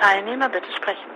[0.00, 1.10] Teilnehmer bitte sprechen.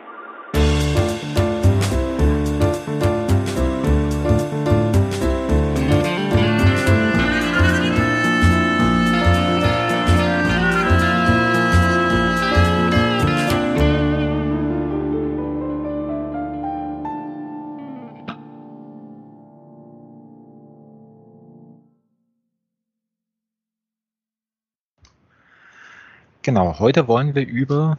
[26.42, 27.96] Genau, heute wollen wir über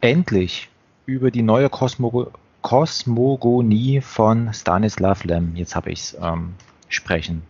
[0.00, 0.68] endlich
[1.06, 2.32] über die neue Kosmo
[2.62, 6.54] Kosmogonie von Stanislav Lem, jetzt habe ich es, ähm,
[6.88, 7.42] sprechen.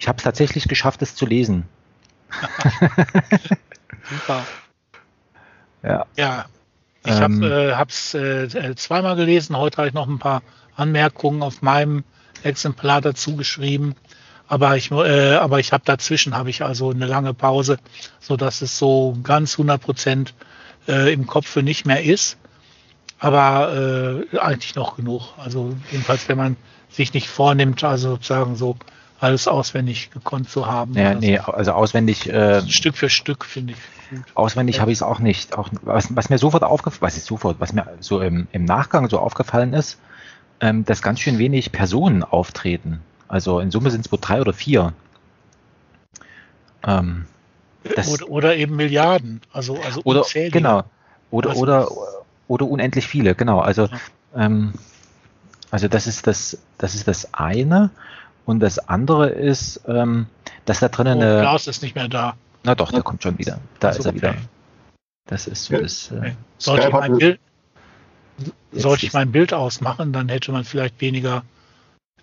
[0.00, 1.64] Ich habe es tatsächlich geschafft, es zu lesen.
[4.10, 4.44] Super.
[5.82, 6.06] Ja.
[6.16, 6.46] ja.
[7.04, 9.54] Ich ähm, habe es äh, äh, zweimal gelesen.
[9.54, 10.40] Heute habe ich noch ein paar
[10.76, 12.04] Anmerkungen auf meinem
[12.42, 13.94] Exemplar dazu geschrieben.
[14.48, 17.78] Aber ich, äh, aber ich habe dazwischen habe ich also eine lange Pause,
[18.18, 20.34] so dass es so ganz 100 Prozent
[20.88, 22.36] äh, im Kopf nicht mehr ist.
[23.18, 25.34] Aber äh, eigentlich noch genug.
[25.38, 26.56] Also jedenfalls, wenn man
[26.90, 28.76] sich nicht vornimmt, also sozusagen so
[29.20, 30.94] alles auswendig gekonnt zu haben.
[30.94, 31.52] Ja, nee, so.
[31.52, 32.28] also auswendig.
[32.28, 33.78] Äh, Stück für Stück finde ich.
[34.10, 34.24] Gut.
[34.34, 34.82] Auswendig ja.
[34.82, 35.56] habe ich es auch nicht.
[35.56, 39.08] Auch, was, was mir sofort aufgefallen, was ist sofort, was mir so im, im Nachgang
[39.08, 39.98] so aufgefallen ist,
[40.60, 43.00] ähm, dass ganz schön wenig Personen auftreten.
[43.28, 44.92] Also in Summe sind es wohl drei oder vier.
[46.86, 47.24] Ähm,
[48.08, 49.40] oder, oder, eben Milliarden.
[49.52, 50.84] Also, also oder, genau.
[51.30, 51.88] Oder, also, oder,
[52.48, 53.60] oder unendlich viele, genau.
[53.60, 53.98] Also, ja.
[54.36, 54.72] ähm,
[55.70, 57.90] also das ist das, das ist das eine.
[58.46, 60.26] Und das andere ist, ähm,
[60.66, 61.40] dass da drinnen oh, eine.
[61.40, 62.36] Klaus ist nicht mehr da.
[62.62, 63.58] Na doch, der kommt schon wieder.
[63.80, 64.18] Da also, ist er okay.
[64.18, 64.34] wieder.
[65.26, 66.10] Das ist so das.
[66.10, 66.36] Äh, okay.
[66.58, 67.40] Sollte, ich mein Bild,
[68.72, 71.42] sollte ich mein Bild ausmachen, dann hätte man vielleicht weniger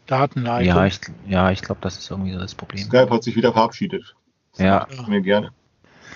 [0.05, 0.67] Datenleitung.
[0.67, 2.85] Ja, ich, ja, ich glaube, das ist irgendwie das Problem.
[2.85, 4.15] Skype hat sich wieder verabschiedet.
[4.57, 4.87] Ja.
[5.07, 5.51] Mir gerne.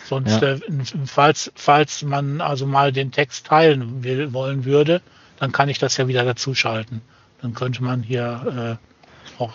[0.06, 0.54] Sonst, ja.
[0.54, 0.60] äh,
[1.06, 5.02] falls, falls man also mal den Text teilen will, wollen würde,
[5.40, 7.02] dann kann ich das ja wieder dazuschalten.
[7.42, 9.54] Dann könnte man hier äh, auch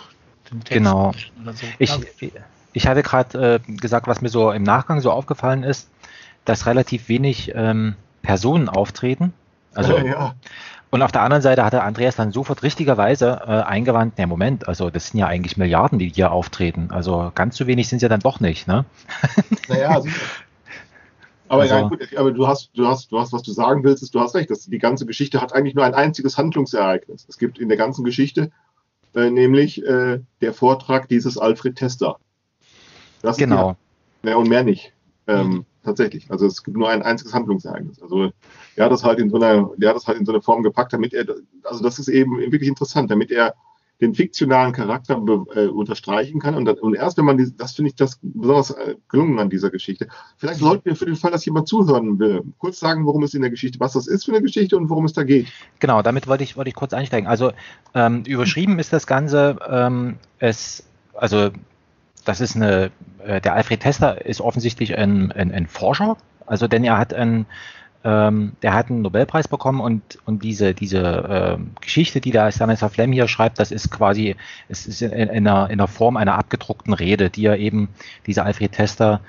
[0.50, 1.12] den Text genau.
[1.42, 1.66] oder so.
[1.78, 1.96] Ich,
[2.72, 5.88] ich hatte gerade äh, gesagt, was mir so im Nachgang so aufgefallen ist,
[6.44, 9.32] dass relativ wenig ähm, Personen auftreten.
[9.74, 10.34] Also ja, ja.
[10.90, 14.90] Und auf der anderen Seite hatte Andreas dann sofort richtigerweise äh, eingewandt, ne Moment, also
[14.90, 16.88] das sind ja eigentlich Milliarden, die hier auftreten.
[16.90, 18.84] Also ganz so wenig sind es ja dann doch nicht, ne?
[19.68, 20.20] Naja, sicher.
[21.48, 24.04] Aber, also, ja, gut, aber du hast, du hast, du hast, was du sagen willst,
[24.04, 27.26] ist, du hast recht, dass die ganze Geschichte hat eigentlich nur ein einziges Handlungsereignis.
[27.28, 28.52] Es gibt in der ganzen Geschichte
[29.14, 32.18] äh, nämlich äh, der Vortrag dieses Alfred Tester.
[33.22, 33.76] Das genau.
[34.22, 34.92] Ja, und mehr nicht.
[35.26, 36.30] Ähm, mhm tatsächlich.
[36.30, 38.02] Also es gibt nur ein einziges Handlungsereignis.
[38.02, 38.32] Also
[38.76, 40.62] er hat das halt in so einer, der hat das halt in so eine Form
[40.62, 41.24] gepackt, damit er,
[41.64, 43.54] also das ist eben wirklich interessant, damit er
[44.00, 45.22] den fiktionalen Charakter
[45.54, 46.54] äh, unterstreichen kann.
[46.54, 49.68] Und, und, erst wenn man, die, das finde ich das besonders äh, gelungen an dieser
[49.68, 50.08] Geschichte.
[50.38, 53.42] Vielleicht sollten wir für den Fall, dass jemand zuhören will, kurz sagen, worum es in
[53.42, 55.48] der Geschichte, was das ist für eine Geschichte und worum es da geht.
[55.80, 57.28] Genau, damit wollte ich, wollte ich kurz einsteigen.
[57.28, 57.52] Also
[57.92, 60.82] ähm, überschrieben ist das Ganze, ähm, es,
[61.12, 61.50] also
[62.30, 62.92] das ist eine,
[63.24, 67.46] äh, der Alfred Tester ist offensichtlich ein, ein, ein Forscher, also denn er hat ein,
[68.04, 72.96] ähm, der hat einen Nobelpreis bekommen und, und diese, diese äh, Geschichte, die der Stanislav
[72.96, 74.36] Lem hier schreibt, das ist quasi,
[74.68, 77.88] es ist in, in, einer, in der Form einer abgedruckten Rede, die er eben,
[78.28, 79.20] dieser Alfred Tester,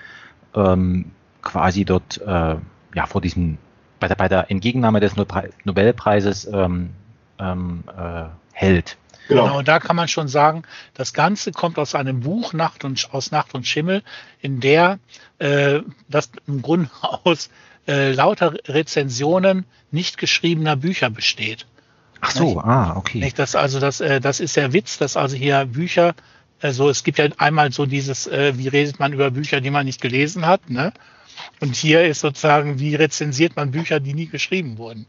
[0.56, 1.09] ähm,
[1.41, 2.56] quasi dort, äh,
[2.94, 3.57] ja, vor diesem,
[4.00, 6.91] bei der, bei der Entgegennahme des Nobelpreises ähm,
[7.39, 8.97] ähm, äh, hält.
[9.31, 9.44] Genau.
[9.46, 9.59] genau.
[9.59, 13.31] und da kann man schon sagen, das Ganze kommt aus einem Buch Nacht und aus
[13.31, 14.03] Nacht und Schimmel,
[14.42, 15.00] in der
[15.40, 17.50] äh, das im Grunde aus
[17.88, 21.66] äh, lauter Rezensionen nicht geschriebener Bücher besteht.
[22.19, 22.58] Ach so, nicht?
[22.58, 23.19] ah, okay.
[23.19, 26.13] Nicht, das, also das, äh, das ist der Witz, dass also hier Bücher,
[26.62, 29.86] also es gibt ja einmal so dieses, äh, wie redet man über Bücher, die man
[29.86, 30.92] nicht gelesen hat, ne?
[31.59, 35.08] Und hier ist sozusagen, wie rezensiert man Bücher, die nie geschrieben wurden.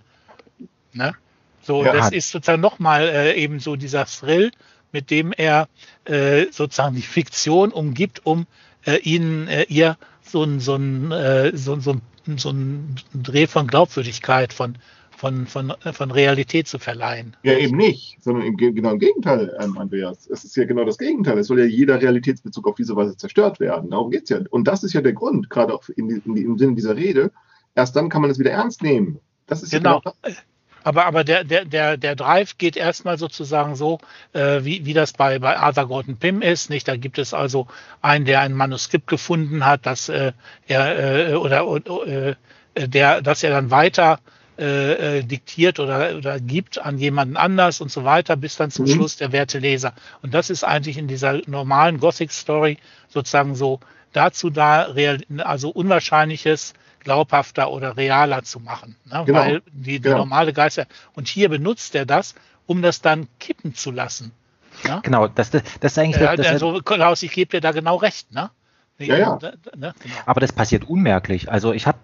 [0.93, 1.15] Ne?
[1.63, 4.51] So, ja, das ist sozusagen nochmal äh, eben so dieser Thrill,
[4.91, 5.69] mit dem er
[6.05, 8.47] äh, sozusagen die Fiktion umgibt, um
[8.85, 11.97] äh, ihnen äh, ihr so ein so ein äh, so, so,
[12.37, 14.77] so ein Dreh von Glaubwürdigkeit, von
[15.17, 17.37] von, von, äh, von Realität zu verleihen.
[17.45, 20.27] Ja, eben nicht, sondern im, genau im Gegenteil, ähm, Andreas.
[20.29, 21.39] Es ist ja genau das Gegenteil.
[21.39, 23.91] Es soll ja jeder Realitätsbezug auf diese Weise zerstört werden.
[23.91, 24.41] Darum geht es ja.
[24.51, 27.31] Und das ist ja der Grund, gerade auch in, in, im Sinne dieser Rede.
[27.77, 29.21] Erst dann kann man es wieder ernst nehmen.
[29.47, 30.03] Das ist genau.
[30.05, 30.35] Ja genau
[30.85, 33.99] aber, aber der, der, der, der Drive geht erstmal sozusagen so,
[34.33, 36.71] äh, wie, wie das bei, bei Arthur Gordon Pym ist.
[36.71, 36.89] Nicht?
[36.89, 37.67] Da gibt es also
[38.01, 40.33] einen, der ein Manuskript gefunden hat, dass äh,
[40.67, 41.65] er äh, oder
[42.07, 42.35] äh,
[42.75, 44.19] der, dass er dann weiter
[44.59, 48.85] äh, äh, diktiert oder, oder gibt an jemanden anders und so weiter, bis dann zum
[48.85, 48.91] mhm.
[48.91, 49.95] Schluss der werte Leser.
[50.21, 52.77] Und das ist eigentlich in dieser normalen Gothic-Story
[53.09, 53.81] sozusagen so
[54.13, 58.97] dazu da, real, also Unwahrscheinliches glaubhafter oder realer zu machen.
[59.05, 59.23] Ne?
[59.27, 59.39] Genau.
[59.39, 60.19] Weil die, die Genau.
[60.19, 62.35] normale Geister, und hier benutzt er das,
[62.67, 64.33] um das dann kippen zu lassen.
[64.85, 65.01] Ne?
[65.03, 67.73] Genau, das, das, das ist eigentlich Ja, das, das, also Klaus, ich gebe dir da
[67.73, 68.33] genau recht.
[68.33, 68.51] Ne?
[68.99, 69.39] Ja, ja.
[69.77, 69.95] Ne?
[70.01, 70.15] Genau.
[70.27, 71.51] Aber das passiert unmerklich.
[71.51, 71.99] Also ich habe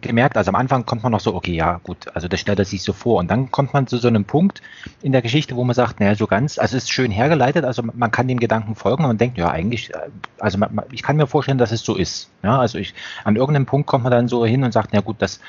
[0.00, 2.64] gemerkt, also am Anfang kommt man noch so, okay, ja gut, also das stellt er
[2.64, 3.18] sich so vor.
[3.18, 4.62] Und dann kommt man zu so einem Punkt
[5.02, 7.82] in der Geschichte, wo man sagt, naja, so ganz, also es ist schön hergeleitet, also
[7.82, 9.98] man kann dem Gedanken folgen und denkt, ja eigentlich, äh,
[10.38, 12.30] also man, ich kann mir vorstellen, dass es so ist.
[12.42, 12.94] Ja, also ich,
[13.24, 15.40] an irgendeinem Punkt kommt man dann so hin und sagt, na gut, das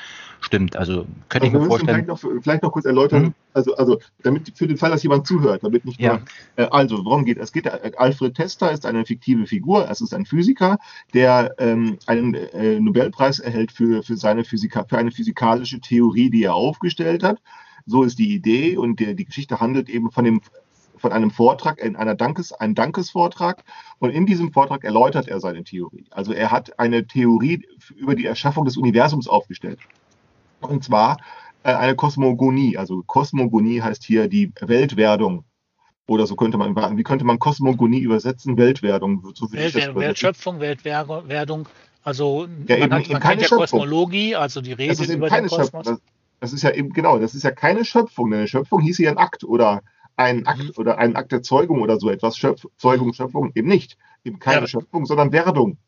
[0.44, 0.76] stimmt.
[0.76, 2.06] Also könnte ich mir vorstellen.
[2.06, 3.34] vielleicht noch, vielleicht noch kurz erläutern, Mhm.
[3.52, 6.18] also, also damit für den Fall, dass jemand zuhört, damit nicht Ja.
[6.56, 7.52] nur, äh, also worum geht es?
[7.52, 10.78] Geht, äh, Alfred Tester ist eine fiktive Figur, es ist ein Physiker,
[11.12, 16.44] der ähm, einen äh, Nobelpreis erhält für, für seine Physika, für eine physikalische Theorie, die
[16.44, 17.38] er aufgestellt hat.
[17.86, 20.40] So ist die Idee und der, die Geschichte handelt eben von dem
[20.96, 23.62] von einem Vortrag, in einer Dankes, ein Dankesvortrag.
[23.98, 26.06] Und in diesem Vortrag erläutert er seine Theorie.
[26.10, 29.80] Also er hat eine Theorie über die Erschaffung des Universums aufgestellt.
[30.64, 31.18] Und zwar
[31.62, 32.76] äh, eine Kosmogonie.
[32.78, 35.44] Also Kosmogonie heißt hier die Weltwerdung.
[36.06, 38.58] Oder so könnte man, wie könnte man Kosmogonie übersetzen?
[38.58, 39.24] Weltwerdung.
[39.34, 39.96] So würde ich das Welt, übersetzen.
[40.00, 41.68] Weltschöpfung, Weltwerdung,
[42.02, 43.48] also Ja, man, eben- hat, man keine ja.
[43.48, 45.80] Kosmologie, also die Rede über keine den Schöpfung.
[45.82, 45.84] Kosmos.
[45.86, 46.00] Das,
[46.40, 48.34] das ist ja eben, genau, das ist ja keine Schöpfung.
[48.34, 49.80] Eine Schöpfung hieß ja ein Akt oder
[50.16, 50.72] ein Akt Mhm.
[50.76, 52.36] oder ein Akt der Zeugung oder so etwas.
[52.36, 53.96] Schöpf, Zeugung, Schöpfung eben nicht.
[54.24, 54.66] Eben keine Ja.
[54.66, 55.78] Schöpfung, sondern Werdung.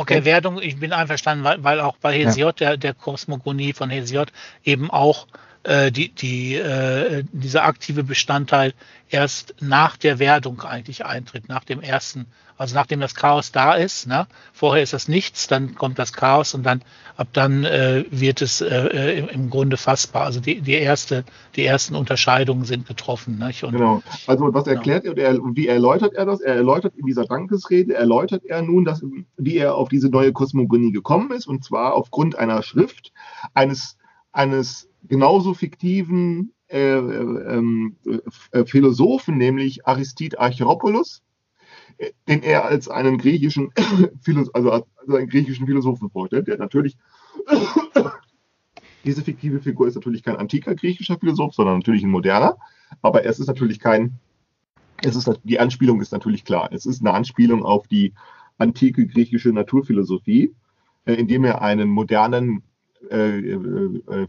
[0.00, 0.24] Okay, Ja.
[0.24, 4.32] Werdung, ich bin einverstanden, weil, weil auch bei Hesiod, der, der Kosmogonie von Hesiod,
[4.64, 5.26] eben auch
[5.64, 8.72] äh, die, die, äh, dieser aktive Bestandteil
[9.08, 12.26] erst nach der Werdung eigentlich eintritt, nach dem ersten,
[12.56, 14.06] also nachdem das Chaos da ist.
[14.06, 14.26] Ne?
[14.52, 16.82] Vorher ist das nichts, dann kommt das Chaos und dann
[17.16, 20.24] ab dann äh, wird es äh, im, im Grunde fassbar.
[20.24, 21.24] Also die, die, erste,
[21.56, 23.38] die ersten Unterscheidungen sind getroffen.
[23.38, 23.64] Nicht?
[23.64, 24.02] Und, Genau.
[24.26, 24.76] Also was Genau.
[24.76, 26.40] erklärt er, er, wie erläutert er das?
[26.40, 29.02] Er erläutert in dieser Dankesrede, erläutert er nun, dass,
[29.36, 33.12] wie er auf diese neue Kosmogonie gekommen ist, und zwar aufgrund einer Schrift
[33.54, 33.98] eines,
[34.32, 37.96] eines genauso fiktiven äh, ähm,
[38.52, 41.22] äh, Philosophen, nämlich Aristid Archiropoulos,
[41.98, 43.72] äh, den er als einen griechischen,
[44.52, 46.96] also als einen griechischen Philosophen vorstellt, der natürlich
[49.04, 52.56] diese fiktive Figur ist natürlich kein antiker griechischer Philosoph, sondern natürlich ein moderner.
[53.02, 54.18] Aber es ist natürlich kein,
[55.02, 56.68] es ist, die Anspielung ist natürlich klar.
[56.72, 58.12] Es ist eine Anspielung auf die
[58.58, 60.54] antike griechische Naturphilosophie,
[61.06, 62.69] äh, indem er einen modernen äh, äh, äh,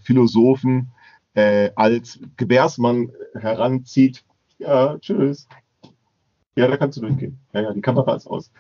[0.04, 0.90] Philosophen
[1.34, 4.24] äh, als Gebärsmann heranzieht.
[4.58, 5.48] Ja, tschüss.
[6.56, 7.40] Ja, da kannst du durchgehen.
[7.54, 8.52] Ja, ja, die Kamera ist aus.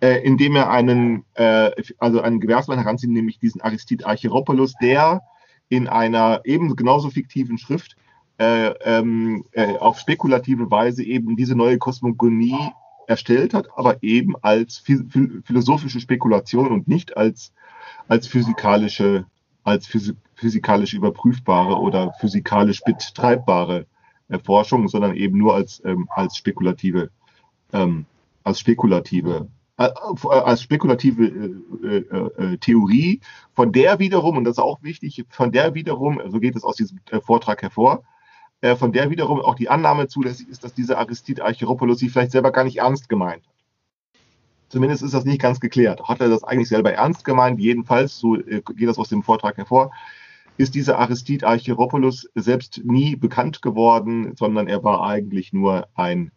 [0.00, 5.20] Äh, indem er einen, äh, also einen Gewährsmann heranzieht, nämlich diesen Aristid Archiropoulos, der
[5.68, 7.96] in einer eben genauso fiktiven Schrift
[8.38, 12.72] äh, ähm, äh, auf spekulative Weise eben diese neue Kosmogonie
[13.06, 17.52] erstellt hat, aber eben als phi- phi- philosophische Spekulation und nicht als,
[18.08, 19.26] als physikalische,
[19.64, 23.86] als physi physikalisch überprüfbare oder physikalisch betreibbare
[24.28, 27.10] äh, Forschung, sondern eben nur als, ähm, als spekulative,
[27.72, 28.04] ähm,
[28.42, 33.20] als spekulative äh, äh, als spekulative äh, äh, äh, Theorie,
[33.54, 36.76] von der wiederum, und das ist auch wichtig, von der wiederum, so geht es aus
[36.76, 38.04] diesem Vortrag hervor,
[38.76, 42.50] von der wiederum auch die Annahme zulässig ist, dass dieser Aristid Archiropoulos sie vielleicht selber
[42.50, 43.42] gar nicht ernst gemeint.
[44.74, 46.02] Zumindest ist das nicht ganz geklärt.
[46.02, 47.60] Hat er das eigentlich selber ernst gemeint?
[47.60, 49.92] Jedenfalls, so äh, geht das aus dem Vortrag hervor,
[50.56, 56.32] ist dieser Aristid Archiropoulos selbst nie bekannt geworden, sondern er war eigentlich nur ein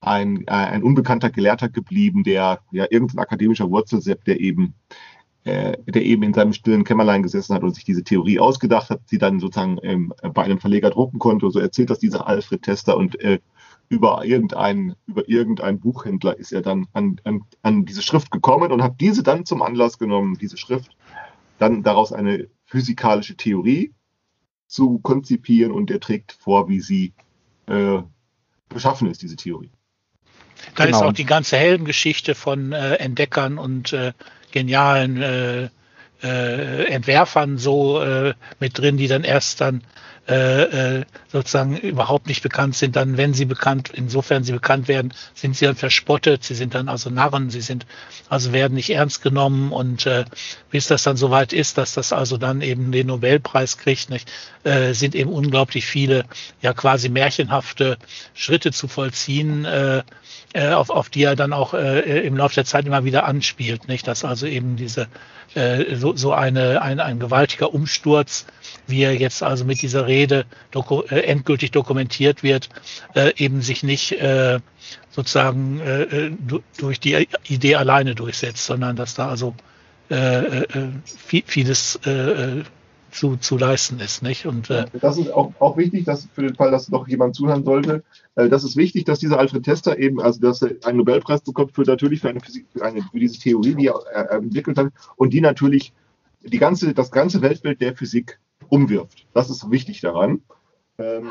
[0.00, 4.74] ein, äh, ein unbekannter Gelehrter geblieben, der ja irgendein akademischer Wurzelsepp, der eben,
[5.42, 9.00] äh, der eben in seinem stillen Kämmerlein gesessen hat und sich diese Theorie ausgedacht hat,
[9.06, 11.50] sie dann sozusagen ähm, bei einem Verleger drucken konnte.
[11.50, 13.40] So erzählt das dieser Alfred Tester und äh,
[13.88, 18.82] über irgendeinen über irgendeinen Buchhändler ist er dann an, an, an diese Schrift gekommen und
[18.82, 20.96] hat diese dann zum Anlass genommen, diese Schrift,
[21.58, 23.92] dann daraus eine physikalische Theorie
[24.66, 27.12] zu konzipieren und er trägt vor, wie sie
[27.66, 28.02] äh,
[28.68, 29.70] beschaffen ist, diese Theorie.
[30.74, 30.98] Da Genau.
[30.98, 34.12] ist auch die ganze Heldengeschichte von äh, Entdeckern und äh,
[34.50, 35.68] genialen äh,
[36.22, 39.82] äh, Entwerfern so äh, mit drin, die dann erst dann
[40.28, 40.62] äh,
[40.98, 42.96] äh, sozusagen überhaupt nicht bekannt sind.
[42.96, 46.44] Dann, wenn sie bekannt, insofern sie bekannt werden, sind sie dann verspottet.
[46.44, 47.50] Sie sind dann also Narren.
[47.50, 47.86] Sie sind
[48.28, 50.24] also werden nicht ernst genommen und äh,
[50.70, 54.30] bis das dann soweit ist, dass das also dann eben den Nobelpreis kriegt, nicht,
[54.64, 56.24] äh, sind eben unglaublich viele
[56.62, 57.98] ja quasi märchenhafte
[58.32, 59.64] Schritte zu vollziehen.
[59.64, 60.02] Äh,
[60.54, 63.88] äh, auf, auf die er dann auch äh, im Laufe der Zeit immer wieder anspielt,
[63.88, 64.06] nicht?
[64.06, 65.08] Dass also eben diese
[65.54, 68.46] äh, so, so eine ein, ein gewaltiger Umsturz,
[68.86, 72.68] wie er jetzt also mit dieser Rede doku äh, endgültig dokumentiert wird,
[73.14, 74.60] äh, eben sich nicht äh,
[75.10, 79.54] sozusagen äh, du, durch die Idee alleine durchsetzt, sondern dass da also
[80.10, 80.88] äh, äh
[81.46, 82.62] vieles äh,
[83.14, 84.22] zu, zu leisten ist.
[84.22, 84.46] Nicht?
[84.46, 87.64] Und, äh, das ist auch, auch wichtig, dass für den Fall, dass noch jemand zuhören
[87.64, 88.02] sollte,
[88.34, 91.72] äh, das ist wichtig, dass dieser Alfred Tester eben, also dass er einen Nobelpreis bekommt
[91.72, 95.32] für natürlich für eine, Physik, für, eine für diese Theorie, die er entwickelt hat und
[95.32, 95.92] die natürlich
[96.42, 99.26] die ganze, das ganze Weltbild der Physik umwirft.
[99.32, 100.42] Das ist wichtig daran.
[100.96, 101.28] Ähm,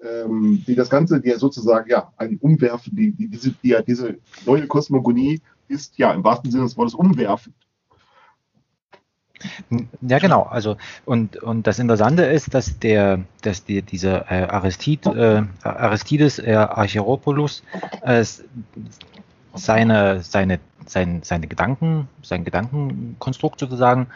[0.00, 4.18] ähm, die das Ganze, die ja sozusagen ja ein Umwerfen, die, die, diese, die, diese
[4.44, 7.54] neue Kosmogonie ist ja im wahrsten Sinne des Wortes umwerfend.
[10.00, 10.42] Ja, genau.
[10.42, 16.38] Also und, und das Interessante ist, dass der, dass die, dieser äh, Aristid, äh, Aristides
[16.38, 17.62] äh, Archiropoulos
[18.02, 18.24] äh,
[19.54, 24.08] seine, seine, sein, seine Gedanken, sein Gedankenkonstrukt sozusagen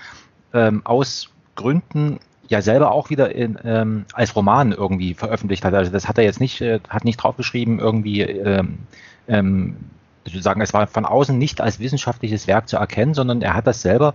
[0.52, 5.74] ähm, aus Gründen ja selber auch wieder in, ähm, als Roman irgendwie veröffentlicht hat.
[5.74, 8.80] Also das hat er jetzt nicht, äh, hat nicht draufgeschrieben, irgendwie ähm,
[9.28, 9.76] ähm,
[10.24, 13.82] sozusagen, es war von außen nicht als wissenschaftliches Werk zu erkennen, sondern er hat das
[13.82, 14.14] selber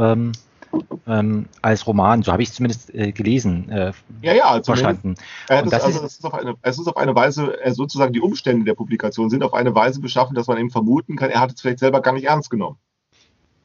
[0.00, 0.32] ähm,
[1.06, 3.92] ähm, als Roman, so habe ich es zumindest äh, gelesen, äh,
[4.22, 5.16] ja, ja, verstanden.
[5.48, 8.20] Äh, das, also ist, es, ist auf eine, es ist auf eine Weise, sozusagen die
[8.20, 11.52] Umstände der Publikation sind auf eine Weise beschaffen, dass man eben vermuten kann, er hat
[11.52, 12.78] es vielleicht selber gar nicht ernst genommen.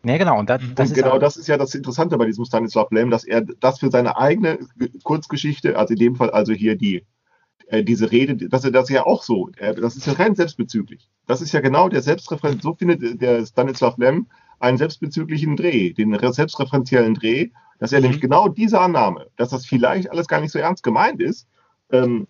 [0.06, 0.38] Ja, genau.
[0.38, 3.24] Und, das, das und genau das ist ja das Interessante bei diesem Stanislav Lem, dass
[3.24, 4.60] er das für seine eigene
[5.04, 7.06] Kurzgeschichte, also in dem Fall also hier die,
[7.68, 11.10] äh, diese Rede, dass er das ja auch so, äh, das ist ja rein selbstbezüglich.
[11.26, 14.28] Das ist ja genau der Selbstreferenz, so findet der Stanislav Lem
[14.60, 18.04] einen selbstbezüglichen Dreh, den selbstreferenziellen Dreh, dass er mhm.
[18.04, 21.48] nämlich genau diese Annahme, dass das vielleicht alles gar nicht so ernst gemeint ist,
[21.92, 22.28] ähm,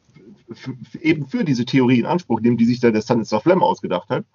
[1.01, 4.25] eben für diese Theorie in Anspruch nimmt, die sich da der Stanislav Lem ausgedacht hat,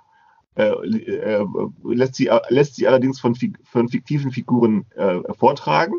[0.56, 1.46] äh, äh,
[1.84, 5.94] lässt, sie, lässt sie allerdings von, von fiktiven Figuren äh, vortragen,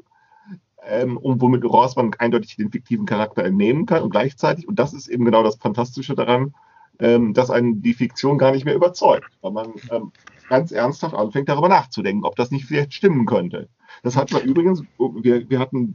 [0.84, 5.08] ähm, und womit Rossmann eindeutig den fiktiven Charakter entnehmen kann und gleichzeitig, und das ist
[5.08, 6.54] eben genau das Fantastische daran,
[7.00, 10.12] ähm, dass einen die Fiktion gar nicht mehr überzeugt, weil man ähm,
[10.52, 13.70] ganz ernsthaft anfängt, darüber nachzudenken, ob das nicht vielleicht stimmen könnte.
[14.04, 15.94] Das hatten wir übrigens, wir, wir hatten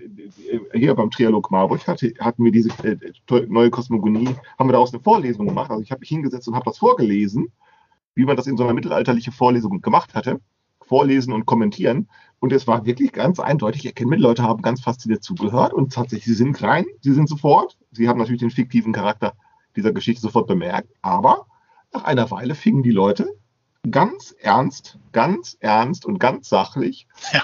[0.50, 2.96] äh, hier beim Trialog Marburg, hatte, hatten wir diese äh,
[3.48, 5.70] neue Kosmogonie, haben wir daraus eine Vorlesung gemacht.
[5.70, 7.52] Also ich habe mich hingesetzt und habe das vorgelesen,
[8.14, 10.40] wie man das in so einer mittelalterlichen Vorlesung gemacht hatte.
[10.80, 12.08] Vorlesen und kommentieren.
[12.38, 14.18] Und es war wirklich ganz eindeutig erkennbar.
[14.18, 17.76] Leute haben ganz fasziniert zugehört und tatsächlich, sie sind rein, sie sind sofort.
[17.90, 19.34] Sie haben natürlich den fiktiven Charakter
[19.76, 21.46] dieser Geschichte sofort bemerkt, aber
[21.92, 23.36] nach einer Weile fingen die Leute
[23.90, 27.42] ganz ernst, ganz ernst und ganz sachlich, ja.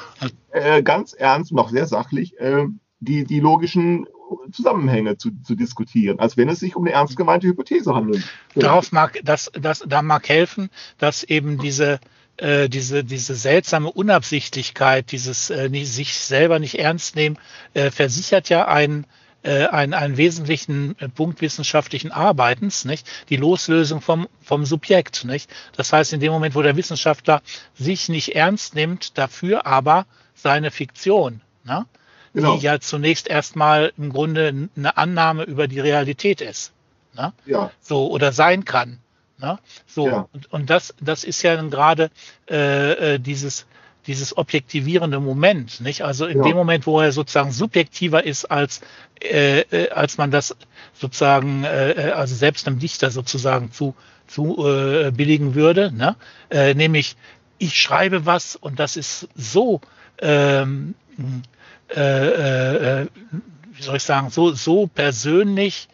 [0.50, 2.66] äh, ganz ernst und auch sehr sachlich, äh,
[3.00, 4.06] die, die logischen
[4.52, 8.24] Zusammenhänge zu, zu diskutieren, als wenn es sich um eine ernst gemeinte Hypothese handelt.
[8.54, 12.00] Darauf mag, das, das, da mag helfen, dass eben diese,
[12.38, 17.38] äh, diese, diese seltsame Unabsichtlichkeit, dieses äh, sich selber nicht ernst nehmen,
[17.74, 19.06] äh, versichert ja einen
[19.42, 23.08] äh, einen, einen wesentlichen äh, Punkt wissenschaftlichen Arbeitens, nicht?
[23.28, 25.50] Die Loslösung vom, vom Subjekt, nicht?
[25.76, 27.42] Das heißt, in dem Moment, wo der Wissenschaftler
[27.74, 31.86] sich nicht ernst nimmt, dafür aber seine Fiktion, ne?
[32.34, 32.56] Genau.
[32.56, 36.72] die ja zunächst erstmal im Grunde eine Annahme über die Realität ist.
[37.14, 37.34] Ne?
[37.44, 37.70] Ja.
[37.80, 39.00] So, oder sein kann.
[39.38, 39.58] Ne?
[39.86, 40.28] So, ja.
[40.32, 42.10] und, und das, das ist ja dann gerade
[42.48, 43.66] äh, äh dieses,
[44.06, 46.02] dieses objektivierende Moment, nicht?
[46.02, 46.44] Also in ja.
[46.44, 48.80] dem Moment, wo er sozusagen subjektiver ist als
[49.22, 50.56] äh, äh, als man das
[50.94, 53.94] sozusagen äh, äh, also selbst einem Dichter sozusagen zu
[54.26, 56.16] zu äh, billigen würde, ne?
[56.50, 57.16] Äh, nämlich
[57.58, 59.80] ich schreibe was und das ist so
[60.18, 60.94] ähm,
[61.94, 63.06] äh, äh,
[63.72, 65.88] wie soll ich sagen so so persönlich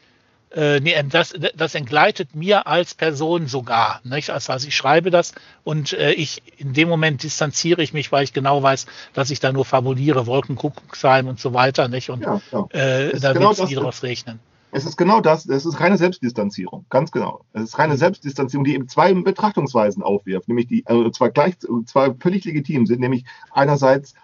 [0.51, 4.01] äh, nee, das, das entgleitet mir als Person sogar.
[4.05, 4.31] Nicht?
[4.31, 8.25] Also, also ich schreibe das und äh, ich in dem Moment distanziere ich mich, weil
[8.25, 12.11] ich genau weiß, dass ich da nur fabuliere, Wolkenkuckucksheim und so weiter, nicht?
[12.11, 12.67] Und ja, ja.
[12.71, 14.41] Äh, da genau wird es daraus regnen.
[14.71, 17.45] Es ist genau das, es ist reine Selbstdistanzierung, ganz genau.
[17.55, 21.55] Es ist reine Selbstdistanzierung, die eben zwei Betrachtungsweisen aufwirft, nämlich die also zwei gleich,
[21.87, 24.15] zwei völlig legitim sind, nämlich einerseits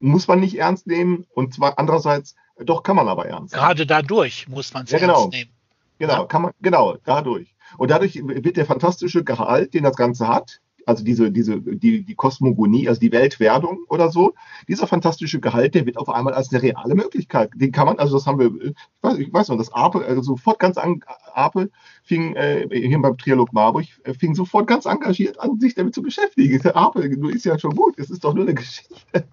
[0.00, 2.34] muss man nicht ernst nehmen und zwar andererseits
[2.64, 3.54] doch, kann man aber ernst.
[3.54, 5.22] Gerade dadurch muss man es ja, genau.
[5.22, 5.50] ernst nehmen.
[5.98, 6.24] Genau, ja.
[6.26, 7.54] kann man, genau, dadurch.
[7.76, 12.14] Und dadurch wird der fantastische Gehalt, den das Ganze hat, also diese, diese, die, die
[12.14, 14.32] Kosmogonie, also die Weltwerdung oder so,
[14.68, 17.50] dieser fantastische Gehalt, der wird auf einmal als eine reale Möglichkeit.
[17.54, 20.22] Den kann man, also das haben wir, ich weiß, ich weiß noch, das Ape, also
[20.22, 21.00] sofort ganz an,
[21.34, 21.70] Ape
[22.02, 26.00] fing äh, hier beim Trialog Marburg, äh, fing sofort ganz engagiert an, sich damit zu
[26.00, 26.58] beschäftigen.
[26.62, 29.28] Der Ape, du ist ja schon gut, es ist doch nur eine Geschichte.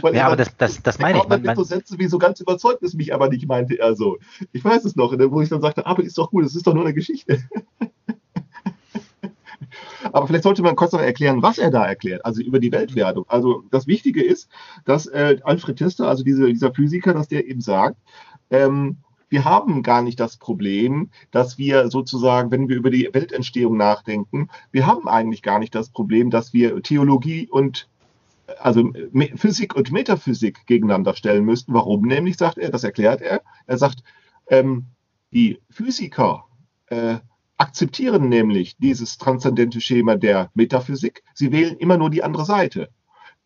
[0.00, 1.28] Weil ja, aber das, das, das meine ich.
[1.28, 4.18] Man, man, so Sätze wie so ganz überzeugt es mich aber nicht, meinte er so.
[4.52, 6.74] Ich weiß es noch, wo ich dann sagte, aber ist doch gut, es ist doch
[6.74, 7.42] nur eine Geschichte.
[10.12, 13.24] aber vielleicht sollte man kurz noch erklären, was er da erklärt, also über die Weltwerdung.
[13.28, 14.48] Also das Wichtige ist,
[14.84, 17.96] dass äh, Alfred Tester, also diese, dieser Physiker, dass der eben sagt,
[18.50, 18.98] ähm,
[19.30, 24.48] wir haben gar nicht das Problem, dass wir sozusagen, wenn wir über die Weltentstehung nachdenken,
[24.72, 27.88] wir haben eigentlich gar nicht das Problem, dass wir Theologie und
[28.58, 28.92] also
[29.36, 31.74] Physik und Metaphysik gegeneinander stellen müssten.
[31.74, 33.42] Warum nämlich, sagt er, das erklärt er.
[33.66, 34.02] Er sagt,
[34.48, 34.86] ähm,
[35.32, 36.44] die Physiker
[36.86, 37.18] äh,
[37.58, 41.22] akzeptieren nämlich dieses transzendente Schema der Metaphysik.
[41.34, 42.88] Sie wählen immer nur die andere Seite.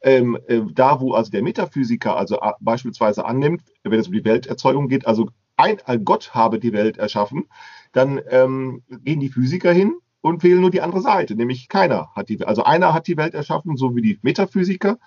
[0.03, 4.25] Ähm, äh, da, wo also der Metaphysiker also äh, beispielsweise annimmt, wenn es um die
[4.25, 7.45] Welterzeugung geht, also ein, Gott habe die Welt erschaffen,
[7.93, 12.31] dann ähm, gehen die Physiker hin und wählen nur die andere Seite, nämlich keiner hat
[12.31, 14.99] die, also einer hat die Welt erschaffen, so wie die Metaphysiker.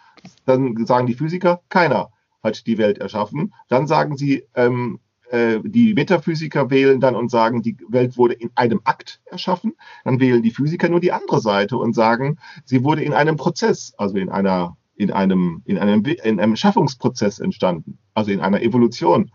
[0.45, 2.11] Dann sagen die Physiker, keiner
[2.43, 3.53] hat die Welt erschaffen.
[3.69, 8.51] Dann sagen sie, ähm, äh, die Metaphysiker wählen dann und sagen, die Welt wurde in
[8.55, 9.73] einem Akt erschaffen.
[10.03, 13.93] Dann wählen die Physiker nur die andere Seite und sagen, sie wurde in einem Prozess,
[13.97, 19.29] also in einer in einem, in einem, in einem Schaffungsprozess entstanden, also in einer Evolution.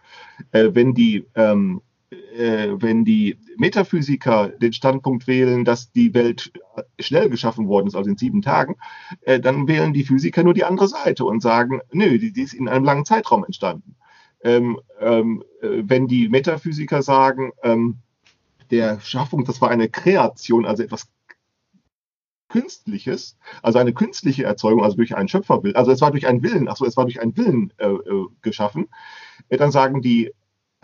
[0.52, 1.82] Äh, wenn die ähm,
[2.36, 6.52] äh, wenn die Metaphysiker den Standpunkt wählen, dass die Welt
[6.98, 8.76] schnell geschaffen worden ist, also in sieben Tagen,
[9.22, 12.54] äh, dann wählen die Physiker nur die andere Seite und sagen, nö, die, die ist
[12.54, 13.96] in einem langen Zeitraum entstanden.
[14.42, 17.98] Ähm, ähm, äh, wenn die Metaphysiker sagen, ähm,
[18.70, 21.08] der Schaffung, das war eine Kreation, also etwas
[22.48, 26.68] Künstliches, also eine künstliche Erzeugung, also durch einen Schöpferwillen, also es war durch einen Willen,
[26.68, 28.88] achso, es war durch einen Willen äh, äh, geschaffen,
[29.48, 30.32] äh, dann sagen die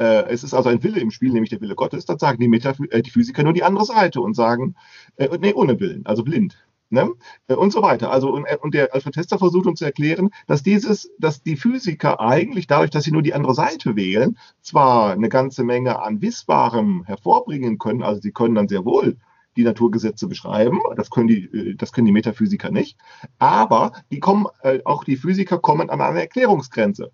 [0.04, 2.80] es ist also ein Wille im Spiel, nämlich der Wille Gottes, dann sagen die, Metaph
[2.90, 4.74] äh, die Physiker nur die andere Seite und sagen,
[5.16, 6.56] äh, nee, ohne Willen, also blind.
[6.88, 7.10] Ne?
[7.48, 8.12] Äh, und so weiter.
[8.12, 12.20] Also, und, und der Alfred Tester versucht uns zu erklären, dass dieses, dass die Physiker
[12.20, 17.04] eigentlich dadurch, dass sie nur die andere Seite wählen, zwar eine ganze Menge an Wissbarem
[17.04, 19.16] hervorbringen können, also sie können dann sehr wohl
[19.56, 20.80] die Naturgesetze beschreiben.
[20.96, 22.98] Das können die, äh, das können die Metaphysiker nicht.
[23.38, 27.10] Aber die kommen, äh, auch die Physiker kommen an eine Erklärungsgrenze.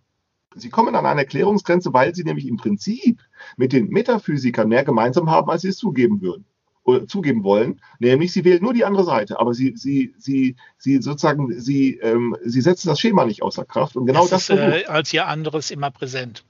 [0.56, 3.20] Sie kommen an eine Erklärungsgrenze, weil sie nämlich im Prinzip
[3.56, 6.44] mit den Metaphysikern mehr gemeinsam haben, als sie es zugeben würden
[6.84, 11.00] oder zugeben wollen, nämlich sie wählen nur die andere Seite, aber sie, sie, sie, sie
[11.00, 14.58] sozusagen, sie, ähm, sie setzen das Schema nicht außer Kraft und genau das, das ist
[14.58, 16.44] äh, als ihr anderes immer präsent.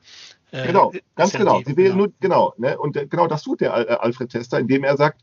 [0.51, 1.61] Äh, genau, ganz genau.
[1.65, 1.97] Sie wählen genau.
[1.97, 2.79] nur, genau, ne?
[2.79, 5.23] und äh, genau das tut der äh, Alfred Tester, indem er sagt,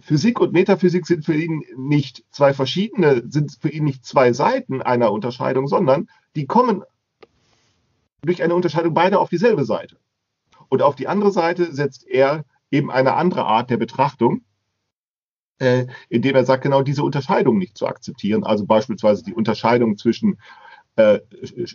[0.00, 4.80] Physik und Metaphysik sind für ihn nicht zwei verschiedene, sind für ihn nicht zwei Seiten
[4.80, 6.82] einer Unterscheidung, sondern die kommen
[8.24, 9.98] durch eine Unterscheidung beide auf dieselbe Seite.
[10.68, 14.42] Und auf die andere Seite setzt er eben eine andere Art der Betrachtung,
[15.58, 18.44] äh, indem er sagt, genau diese Unterscheidung nicht zu akzeptieren.
[18.44, 20.38] Also beispielsweise die Unterscheidung zwischen
[20.96, 21.20] äh,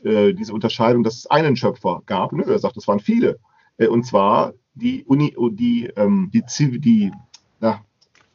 [0.03, 2.31] äh, diese Unterscheidung, dass es einen Schöpfer gab.
[2.31, 3.39] Nö, er sagt, es waren viele.
[3.77, 7.11] Äh, und zwar die Uni, die, ähm, die, die, die,
[7.59, 7.83] na,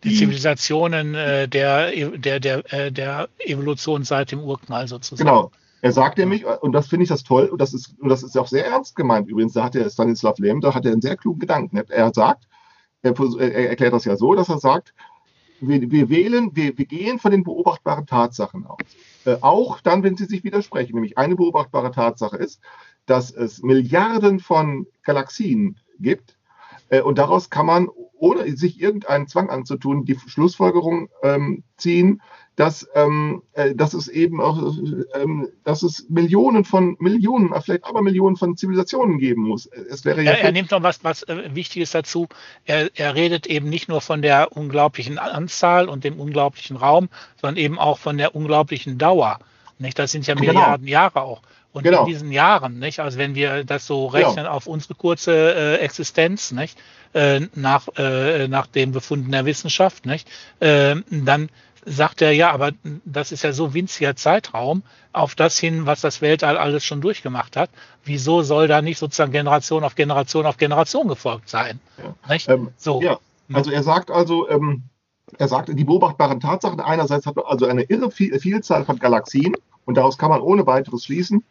[0.02, 5.26] die, die Zivilisationen äh, der, der, der, äh, der Evolution seit dem Urknall sozusagen.
[5.26, 5.50] Genau.
[5.84, 8.38] Er sagt nämlich, und das finde ich das toll, und das ist, und das ist
[8.38, 11.14] auch sehr ernst gemeint übrigens, da hat der Stanislav Lem, da hat er einen sehr
[11.14, 11.76] klugen Gedanken.
[11.76, 12.48] Er sagt,
[13.02, 14.94] er, er erklärt das ja so, dass er sagt,
[15.60, 18.80] wir, wir wählen, wir, wir, gehen von den beobachtbaren Tatsachen aus.
[19.26, 20.94] Äh, auch dann, wenn sie sich widersprechen.
[20.94, 22.62] Nämlich eine beobachtbare Tatsache ist,
[23.04, 26.33] dass es Milliarden von Galaxien gibt.
[26.88, 32.22] Äh, und daraus kann man, ohne sich irgendeinen Zwang anzutun, die Schlussfolgerung ähm, ziehen,
[32.56, 34.76] dass, ähm, äh, dass es eben auch,
[35.14, 39.66] ähm, dass es Millionen von Millionen, vielleicht aber Millionen von Zivilisationen geben muss.
[39.66, 42.28] Es wäre ja er, er nimmt noch was, was äh, Wichtiges dazu.
[42.64, 47.08] Er, er redet eben nicht nur von der unglaublichen Anzahl und dem unglaublichen Raum,
[47.40, 49.40] sondern eben auch von der unglaublichen Dauer.
[49.78, 49.98] Nicht?
[49.98, 50.52] Das sind ja genau.
[50.52, 50.92] Milliarden genau.
[50.92, 51.42] Jahre auch.
[51.74, 52.02] Und genau.
[52.02, 53.00] in diesen Jahren, nicht?
[53.00, 54.52] Also wenn wir das so rechnen genau.
[54.52, 56.78] auf unsere kurze äh, Existenz, nicht?
[57.14, 60.28] Äh, nach, äh, nach dem Befunden der Wissenschaft, nicht?
[60.60, 61.48] Äh, dann
[61.84, 62.70] sagt er, ja, aber
[63.04, 67.56] das ist ja so winziger Zeitraum auf das hin, was das Weltall alles schon durchgemacht
[67.56, 67.70] hat.
[68.04, 71.80] Wieso soll da nicht sozusagen Generation auf Generation auf Generation gefolgt sein?
[71.98, 73.02] Ja, ähm, so.
[73.02, 73.18] ja.
[73.52, 74.84] also er sagt also, ähm,
[75.38, 80.18] er sagt, die beobachtbaren Tatsachen einerseits hat also eine irre Vielzahl von Galaxien und daraus
[80.18, 81.44] kann man ohne weiteres schließen,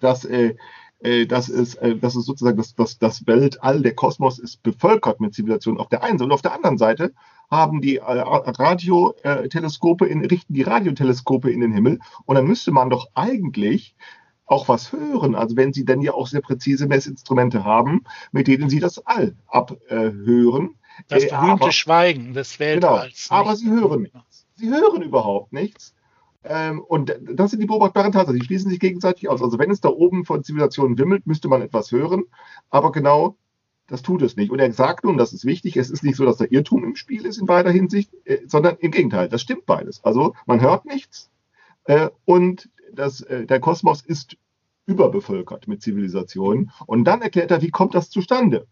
[0.00, 0.54] dass äh,
[1.00, 5.20] äh, das ist, äh, das ist sozusagen das, das, das Weltall, der Kosmos ist bevölkert
[5.20, 6.24] mit Zivilisationen auf der einen Seite.
[6.24, 7.12] Und auf der anderen Seite
[7.50, 12.00] haben die äh, Radioteleskope, in, richten die Radioteleskope in den Himmel.
[12.24, 13.96] Und dann müsste man doch eigentlich
[14.44, 15.34] auch was hören.
[15.34, 19.36] Also wenn sie dann ja auch sehr präzise Messinstrumente haben, mit denen sie das All
[19.46, 20.74] abhören.
[21.06, 23.28] Das berühmte aber, Schweigen des Weltalls.
[23.28, 24.46] Genau, aber sie hören nichts.
[24.54, 25.94] Sie hören überhaupt nichts.
[26.44, 28.38] Ähm, und das sind die beobachtbaren Tatsachen.
[28.38, 29.42] Die schließen sich gegenseitig aus.
[29.42, 32.24] Also wenn es da oben von Zivilisationen wimmelt, müsste man etwas hören.
[32.70, 33.36] Aber genau
[33.88, 34.50] das tut es nicht.
[34.50, 36.94] Und er sagt nun, das ist wichtig, es ist nicht so, dass da Irrtum im
[36.94, 40.04] Spiel ist in beider Hinsicht, äh, sondern im Gegenteil, das stimmt beides.
[40.04, 41.30] Also man hört nichts
[41.84, 44.36] äh, und das, äh, der Kosmos ist
[44.86, 46.70] überbevölkert mit Zivilisationen.
[46.86, 48.66] Und dann erklärt er, wie kommt das zustande?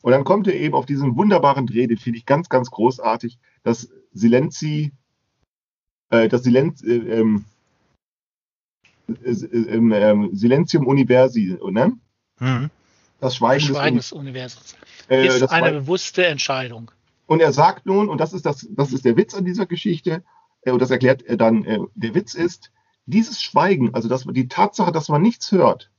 [0.00, 3.38] Und dann kommt er eben auf diesen wunderbaren Dreh, den finde ich ganz, ganz großartig,
[3.62, 4.92] dass Silenzi,
[6.12, 7.44] äh, das Silenz, äh, ähm,
[9.08, 11.92] äh, äh, Silentium Universi, ne?
[12.38, 12.70] Mhm.
[13.20, 14.76] Das Schweigen, das Schweigen des, des Universums.
[15.08, 15.78] Äh, ist eine Schweigen.
[15.78, 16.90] bewusste Entscheidung.
[17.26, 20.22] Und er sagt nun, und das ist, das, das ist der Witz an dieser Geschichte,
[20.62, 22.70] äh, und das erklärt er dann, äh, der Witz ist,
[23.06, 25.90] dieses Schweigen, also dass, die Tatsache, dass man nichts hört,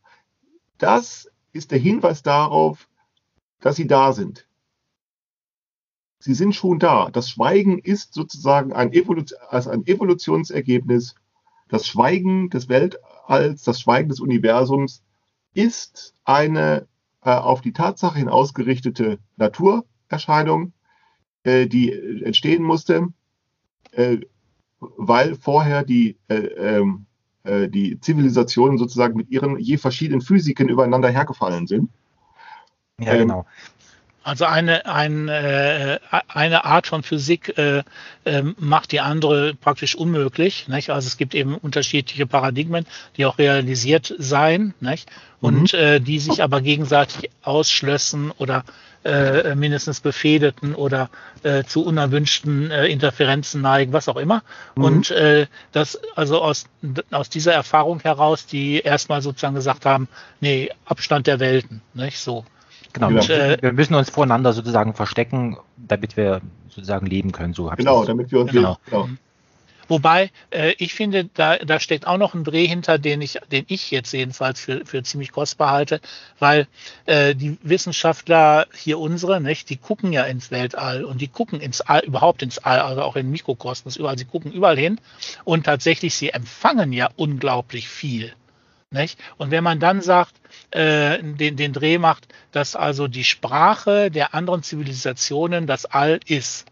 [0.77, 2.87] das ist der Hinweis darauf,
[3.61, 4.47] dass sie da sind.
[6.23, 7.09] Sie sind schon da.
[7.11, 11.15] Das Schweigen ist sozusagen ein, Evolution, also ein Evolutionsergebnis.
[11.67, 15.03] Das Schweigen des Weltalls, das Schweigen des Universums
[15.53, 16.87] ist eine
[17.25, 20.71] äh, auf die Tatsache hin ausgerichtete Naturerscheinung,
[21.43, 21.91] äh, die
[22.23, 23.09] entstehen musste,
[23.91, 24.19] äh,
[24.79, 27.05] weil vorher die, äh, ähm,
[27.43, 31.89] äh, die Zivilisationen sozusagen mit ihren je verschiedenen Physiken übereinander hergefallen sind.
[32.97, 33.45] Ja, ähm, genau.
[34.23, 37.83] Also eine, ein, äh, eine Art von Physik äh,
[38.23, 40.67] äh, macht die andere praktisch unmöglich.
[40.67, 40.89] Nicht?
[40.89, 42.85] Also es gibt eben unterschiedliche Paradigmen,
[43.17, 45.09] die auch realisiert seien nicht?
[45.43, 45.79] und mhm.
[45.79, 48.63] äh, die sich aber gegenseitig ausschlössen oder
[49.03, 51.09] äh, mindestens befehdeten oder
[51.43, 54.41] äh, zu unerwünschten äh, Interferenzen neigen, was auch immer.
[54.75, 54.83] Mhm.
[54.83, 56.67] Und äh, das also aus,
[57.11, 60.07] aus dieser Erfahrung heraus, die erstmal sozusagen gesagt haben,
[60.39, 62.45] nee, Abstand der Welten, nicht so.
[62.93, 67.53] Genau, und, äh, wir müssen uns voreinander sozusagen verstecken, damit wir sozusagen leben können.
[67.53, 68.77] So genau, damit wir uns genau.
[68.85, 69.09] genau.
[69.87, 73.65] Wobei, äh, ich finde, da, da steckt auch noch ein Dreh hinter, den ich, den
[73.67, 75.99] ich jetzt jedenfalls für, für ziemlich kostbar halte,
[76.39, 76.67] weil
[77.05, 81.81] äh, die Wissenschaftler hier unsere, nicht, die gucken ja ins Weltall und die gucken ins
[81.81, 84.99] All, überhaupt ins All, also auch in Mikrokosmos, überall, sie gucken überall hin
[85.43, 88.33] und tatsächlich, sie empfangen ja unglaublich viel.
[88.93, 89.19] Nicht?
[89.37, 90.33] Und wenn man dann sagt,
[90.71, 96.65] äh, den, den Dreh macht, dass also die Sprache der anderen Zivilisationen das All ist.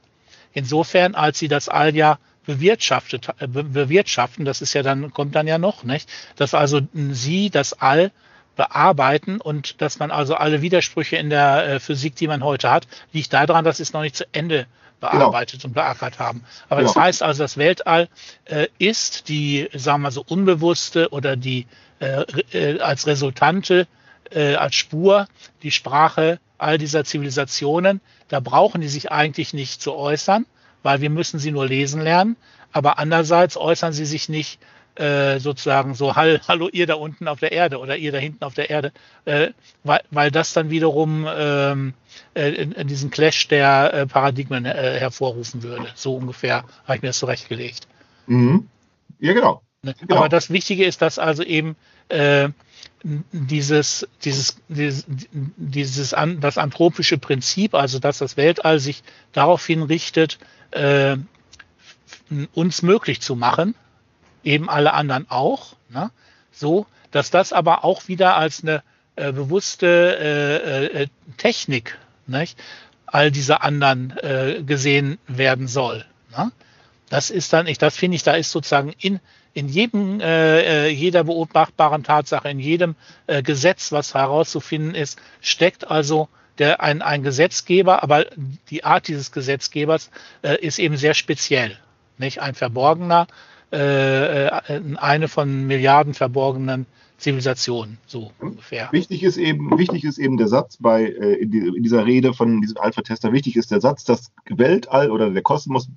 [0.54, 5.48] Insofern, als sie das All ja bewirtschaftet, äh, bewirtschaften, das ist ja dann, kommt dann
[5.48, 6.10] ja noch, nicht?
[6.36, 8.12] Dass also sie das All
[8.56, 12.88] bearbeiten und dass man also alle Widersprüche in der äh, Physik, die man heute hat,
[13.14, 14.68] liegt daran, dass es noch nicht zu Ende
[15.00, 15.70] bearbeitet genau.
[15.70, 16.44] und beackert haben.
[16.70, 16.94] Aber genau.
[16.94, 18.08] das heißt also, das Weltall
[18.46, 21.66] äh, ist die, sagen wir so, unbewusste oder die
[22.02, 23.88] äh, äh, als Resultante,
[24.32, 25.28] äh, als Spur
[25.62, 28.02] die Sprache all dieser Zivilisationen.
[28.28, 30.48] Da brauchen die sich eigentlich nicht zu äußern,
[30.82, 32.38] weil wir müssen sie nur lesen lernen.
[32.72, 34.60] Aber andererseits äußern sie sich nicht
[34.96, 38.56] äh, sozusagen so, hallo ihr da unten auf der Erde oder ihr da hinten auf
[38.56, 38.92] der Erde,
[39.26, 39.52] äh,
[39.84, 41.94] weil, weil das dann wiederum ähm,
[42.34, 45.88] äh, in, in diesen Clash der äh, Paradigmen äh, hervorrufen würde.
[45.96, 47.88] So ungefähr habe ich mir das zurechtgelegt.
[48.26, 48.68] Mhm.
[49.20, 49.62] Ja, genau.
[49.84, 49.96] Ne?
[50.00, 50.18] Genau.
[50.18, 51.76] Aber das Wichtige ist, dass also eben
[52.10, 52.50] äh,
[53.04, 60.38] dieses, dieses, dieses, dieses an, das anthropische Prinzip, also dass das Weltall sich daraufhin richtet,
[60.72, 61.18] äh,
[62.54, 63.76] uns möglich zu machen,
[64.44, 66.12] eben alle anderen auch, ne?
[66.52, 68.84] so, dass das aber auch wieder als eine
[69.16, 72.58] äh, bewusste äh, äh, Technik, nicht?
[73.06, 76.06] all dieser anderen äh, gesehen werden soll.
[76.38, 76.52] Ne?
[77.10, 79.20] Das ist dann, ich, das finde ich, da ist sozusagen in,
[79.54, 82.96] in jedem, äh, äh, jeder beobachtbaren Tatsache, in jedem
[83.28, 88.26] äh, Gesetz, was herauszufinden ist, steckt also der, ein, ein Gesetzgeber, aber
[88.70, 90.12] die Art dieses Gesetzgebers
[90.42, 91.78] äh, ist eben sehr speziell.
[92.18, 93.28] Nicht ein verborgener,
[93.72, 94.62] äh, äh
[94.98, 96.86] eine von Milliarden verborgenen
[97.18, 98.90] Zivilisationen, so ungefähr.
[98.92, 102.34] Wichtig ist eben, wichtig ist eben der Satz bei äh, in, die, in dieser Rede
[102.34, 105.90] von diesem Alpha-Tester, wichtig ist der Satz, das Weltall oder der Kosmos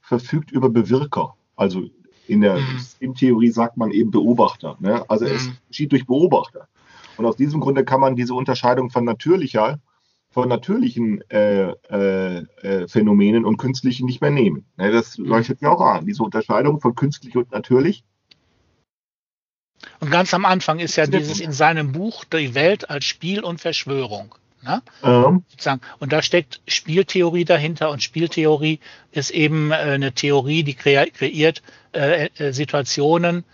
[0.00, 1.34] verfügt über Bewirker.
[1.56, 1.90] Also
[2.28, 3.14] in der mhm.
[3.14, 4.76] Theorie sagt man eben Beobachter.
[4.80, 5.04] Ne?
[5.08, 5.32] Also mhm.
[5.32, 6.68] es geschieht durch Beobachter.
[7.16, 9.80] Und aus diesem Grunde kann man diese Unterscheidung von natürlicher,
[10.30, 14.66] von natürlichen äh, äh, äh, Phänomenen und künstlichen nicht mehr nehmen.
[14.76, 14.92] Ne?
[14.92, 16.06] Das leuchtet ja auch an.
[16.06, 18.04] Diese Unterscheidung von künstlich und natürlich.
[20.00, 23.60] Und ganz am Anfang ist ja dieses in seinem Buch Die Welt als Spiel und
[23.60, 24.34] Verschwörung.
[24.62, 24.82] Ne?
[25.02, 25.44] Ähm.
[25.98, 28.80] Und da steckt Spieltheorie dahinter und Spieltheorie
[29.12, 33.44] ist eben äh, eine Theorie, die kreiert äh, äh, Situationen,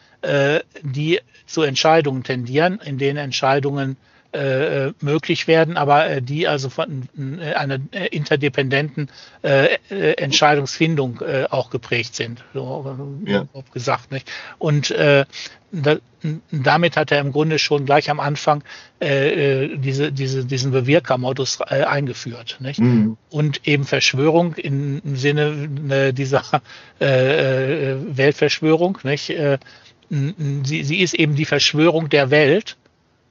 [0.81, 3.99] die zu Entscheidungen tendieren, in denen Entscheidungen
[4.35, 7.09] äh, äh, möglich werden, aber äh, die also von
[7.41, 9.09] äh, einer äh, interdependenten
[9.43, 13.47] äh, Entscheidungsfindung auch geprägt sind, so ja.
[13.73, 14.11] gesagt.
[14.11, 14.29] Nicht?
[14.59, 15.27] Und da,
[16.51, 18.65] damit hat er im Grunde schon gleich am Anfang
[19.01, 22.57] diese, diese, diesen Bewirkermodus eingeführt.
[22.61, 22.81] Nicht?
[22.81, 23.19] Mhm.
[23.31, 26.43] Und eben Verschwörung im Sinne dieser
[26.99, 29.27] Weltverschwörung, nicht?
[29.27, 32.77] sie, sie ist eben die Verschwörung der Welt.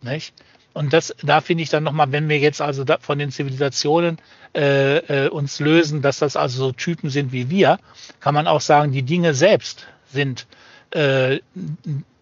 [0.01, 0.33] Nicht?
[0.73, 4.17] Und das, da finde ich dann nochmal, wenn wir jetzt also von den Zivilisationen
[4.55, 7.79] äh, äh, uns lösen, dass das also so Typen sind wie wir,
[8.19, 10.47] kann man auch sagen, die Dinge selbst sind
[10.91, 11.39] äh,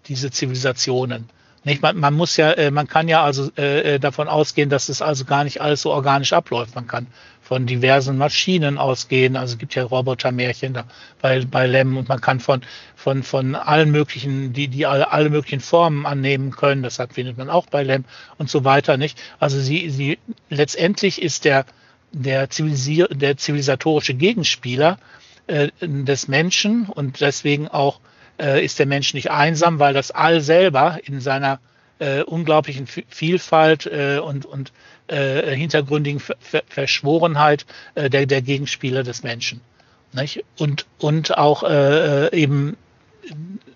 [0.07, 1.29] diese Zivilisationen.
[1.63, 1.81] Nicht?
[1.81, 5.01] Man, man muss ja, äh, man kann ja also äh, äh, davon ausgehen, dass es
[5.01, 6.75] also gar nicht alles so organisch abläuft.
[6.75, 7.07] Man kann
[7.51, 9.35] von diversen Maschinen ausgehen.
[9.35, 10.85] Also es gibt ja Robotermärchen da
[11.21, 12.61] bei, bei Lem und man kann von,
[12.95, 16.81] von, von allen möglichen, die, die alle, alle möglichen Formen annehmen können.
[16.81, 18.05] Das findet man auch bei Lem
[18.37, 19.21] und so weiter, nicht?
[19.41, 20.17] Also sie, sie,
[20.49, 21.65] letztendlich ist der,
[22.13, 24.97] der, Zivilisier, der zivilisatorische Gegenspieler
[25.47, 27.99] äh, des Menschen und deswegen auch
[28.39, 31.59] äh, ist der Mensch nicht einsam, weil das All selber in seiner
[31.99, 34.71] äh, unglaublichen Vielfalt äh, und, und
[35.07, 39.61] äh, hintergründigen Ver Ver Verschworenheit äh, der, der Gegenspieler des Menschen.
[40.13, 40.43] Nicht?
[40.57, 42.77] Und, und auch äh, äh eben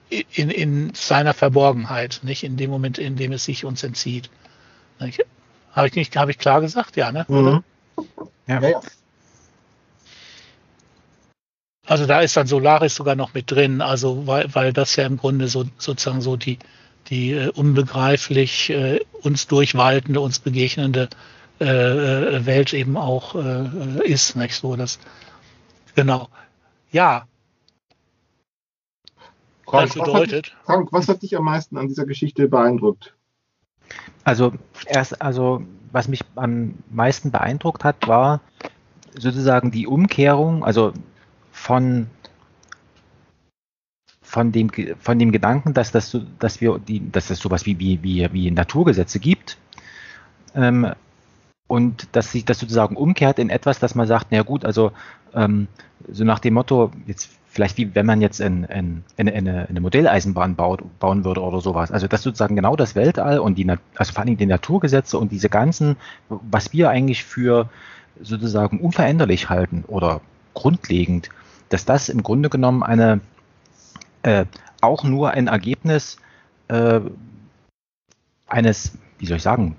[0.09, 4.29] in, in seiner Verborgenheit, nicht in dem Moment, in dem es sich uns entzieht.
[5.73, 7.25] Habe ich nicht, habe ich klar gesagt, ja, ne?
[7.27, 7.63] Mhm.
[8.47, 8.61] Ja.
[8.61, 8.81] ja, ja.
[11.88, 15.17] Also da ist dann Solaris sogar noch mit drin, also weil, weil das ja im
[15.17, 16.57] Grunde so sozusagen so die,
[17.09, 21.09] die äh, unbegreiflich äh, uns durchwaltende, uns begegnende
[21.59, 24.99] äh, äh, Welt eben auch äh, ist, nicht so das
[25.95, 26.27] genau.
[26.91, 27.27] Ja.
[29.65, 30.47] Frank, das bedeutet.
[30.47, 33.15] Was hat, Frank, was hat dich am meisten an dieser Geschichte beeindruckt?
[34.23, 34.53] Also
[34.85, 38.41] erst, also was mich am meisten beeindruckt hat, war
[39.17, 40.91] sozusagen die Umkehrung, also
[41.51, 42.07] von
[44.36, 44.69] von dem,
[45.00, 48.52] von dem Gedanken, dass, das, dass, wir die, dass es sowas wie, wie, wie, wie
[48.52, 49.58] Naturgesetze gibt
[50.54, 50.91] ähm,
[51.67, 54.91] und dass sich das sozusagen umkehrt in etwas, dass man sagt, na gut, also
[55.34, 55.69] ähm,
[56.12, 59.80] so nach dem Motto, jetzt vielleicht wie wenn man jetzt in, in, in, eine, eine
[59.80, 61.89] Modelleisenbahn baut, bauen würde oder sowas.
[61.93, 65.48] Also dass sozusagen genau das Weltall und die, also vor allem die Naturgesetze und diese
[65.48, 65.95] ganzen,
[66.28, 67.69] was wir eigentlich für
[68.21, 70.19] sozusagen unveränderlich halten oder
[70.54, 71.30] grundlegend,
[71.69, 73.21] dass das im Grunde genommen eine
[74.25, 74.45] äh,
[74.81, 76.17] auch nur ein Ergebnis
[76.67, 76.99] äh,
[78.47, 79.75] eines, wie soll ich sagen,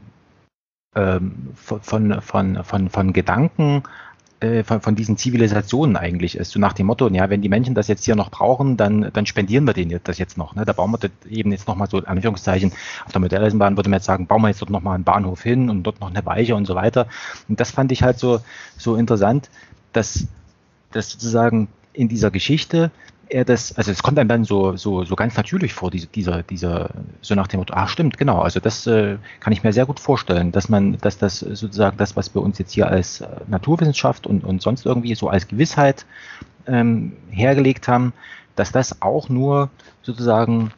[0.94, 3.82] ähm, von, von, von, von Gedanken,
[4.38, 6.52] äh, von, von diesen Zivilisationen eigentlich ist.
[6.52, 9.26] So nach dem Motto, ja, wenn die Menschen das jetzt hier noch brauchen, dann, dann
[9.26, 10.54] spendieren wir denen das jetzt noch.
[10.54, 10.64] Ne?
[10.64, 12.72] Da bauen wir das eben jetzt nochmal so, Anführungszeichen,
[13.04, 15.70] auf der Modelleisenbahn würde man jetzt sagen, bauen wir jetzt dort nochmal einen Bahnhof hin
[15.70, 17.08] und dort noch eine Weiche und so weiter.
[17.48, 18.40] Und das fand ich halt so,
[18.76, 19.50] so interessant,
[19.92, 20.28] dass,
[20.92, 22.92] dass sozusagen in dieser Geschichte
[23.28, 26.42] er das, also es kommt einem dann so, so, so ganz natürlich vor, diese, dieser,
[26.42, 26.90] dieser,
[27.22, 29.98] so nach dem Motto, ach stimmt, genau, also das äh, kann ich mir sehr gut
[29.98, 34.26] vorstellen, dass man, dass das sozusagen das, was wir uns jetzt hier als äh, Naturwissenschaft
[34.26, 36.06] und, und sonst irgendwie so als Gewissheit
[36.66, 38.12] ähm, hergelegt haben,
[38.54, 39.70] dass das auch nur
[40.02, 40.72] sozusagen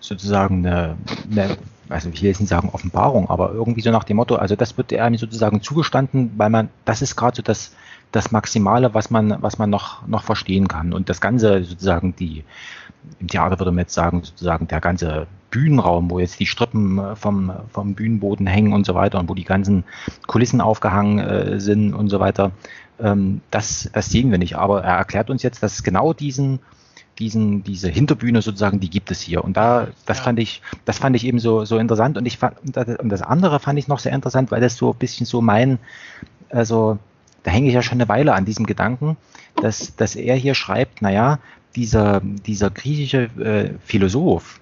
[0.00, 0.96] sozusagen eine,
[1.30, 1.56] eine
[1.88, 4.76] also ich will jetzt nicht sagen Offenbarung, aber irgendwie so nach dem Motto, also das
[4.76, 7.72] wird einem sozusagen zugestanden, weil man, das ist gerade so das,
[8.12, 10.92] das Maximale, was man, was man noch, noch verstehen kann.
[10.92, 12.44] Und das Ganze sozusagen die,
[13.18, 17.16] im Theater würde man jetzt sagen, sozusagen der ganze Bühnenraum, wo jetzt die Strippen äh,
[17.16, 19.84] vom, vom Bühnenboden hängen und so weiter und wo die ganzen
[20.26, 22.52] Kulissen aufgehangen äh, sind und so weiter,
[23.00, 24.56] ähm, das, das sehen wir nicht.
[24.56, 26.60] Aber er erklärt uns jetzt, dass genau diesen,
[27.18, 29.44] diesen, diese Hinterbühne sozusagen, die gibt es hier.
[29.44, 30.24] Und da, das ja.
[30.24, 32.16] fand ich, das fand ich eben so, so interessant.
[32.16, 34.98] Und ich fand, und das andere fand ich noch sehr interessant, weil das so ein
[34.98, 35.78] bisschen so mein,
[36.50, 36.98] also
[37.42, 39.16] da hänge ich ja schon eine Weile an diesem Gedanken,
[39.56, 41.38] dass, dass er hier schreibt, naja,
[41.74, 44.60] dieser, dieser griechische äh, Philosoph,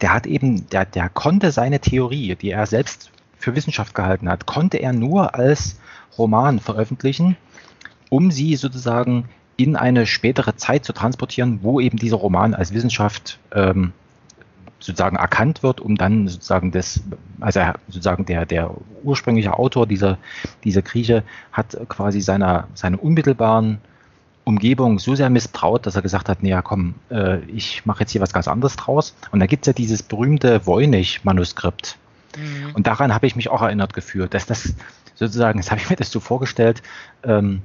[0.00, 4.46] der hat eben, der, der konnte seine Theorie, die er selbst für Wissenschaft gehalten hat,
[4.46, 5.78] konnte er nur als
[6.16, 7.36] Roman veröffentlichen,
[8.10, 13.38] um sie sozusagen in eine spätere Zeit zu transportieren, wo eben dieser Roman als Wissenschaft
[13.52, 13.92] ähm,
[14.80, 17.00] sozusagen erkannt wird, um dann sozusagen das,
[17.40, 20.18] also sozusagen der, der ursprüngliche Autor, dieser,
[20.64, 23.78] dieser Grieche, hat quasi seiner, seiner unmittelbaren
[24.44, 28.20] Umgebung so sehr misstraut, dass er gesagt hat, naja, komm, äh, ich mache jetzt hier
[28.20, 29.14] was ganz anderes draus.
[29.30, 31.98] Und da gibt es ja dieses berühmte Voynich-Manuskript.
[32.36, 32.74] Mhm.
[32.74, 34.74] Und daran habe ich mich auch erinnert gefühlt, dass das
[35.16, 36.82] sozusagen, das habe ich mir das so vorgestellt,
[37.24, 37.62] ähm, ähm,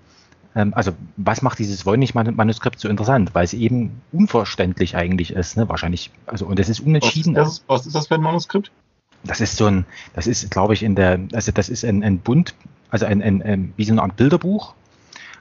[0.54, 3.34] also was macht dieses Voynich-Manuskript so interessant?
[3.34, 5.68] Weil es eben unverständlich eigentlich ist, ne?
[5.68, 7.36] Wahrscheinlich, also und es ist unentschieden.
[7.36, 8.72] Was ist das, was ist das für ein Manuskript?
[9.24, 12.20] Das ist so ein, das ist, glaube ich, in der, also das ist ein, ein
[12.20, 12.56] Bund,
[12.90, 14.76] also ein, ein, ein, wie so eine Art Bilderbuch,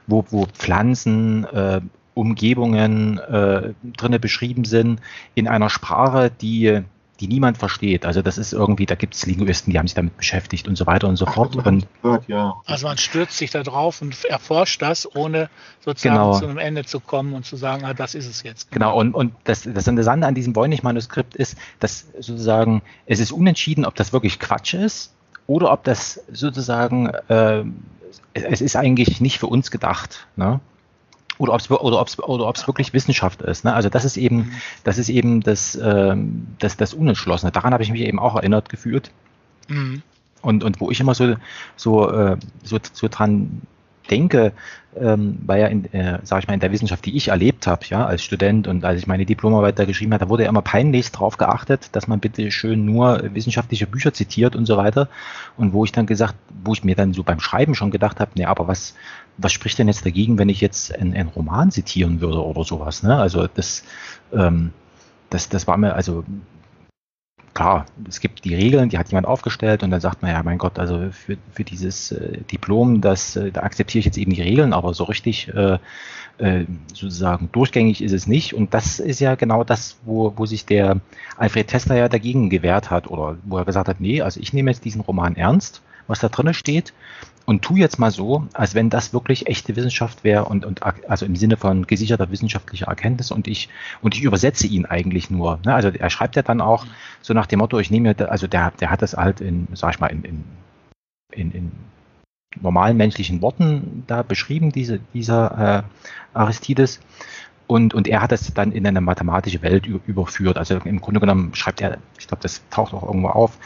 [0.07, 1.81] wo, wo Pflanzen, äh,
[2.15, 4.99] Umgebungen äh, drinne beschrieben sind
[5.35, 6.81] in einer Sprache, die
[7.19, 8.05] die niemand versteht.
[8.05, 10.87] Also das ist irgendwie, da gibt es Linguisten, die haben sich damit beschäftigt und so
[10.87, 11.55] weiter und so fort.
[11.55, 12.55] Und, gehört, ja.
[12.65, 15.49] Also man stürzt sich da drauf und erforscht das, ohne
[15.79, 16.39] sozusagen genau.
[16.39, 18.71] zu einem Ende zu kommen und zu sagen, ah, das ist es jetzt.
[18.71, 23.85] Genau, und, und das, das Interessante an diesem Voynich-Manuskript ist, dass sozusagen es ist unentschieden,
[23.85, 25.13] ob das wirklich Quatsch ist
[25.45, 27.63] oder ob das sozusagen, äh,
[28.33, 30.27] es ist eigentlich nicht für uns gedacht.
[30.35, 30.59] Ne?
[31.37, 33.65] Oder ob es oder ob's, oder ob's wirklich Wissenschaft ist.
[33.65, 33.73] Ne?
[33.73, 34.51] Also das ist eben,
[34.83, 36.15] das ist eben das, äh,
[36.59, 37.51] das, das Unentschlossene.
[37.51, 39.11] Daran habe ich mich eben auch erinnert gefühlt.
[39.67, 40.01] Mhm.
[40.41, 41.35] Und, und wo ich immer so,
[41.75, 43.61] so, äh, so, so dran
[44.09, 44.53] denke,
[44.99, 47.85] ähm, weil ja in, äh, sag ich mal, in der Wissenschaft, die ich erlebt habe,
[47.87, 50.61] ja, als Student und als ich meine Diplomarbeit da geschrieben habe, da wurde ja immer
[50.61, 55.09] peinlichst darauf geachtet, dass man bitte schön nur wissenschaftliche Bücher zitiert und so weiter.
[55.57, 58.31] Und wo ich dann gesagt, wo ich mir dann so beim Schreiben schon gedacht habe,
[58.35, 58.95] nee, aber was,
[59.37, 63.03] was spricht denn jetzt dagegen, wenn ich jetzt einen, einen Roman zitieren würde oder sowas?
[63.03, 63.17] Ne?
[63.17, 63.83] Also das,
[64.33, 64.71] ähm,
[65.29, 66.23] das, das war mir, also
[67.53, 70.57] klar, es gibt die Regeln, die hat jemand aufgestellt und dann sagt man, ja, mein
[70.57, 74.41] Gott, also für, für dieses äh, Diplom, das, äh, da akzeptiere ich jetzt eben die
[74.41, 75.77] Regeln, aber so richtig äh,
[76.39, 78.53] äh, sozusagen durchgängig ist es nicht.
[78.53, 80.99] Und das ist ja genau das, wo, wo sich der
[81.37, 84.71] Alfred Tester ja dagegen gewehrt hat oder wo er gesagt hat, nee, also ich nehme
[84.71, 86.93] jetzt diesen Roman ernst, was da drin steht
[87.45, 91.25] und tu jetzt mal so, als wenn das wirklich echte Wissenschaft wäre und, und also
[91.25, 93.69] im Sinne von gesicherter wissenschaftlicher Erkenntnis und ich
[94.01, 95.59] und ich übersetze ihn eigentlich nur.
[95.65, 95.73] Ne?
[95.73, 96.85] Also er schreibt ja dann auch
[97.21, 99.99] so nach dem Motto, ich nehme also der, der hat das halt in, sag ich
[99.99, 100.43] mal, in, in,
[101.31, 101.71] in, in
[102.61, 106.99] normalen menschlichen Worten da beschrieben, diese, dieser äh, Aristides.
[107.67, 110.57] Und, und er hat das dann in eine mathematische Welt überführt.
[110.57, 113.57] Also im Grunde genommen schreibt er, ich glaube, das taucht auch irgendwo auf,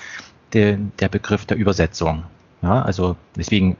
[0.53, 2.23] der, der Begriff der Übersetzung.
[2.61, 3.77] Ja, also deswegen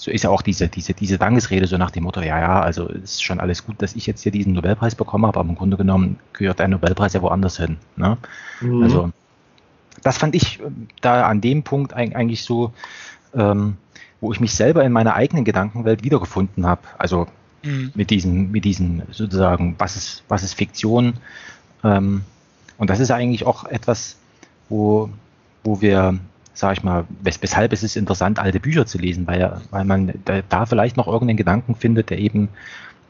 [0.00, 2.86] so ist ja auch diese, diese, diese Dankesrede so nach dem Motto, ja, ja, also
[2.86, 5.76] ist schon alles gut, dass ich jetzt hier diesen Nobelpreis bekommen habe, aber im Grunde
[5.76, 7.78] genommen gehört der Nobelpreis ja woanders hin.
[7.96, 8.16] Ne?
[8.60, 8.82] Mhm.
[8.84, 9.10] Also
[10.02, 12.72] das fand ich äh, da an dem Punkt eigentlich so,
[13.34, 13.76] ähm,
[14.20, 16.82] wo ich mich selber in meiner eigenen Gedankenwelt wiedergefunden habe.
[16.96, 17.26] Also
[17.64, 17.90] mhm.
[17.94, 21.14] mit diesem, mit diesem sozusagen, was ist, was ist Fiktion?
[21.82, 22.22] Ähm,
[22.78, 24.16] und das ist eigentlich auch etwas,
[24.68, 25.10] wo,
[25.64, 26.18] wo wir
[26.58, 30.12] sage ich mal, wes weshalb ist es interessant, alte Bücher zu lesen, weil, weil man
[30.24, 32.48] da, vielleicht noch irgendeinen Gedanken findet, der eben,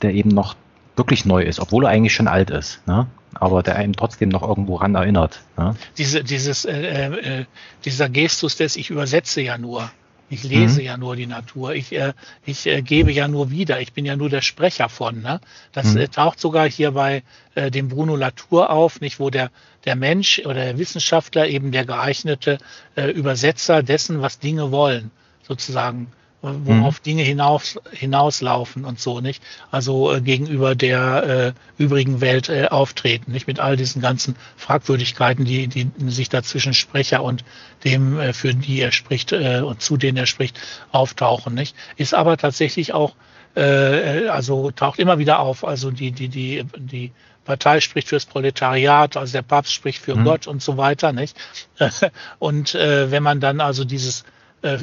[0.03, 0.55] der eben noch
[0.97, 3.07] wirklich neu ist, obwohl er eigentlich schon alt ist, ne?
[3.33, 5.41] aber der einem trotzdem noch irgendwo ran erinnert.
[5.57, 5.75] Ne?
[5.97, 7.45] Diese, dieses, äh, äh,
[7.87, 9.91] dieser Gestus des Ich übersetze ja nur,
[10.31, 10.87] ich lese mhm.
[10.87, 11.75] ja nur die Natur.
[11.75, 12.13] Ich, äh,
[12.45, 13.81] ich äh, gebe ja nur wieder.
[13.81, 15.23] Ich bin ja nur der Sprecher von.
[15.23, 15.41] Ne?
[15.73, 15.99] Das mhm.
[15.99, 17.23] äh, taucht sogar hier bei
[17.55, 19.51] äh, dem Bruno Latour auf, nicht, wo der,
[19.85, 22.59] der Mensch oder der Wissenschaftler eben der geeignete
[22.95, 25.11] äh, Übersetzer dessen, was Dinge wollen,
[25.43, 27.03] sozusagen worauf mhm.
[27.05, 29.43] Dinge hinaus, hinauslaufen und so, nicht?
[29.71, 33.47] Also äh, gegenüber der äh, übrigen Welt äh, auftreten, nicht?
[33.47, 37.45] Mit all diesen ganzen Fragwürdigkeiten, die, die sich da zwischen Sprecher und
[37.85, 40.61] dem, äh, für die er spricht äh, und zu denen er spricht,
[40.93, 41.75] auftauchen, nicht?
[41.97, 43.15] Ist aber tatsächlich auch,
[43.57, 47.13] äh, also taucht immer wieder auf, also die, die, die, die
[47.45, 50.25] Partei spricht fürs Proletariat, also der Papst spricht für mhm.
[50.25, 51.37] Gott und so weiter, nicht?
[52.39, 54.25] und äh, wenn man dann also dieses
[54.63, 54.79] äh,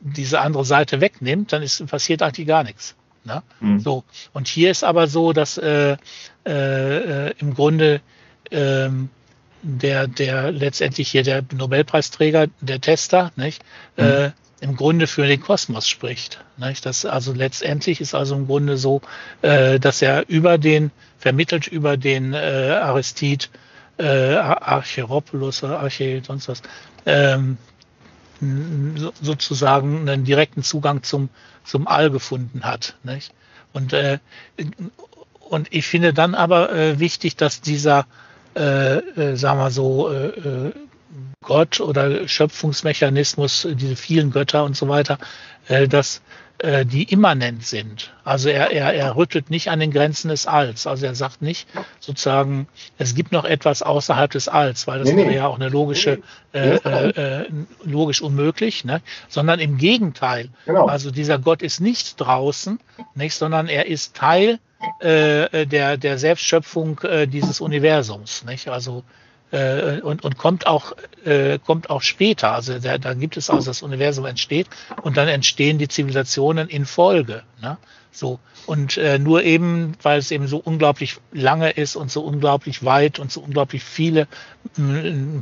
[0.00, 2.94] diese andere Seite wegnimmt, dann ist, passiert eigentlich gar nichts.
[3.24, 3.42] Ne?
[3.60, 3.80] Mhm.
[3.80, 4.04] So.
[4.32, 5.96] Und hier ist aber so, dass äh,
[6.46, 8.00] äh, im Grunde
[8.50, 8.88] äh,
[9.62, 13.62] der, der letztendlich hier der Nobelpreisträger, der Tester, nicht,
[13.96, 14.04] mhm.
[14.04, 14.30] äh,
[14.60, 16.42] im Grunde für den Kosmos spricht.
[16.56, 16.86] Nicht?
[16.86, 19.02] Das also letztendlich ist also im Grunde so,
[19.42, 23.50] äh, dass er über den, vermittelt über den äh, Aristid,
[23.98, 26.62] äh, Archeropoulos oder Arche, sonst was,
[27.06, 27.58] ähm,
[29.22, 31.28] sozusagen einen direkten Zugang zum,
[31.64, 32.96] zum All gefunden hat.
[33.02, 33.32] Nicht?
[33.72, 34.18] Und, äh,
[35.40, 38.06] und ich finde dann aber äh, wichtig, dass dieser,
[38.54, 40.72] äh, äh, sagen wir so, äh, äh,
[41.42, 45.18] Gott oder Schöpfungsmechanismus, diese vielen Götter und so weiter,
[45.68, 46.20] äh, dass
[46.58, 48.12] äh, die immanent sind.
[48.24, 50.86] Also er, er, er rüttelt nicht an den Grenzen des Alls.
[50.86, 51.68] Also er sagt nicht
[52.00, 52.66] sozusagen,
[52.98, 55.36] es gibt noch etwas außerhalb des Alls, weil das nee, wäre nee.
[55.36, 56.20] ja auch eine logische,
[56.52, 56.60] nee.
[56.60, 57.10] äh,
[57.42, 57.50] äh,
[57.84, 59.02] logisch unmöglich, ne?
[59.28, 60.48] sondern im Gegenteil.
[60.64, 60.86] Genau.
[60.86, 62.80] Also dieser Gott ist nicht draußen,
[63.14, 64.58] nicht, sondern er ist Teil
[65.00, 68.44] äh, der, der Selbstschöpfung äh, dieses Universums.
[68.44, 68.68] Nicht?
[68.68, 69.04] Also
[69.56, 70.92] äh, und, und kommt auch
[71.24, 72.52] äh, kommt auch später.
[72.52, 74.68] Also da, da gibt es also das Universum entsteht
[75.02, 77.42] und dann entstehen die Zivilisationen in Folge.
[77.62, 77.78] Ne?
[78.12, 82.84] So und äh, nur eben, weil es eben so unglaublich lange ist und so unglaublich
[82.84, 84.26] weit und so unglaublich viele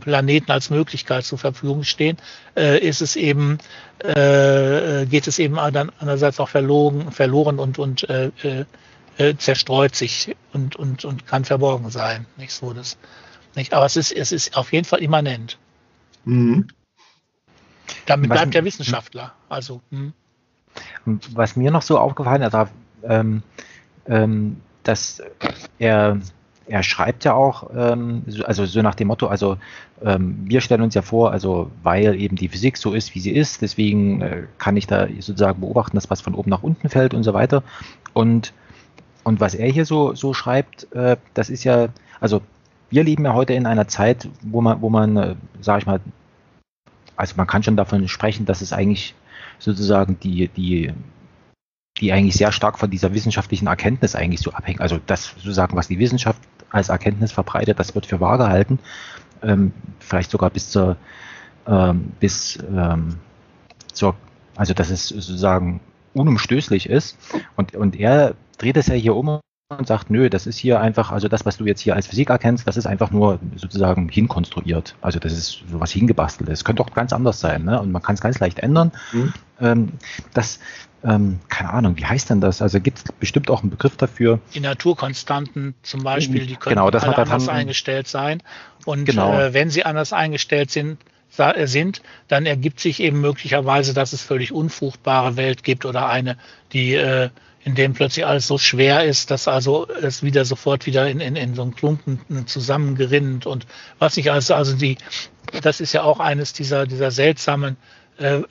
[0.01, 2.19] Planeten als Möglichkeit zur Verfügung stehen,
[2.57, 3.59] äh, ist es eben
[3.99, 8.31] äh, geht es eben dann andererseits auch verloren, verloren und und äh,
[9.17, 12.27] äh, zerstreut sich und und und kann verborgen sein.
[12.37, 12.97] Nicht so das
[13.57, 13.73] Nicht?
[13.73, 15.59] Aber es ist, es ist auf jeden Fall immanent.
[16.25, 16.69] Mhm.
[18.07, 19.33] Damit was, bleibt der Wissenschaftler.
[19.49, 20.13] Also, hm.
[21.05, 22.73] Was mir noch so aufgefallen ist, also,
[23.05, 23.43] ähm,
[24.07, 25.23] ähm, dass
[25.79, 26.19] er,
[26.67, 29.57] er schreibt ja auch, ähm, also so nach dem Motto, also
[30.03, 33.31] ähm, wir stellen uns ja vor, also weil eben die Physik so ist, wie sie
[33.31, 37.15] ist, deswegen äh, kann ich da sozusagen beobachten, dass was von oben nach unten fällt
[37.15, 37.63] und so weiter.
[38.13, 38.53] Und,
[39.23, 41.89] und was er hier so, so schreibt, äh, das ist ja,
[42.21, 42.43] also
[42.95, 46.01] wir leben ja heute in einer Zeit, wo man, wo man, äh, sage ich mal,
[47.17, 49.17] also man kann schon davon sprechen, dass es eigentlich
[49.59, 50.93] sozusagen die, die,
[51.99, 54.81] die eigentlich sehr stark von dieser wissenschaftlichen Erkenntnis eigentlich so abhängt.
[54.81, 56.41] Also das sozusagen, was die Wissenschaft
[56.71, 58.79] als Erkenntnis verbreitet, das wird für wahr gehalten.
[59.43, 60.97] Ähm, vielleicht sogar bis zur,
[61.67, 63.19] ähm, bis ähm,
[63.93, 64.15] zur,
[64.55, 65.81] also dass es sozusagen
[66.15, 67.19] unumstößlich ist.
[67.57, 69.41] Und, und er dreht es ja hier um
[69.79, 72.31] und sagt, nö, das ist hier einfach, also das, was du jetzt hier als Physik
[72.31, 74.95] erkennst, das ist einfach nur sozusagen hinkonstruiert.
[75.01, 76.49] Also das ist sowas hingebastelt.
[76.51, 77.81] Es könnte auch ganz anders sein, ne?
[77.81, 78.93] Und man kann es ganz leicht ändern.
[79.13, 79.33] Mhm.
[79.61, 79.93] Ähm,
[80.33, 80.61] das,
[81.05, 82.63] ähm, keine Ahnung, wie heißt denn das?
[82.63, 84.41] Also gibt es bestimmt auch einen Begriff dafür.
[84.55, 88.43] Die Naturkonstanten zum Beispiel, die können genau, das alle anders dann, eingestellt sein.
[88.85, 89.39] Und genau.
[89.39, 90.99] äh, wenn sie anders eingestellt sind,
[91.37, 96.37] äh, sind, dann ergibt sich eben möglicherweise, dass es völlig unfruchtbare Welt gibt oder eine,
[96.73, 97.31] die äh,
[97.65, 101.35] in dem plötzlich alles so schwer ist, dass also es wieder sofort wieder in, in,
[101.35, 103.67] in so einen Klumpen zusammengerinnt und
[103.99, 104.99] was nicht alles, also die,
[105.63, 107.77] das ist ja auch eines dieser, dieser seltsamen,
[108.19, 108.43] äh,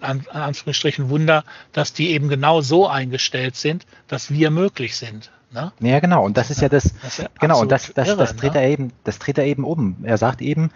[0.00, 5.30] an, Anführungsstrichen Wunder, dass die eben genau so eingestellt sind, dass wir möglich sind.
[5.52, 5.72] Ne?
[5.80, 6.24] Ja, genau.
[6.24, 8.54] Und das ist ja das, das ist ja genau, und das, das, irre, das dreht
[8.54, 8.62] ne?
[8.62, 9.96] er eben, das dreht er eben um.
[10.04, 10.70] Er sagt eben,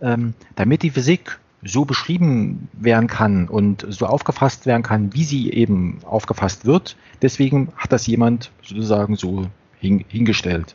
[0.00, 5.52] ähm, damit die Physik so beschrieben werden kann und so aufgefasst werden kann, wie sie
[5.52, 6.96] eben aufgefasst wird.
[7.20, 9.46] Deswegen hat das jemand sozusagen so
[9.78, 10.74] hin, hingestellt.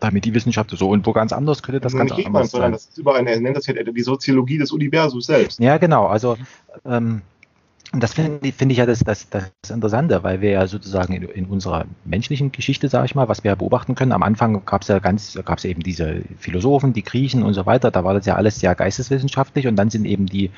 [0.00, 2.72] Damit die Wissenschaft so und wo ganz anders könnte das ganz anders sein.
[2.72, 5.58] Das ist überall, er nennt das ja die Soziologie des Universums selbst.
[5.58, 6.06] Ja, genau.
[6.06, 6.36] Also
[6.84, 7.22] ähm,
[7.92, 11.22] und das finde find ich ja das, das, das Interessante, weil wir ja sozusagen in,
[11.22, 14.82] in unserer menschlichen Geschichte, sage ich mal, was wir ja beobachten können, am Anfang gab
[14.82, 18.12] es ja ganz, gab es eben diese Philosophen, die Griechen und so weiter, da war
[18.12, 20.50] das ja alles sehr geisteswissenschaftlich und dann sind eben die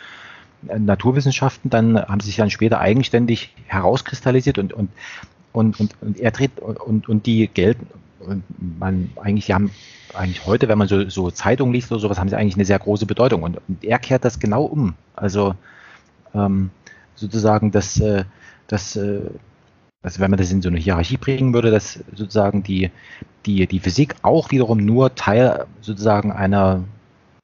[0.67, 4.91] äh, Naturwissenschaften, dann haben sich dann später eigenständig herauskristallisiert und, und,
[5.53, 7.87] und, und, und er dreht und, und die gelten,
[8.19, 8.43] und
[8.79, 9.71] man eigentlich, die haben
[10.15, 12.81] eigentlich heute, wenn man so, so Zeitungen liest oder sowas, haben sie eigentlich eine sehr
[12.81, 14.95] große Bedeutung und, und er kehrt das genau um.
[15.15, 15.55] Also
[16.35, 16.71] ähm,
[17.21, 18.25] sozusagen, dass, äh,
[18.67, 19.21] dass äh,
[20.03, 22.91] also wenn man das in so eine Hierarchie bringen würde, dass sozusagen die,
[23.45, 26.85] die, die Physik auch wiederum nur Teil sozusagen einer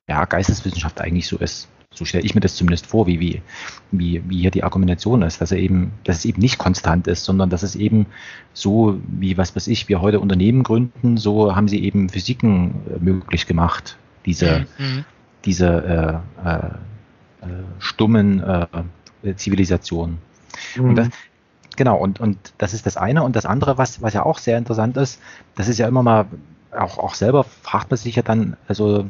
[0.09, 1.69] ja, Geisteswissenschaft eigentlich so ist.
[1.91, 3.43] So stelle ich mir das zumindest vor, wie, wie,
[3.91, 7.25] wie, wie hier die Argumentation ist, dass er eben, dass es eben nicht konstant ist,
[7.25, 8.07] sondern dass es eben
[8.53, 12.99] so, wie was weiß ich, wir heute Unternehmen gründen, so haben sie eben Physiken äh,
[13.03, 13.97] möglich gemacht,
[14.27, 15.05] diese, mhm.
[15.45, 16.71] diese äh, äh
[17.79, 18.67] stummen äh,
[19.37, 20.19] Zivilisation.
[20.77, 20.89] Mhm.
[20.91, 21.09] Und das,
[21.77, 23.23] genau, und, und das ist das eine.
[23.23, 25.21] Und das andere, was, was ja auch sehr interessant ist,
[25.55, 26.27] das ist ja immer mal,
[26.73, 29.07] auch, auch selber fragt man sich ja dann, also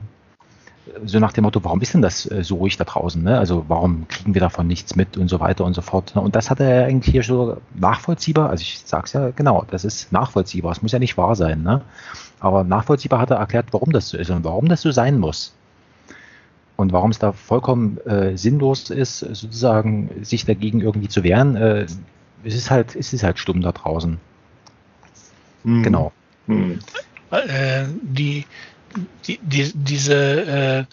[1.04, 3.22] so nach dem Motto, warum ist denn das äh, so ruhig da draußen?
[3.22, 3.38] Ne?
[3.38, 6.14] Also warum kriegen wir davon nichts mit und so weiter und so fort.
[6.14, 6.22] Ne?
[6.22, 9.84] Und das hat er eigentlich hier so nachvollziehbar, also ich sage es ja genau, das
[9.84, 11.62] ist nachvollziehbar, es muss ja nicht wahr sein.
[11.62, 11.82] Ne?
[12.40, 15.54] Aber nachvollziehbar hat er erklärt, warum das so ist und warum das so sein muss.
[16.76, 21.86] Und warum es da vollkommen äh, sinnlos ist, sozusagen sich dagegen irgendwie zu wehren, äh,
[22.44, 24.18] es ist halt, es ist halt stumm da draußen.
[25.64, 25.82] Hm.
[25.82, 26.12] Genau.
[26.46, 26.78] Hm.
[27.30, 28.44] Äh, die,
[29.26, 30.84] die, die, diese, äh,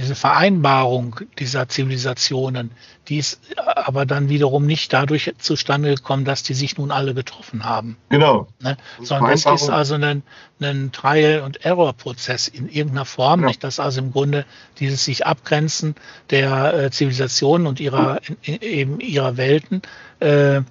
[0.00, 2.70] diese Vereinbarung dieser Zivilisationen,
[3.08, 7.64] die ist aber dann wiederum nicht dadurch zustande gekommen, dass die sich nun alle getroffen
[7.64, 7.96] haben.
[8.08, 8.48] Genau.
[8.60, 8.76] Ne?
[9.02, 10.22] Sondern es ist also ein,
[10.60, 13.48] ein Trial- und Error-Prozess in irgendeiner Form, ja.
[13.48, 13.62] nicht?
[13.62, 14.46] Dass also im Grunde
[14.78, 15.94] dieses sich Abgrenzen
[16.30, 19.82] der äh, Zivilisationen und ihrer, in, eben ihrer Welten
[20.20, 20.62] äh,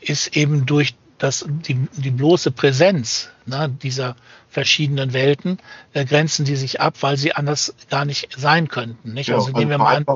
[0.00, 4.16] ist eben durch das, die, die bloße Präsenz ne, dieser
[4.58, 5.58] verschiedenen Welten
[5.92, 9.14] äh, grenzen die sich ab, weil sie anders gar nicht sein könnten.
[9.14, 9.30] Nicht?
[9.30, 10.06] also nehmen wir mal an.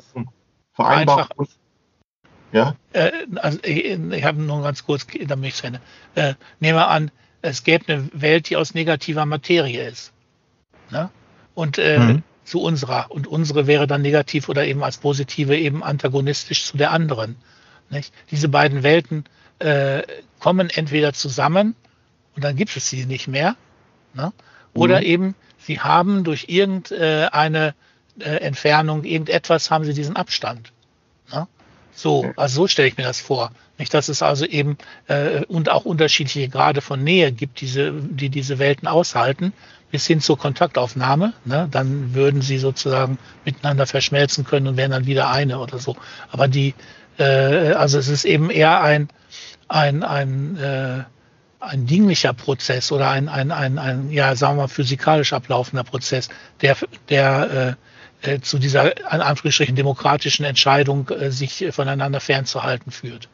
[0.73, 1.47] Vereinfachen.
[2.51, 2.75] Ja?
[2.93, 5.73] Äh, also ich, ich habe nur ganz kurz, damit ich es
[6.17, 10.13] äh, Nehmen wir an, es gäbe eine Welt, die aus negativer Materie ist.
[10.91, 11.09] Ne?
[11.55, 12.23] Und äh, mhm.
[12.43, 13.13] zu unserer.
[13.13, 17.37] Und unsere wäre dann negativ oder eben als positive eben antagonistisch zu der anderen.
[17.91, 18.13] Nicht?
[18.33, 19.23] Diese beiden Welten
[19.61, 20.03] äh,
[20.41, 21.77] kommen entweder zusammen
[22.35, 23.55] und dann gibt es sie nicht mehr,
[24.15, 24.33] ne?
[24.75, 25.07] oder mhm.
[25.07, 27.75] eben sie haben durch irgendeine
[28.19, 30.73] äh, Entfernung, irgendetwas haben sie diesen Abstand.
[31.33, 31.47] Ne?
[31.95, 33.53] So, also so stelle ich mir das vor.
[33.79, 34.77] Nicht, dass es also eben
[35.09, 39.53] äh, und auch unterschiedliche Grade von Nähe gibt, diese, die diese Welten aushalten,
[39.91, 41.35] bis hin zur Kontaktaufnahme.
[41.45, 41.69] Ne?
[41.71, 45.97] Dann würden sie sozusagen miteinander verschmelzen können und wären dann wieder eine oder so.
[46.31, 46.75] Aber die,
[47.19, 49.09] äh, also es ist eben eher ein,
[49.69, 51.05] ein, ein, äh,
[51.63, 56.29] ein dinglicher Prozess oder ein, ein, ein, ein, ja, sagen wir mal, physikalisch ablaufender Prozess,
[56.61, 56.77] der,
[57.09, 57.77] der
[58.23, 63.29] äh, äh, zu dieser, in Anführungsstrichen, demokratischen Entscheidung, äh, sich voneinander fernzuhalten führt.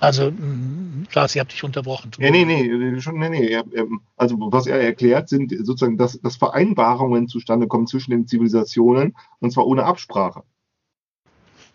[0.00, 0.32] Also,
[1.10, 2.10] Klaas, ich habe dich unterbrochen.
[2.18, 3.62] Ja, nee, nee, schon, nee, nee.
[4.16, 9.52] Also, was er erklärt, sind sozusagen, dass, dass Vereinbarungen zustande kommen zwischen den Zivilisationen und
[9.52, 10.42] zwar ohne Absprache.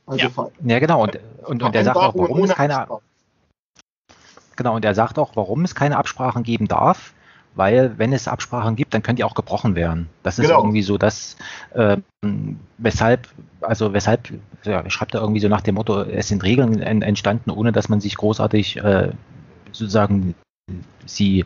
[0.06, 0.50] Also ja.
[0.66, 1.04] ja, genau.
[1.04, 2.80] Und, und, und er sagt auch, warum es keine.
[2.80, 3.02] Absprache.
[4.58, 7.14] Genau, und er sagt auch, warum es keine Absprachen geben darf,
[7.56, 10.10] weil wenn es Absprachen gibt, dann können die auch gebrochen werden.
[10.24, 10.60] Das ist genau.
[10.60, 11.38] irgendwie so das,
[11.74, 11.98] äh,
[12.78, 13.28] weshalb,
[13.62, 14.34] also weshalb,
[14.64, 18.02] ja, schreibt er irgendwie so nach dem Motto, es sind Regeln entstanden, ohne dass man
[18.02, 19.12] sich großartig äh,
[19.72, 20.36] sozusagen
[21.06, 21.46] sie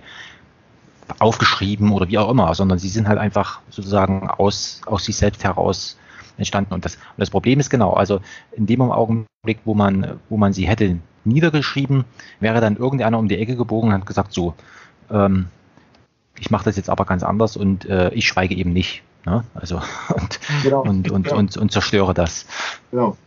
[1.20, 5.44] aufgeschrieben oder wie auch immer, sondern sie sind halt einfach sozusagen aus, aus sich selbst
[5.44, 5.98] heraus
[6.38, 6.74] entstanden.
[6.74, 8.22] Und das, und das Problem ist genau, also
[8.52, 12.06] in dem Augenblick, wo man, wo man sie hätte niedergeschrieben,
[12.40, 14.56] wäre dann irgendeiner um die Ecke gebogen und hat gesagt, so,
[15.10, 15.48] ähm,
[16.40, 19.04] ich mache das jetzt aber ganz anders und äh, ich schweige eben nicht.
[19.26, 19.44] Ne?
[19.54, 20.82] Also und, genau.
[20.82, 21.36] und, und, ja.
[21.36, 22.46] und, und, zerstöre das.
[22.90, 23.18] Genau.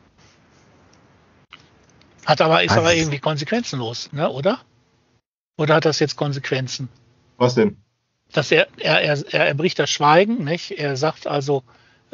[2.26, 4.60] Hat aber, ist also, aber irgendwie konsequenzenlos, ne, oder?
[5.56, 6.88] Oder hat das jetzt Konsequenzen?
[7.36, 7.76] Was denn?
[8.32, 10.72] Dass er, er, er, er bricht das Schweigen, nicht?
[10.72, 11.62] Er sagt also,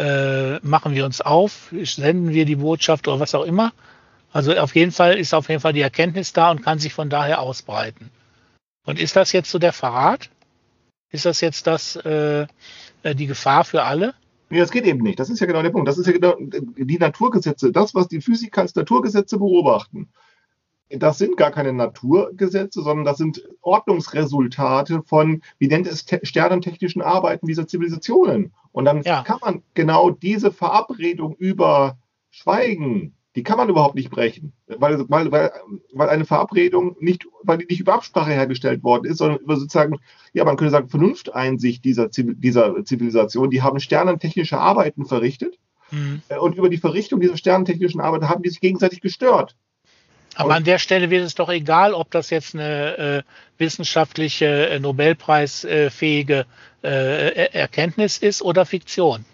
[0.01, 3.73] äh, machen wir uns auf, senden wir die Botschaft oder was auch immer.
[4.33, 7.11] Also auf jeden Fall ist auf jeden Fall die Erkenntnis da und kann sich von
[7.11, 8.11] daher ausbreiten.
[8.87, 10.31] Und ist das jetzt so der Verrat?
[11.11, 12.47] Ist das jetzt das, äh,
[13.03, 14.15] äh, die Gefahr für alle?
[14.49, 15.19] Nee, das geht eben nicht.
[15.21, 15.87] Das ist ja genau der Punkt.
[15.87, 20.09] Das ist ja genau die Naturgesetze, das, was die Physiker als Naturgesetze beobachten.
[20.91, 27.47] Das sind gar keine Naturgesetze, sondern das sind Ordnungsresultate von, wie nennt es, sternentechnischen Arbeiten
[27.47, 28.53] dieser Zivilisationen.
[28.73, 29.23] Und dann ja.
[29.23, 31.99] kann man genau diese Verabredung über
[32.31, 35.53] Schweigen die kann man überhaupt nicht brechen, weil, weil, weil,
[35.93, 39.99] weil eine Verabredung nicht, weil die nicht über Absprache hergestellt worden ist, sondern über sozusagen,
[40.33, 43.51] ja, man könnte sagen, Vernunfteinsicht dieser, Zivil dieser Zivilisation.
[43.51, 45.59] Die haben sternentechnische Arbeiten verrichtet
[45.93, 46.23] mhm.
[46.41, 49.57] Und über die Verrichtung dieser sternentechnischen Arbeiten haben die sich gegenseitig gestört.
[50.37, 53.23] Aber an der Stelle wird es doch egal, ob das jetzt eine äh,
[53.59, 56.47] wissenschaftliche, äh, Nobelpreisfähige
[56.83, 59.25] äh, Erkenntnis ist oder Fiktion.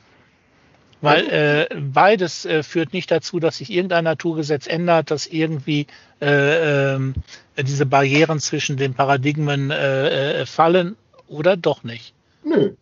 [1.03, 5.87] Weil äh, beides äh, führt nicht dazu, dass sich irgendein Naturgesetz ändert, dass irgendwie
[6.23, 7.13] äh, äh,
[7.59, 10.97] diese Barrieren zwischen den Paradigmen äh, äh, fallen
[11.29, 12.15] oder doch nicht.
[12.43, 12.73] Nö.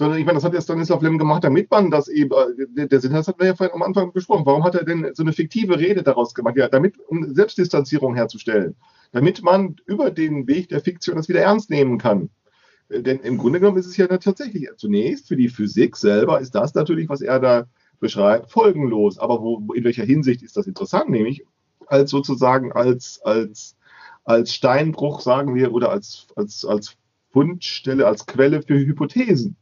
[0.00, 3.00] Sondern ich meine, das hat ja Stanislav Lem gemacht, damit man das eben, äh, der
[3.02, 4.46] Sinn, das hatten wir ja vorhin am Anfang besprochen.
[4.46, 6.56] Warum hat er denn so eine fiktive Rede daraus gemacht?
[6.56, 8.76] Ja, damit, um Selbstdistanzierung herzustellen.
[9.12, 12.30] Damit man über den Weg der Fiktion das wieder ernst nehmen kann.
[12.88, 16.72] Denn im Grunde genommen ist es ja tatsächlich zunächst für die Physik selber ist das
[16.72, 17.66] natürlich, was er da
[17.98, 19.18] beschreibt, folgenlos.
[19.18, 21.10] Aber wo, in welcher Hinsicht ist das interessant?
[21.10, 21.44] Nämlich
[21.88, 23.76] als sozusagen als, als,
[24.24, 26.96] als Steinbruch, sagen wir, oder als, als, als
[27.32, 29.56] Fundstelle, als Quelle für Hypothesen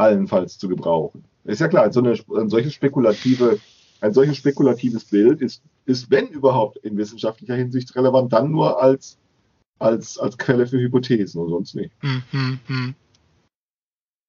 [0.00, 1.24] allenfalls zu gebrauchen.
[1.44, 3.58] Ist ja klar, so eine, ein solches spekulative,
[4.00, 9.18] ein solches spekulatives Bild ist, ist, wenn überhaupt in wissenschaftlicher Hinsicht relevant, dann nur als
[9.80, 11.90] als, als Quelle für Hypothesen und sonst nicht.
[12.00, 12.94] Hm, hm, hm.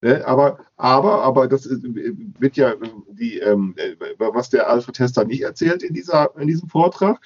[0.00, 2.74] Ne, aber, aber, aber das wird ja
[3.08, 3.76] die, ähm,
[4.18, 7.20] was der Alfred Hester nicht erzählt in, dieser, in diesem Vortrag,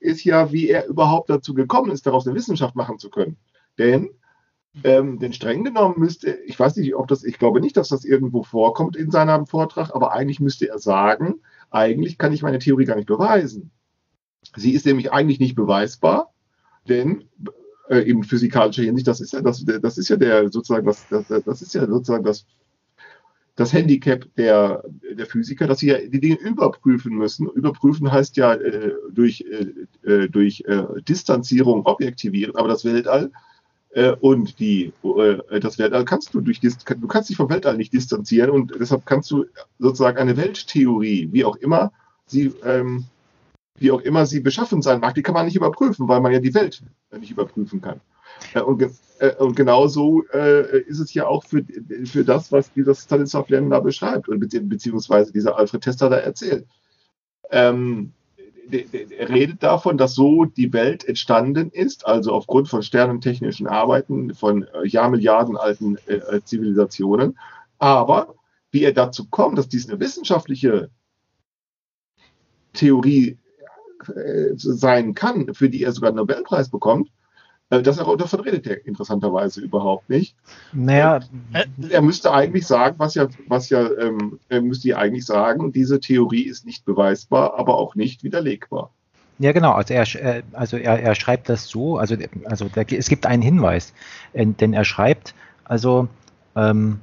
[0.00, 3.36] ist ja, wie er überhaupt dazu gekommen ist, daraus eine Wissenschaft machen zu können.
[3.78, 4.10] Denn,
[4.84, 8.04] ähm, denn streng genommen müsste, ich weiß nicht, ob das, ich glaube nicht, dass das
[8.04, 12.86] irgendwo vorkommt in seinem Vortrag, aber eigentlich müsste er sagen, eigentlich kann ich meine Theorie
[12.86, 13.70] gar nicht beweisen.
[14.56, 16.32] Sie ist nämlich eigentlich nicht beweisbar,
[16.88, 17.24] denn
[17.88, 21.28] äh, in physikalischer Hinsicht, das ist ja das, das ist ja der sozusagen das, das,
[21.28, 22.46] das ist ja sozusagen das,
[23.54, 27.46] das Handicap der, der Physiker, dass sie ja die Dinge überprüfen müssen.
[27.48, 33.30] Überprüfen heißt ja äh, durch, äh, äh durch äh, Distanzierung objektivieren, aber das Weltall
[33.92, 37.92] äh, und die, äh, das Weltall kannst du durch, du kannst dich vom Weltall nicht
[37.92, 39.46] distanzieren und deshalb kannst du
[39.78, 41.92] sozusagen eine Welttheorie, wie auch immer,
[42.26, 43.04] sie ähm,
[43.78, 46.38] wie auch immer sie beschaffen sein mag, die kann man nicht überprüfen, weil man ja
[46.38, 46.82] die Welt
[47.18, 48.00] nicht überprüfen kann.
[48.54, 48.82] Äh, und,
[49.18, 51.64] äh, und genauso äh, ist es ja auch für,
[52.04, 56.66] für das, was dieser Stanislav Lem da beschreibt, beziehungsweise dieser Alfred Tester da erzählt.
[57.50, 58.12] Ähm,
[58.70, 65.56] redet davon, dass so die Welt entstanden ist, also aufgrund von sternentechnischen Arbeiten von Jahrmilliarden
[65.56, 67.38] alten äh, Zivilisationen.
[67.78, 68.34] Aber
[68.70, 70.90] wie er dazu kommt, dass dies eine wissenschaftliche
[72.72, 73.38] Theorie
[74.06, 77.21] äh, sein kann, für die er sogar einen Nobelpreis bekommt, äh,
[77.80, 80.36] das, davon redet er interessanterweise überhaupt nicht.
[80.72, 81.20] Naja,
[81.54, 85.72] äh, er müsste eigentlich sagen, was ja, was ja, ähm, er müsste ja eigentlich sagen,
[85.72, 88.90] diese Theorie ist nicht beweisbar, aber auch nicht widerlegbar.
[89.38, 89.72] Ja, genau.
[89.72, 93.42] Also er, äh, also er, er schreibt das so, also, also der, es gibt einen
[93.42, 93.94] Hinweis,
[94.34, 96.08] denn er schreibt, also,
[96.54, 97.00] ähm,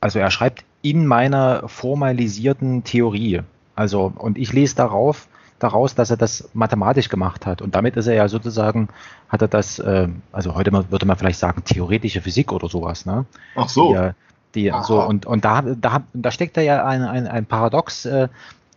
[0.00, 3.42] also er schreibt in meiner formalisierten Theorie.
[3.76, 5.28] Also, und ich lese darauf,
[5.60, 7.62] daraus, dass er das mathematisch gemacht hat.
[7.62, 8.88] Und damit ist er ja sozusagen,
[9.28, 13.06] hat er das, äh, also heute würde man vielleicht sagen, theoretische Physik oder sowas.
[13.06, 13.26] Ne?
[13.54, 13.94] Ach so.
[13.94, 14.10] Die,
[14.54, 18.28] die, so und, und da, da, da steckt da ja ein, ein, ein Paradox äh,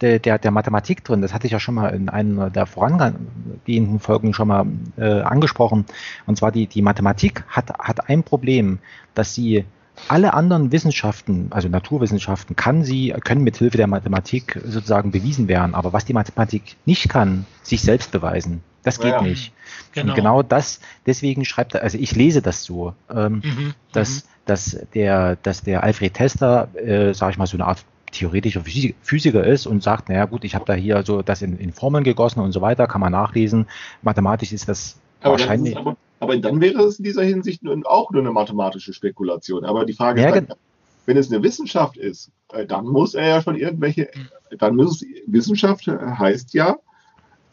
[0.01, 1.21] der, der, der Mathematik drin.
[1.21, 4.65] Das hatte ich ja schon mal in einer der vorangehenden Folgen schon mal
[4.97, 5.85] äh, angesprochen.
[6.25, 8.79] Und zwar die, die Mathematik hat, hat ein Problem,
[9.15, 9.65] dass sie
[10.07, 15.75] alle anderen Wissenschaften, also Naturwissenschaften, kann sie, können mit Hilfe der Mathematik sozusagen bewiesen werden.
[15.75, 18.61] Aber was die Mathematik nicht kann, sich selbst beweisen.
[18.83, 19.53] Das geht ja, nicht.
[19.93, 20.09] Genau.
[20.09, 24.27] Und genau das, deswegen schreibt er, also ich lese das so, ähm, mhm, dass, mhm.
[24.45, 28.61] dass, der, dass der Alfred Tester, äh, sage ich mal, so eine Art theoretischer
[29.01, 32.03] Physiker ist und sagt, naja gut, ich habe da hier so das in, in, Formeln
[32.03, 33.67] gegossen und so weiter, kann man nachlesen.
[34.01, 35.77] Mathematisch ist das aber wahrscheinlich.
[35.77, 39.65] Aber, aber, dann wäre es in dieser Hinsicht auch nur eine mathematische Spekulation.
[39.65, 40.57] Aber die Frage ja, ist, dann,
[41.05, 44.09] wenn es eine Wissenschaft ist, äh, dann muss er ja schon irgendwelche,
[44.57, 46.77] dann muss es, Wissenschaft heißt ja,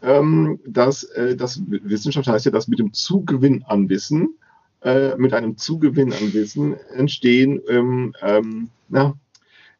[0.03, 4.37] ähm, dass äh, das Wissenschaft heißt ja, dass mit dem Zugewinn an Wissen,
[4.83, 9.15] äh, mit einem Zugewinn an Wissen entstehen, ähm, ähm, na,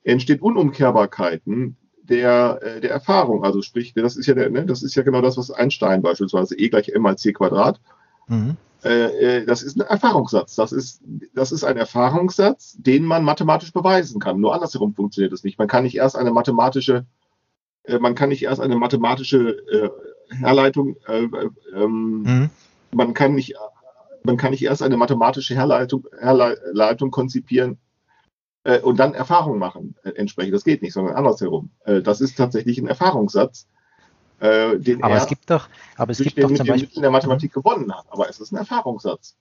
[0.05, 1.77] entstehen Unumkehrbarkeiten
[2.11, 3.45] der, äh, der Erfahrung.
[3.45, 6.59] Also sprich, das ist ja der, ne, das ist ja genau das, was Einstein beispielsweise
[6.59, 7.81] E gleich m mal c Quadrat.
[8.27, 8.57] Mhm.
[8.83, 10.57] Äh, äh, das ist ein Erfahrungssatz.
[10.57, 11.03] Das ist,
[11.35, 14.41] das ist ein Erfahrungssatz, den man mathematisch beweisen kann.
[14.41, 15.59] Nur andersherum funktioniert es nicht.
[15.59, 17.07] Man kann nicht erst eine mathematische,
[17.85, 19.63] äh, man kann nicht erst eine mathematische
[20.31, 21.29] Herleitung, äh,
[21.75, 22.51] ähm, mhm.
[22.93, 23.55] man kann nicht,
[24.23, 27.79] man kann nicht erst eine mathematische Herleitung, Herleitung konzipieren,
[28.65, 30.55] äh, und dann Erfahrung machen äh, entsprechend.
[30.55, 31.71] Das geht nicht, sondern andersherum.
[31.85, 33.67] Äh, das ist tatsächlich ein Erfahrungssatz,
[34.41, 37.03] äh, den aber er es gibt doch, aber es gibt den, doch zum Beispiel in
[37.03, 38.05] der Mathematik gewonnen hat.
[38.11, 39.37] Aber es ist ein Erfahrungssatz.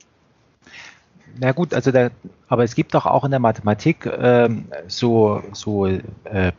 [1.39, 2.11] Na gut, also der,
[2.47, 6.51] aber es gibt doch auch in der Mathematik ähm, so, so äh,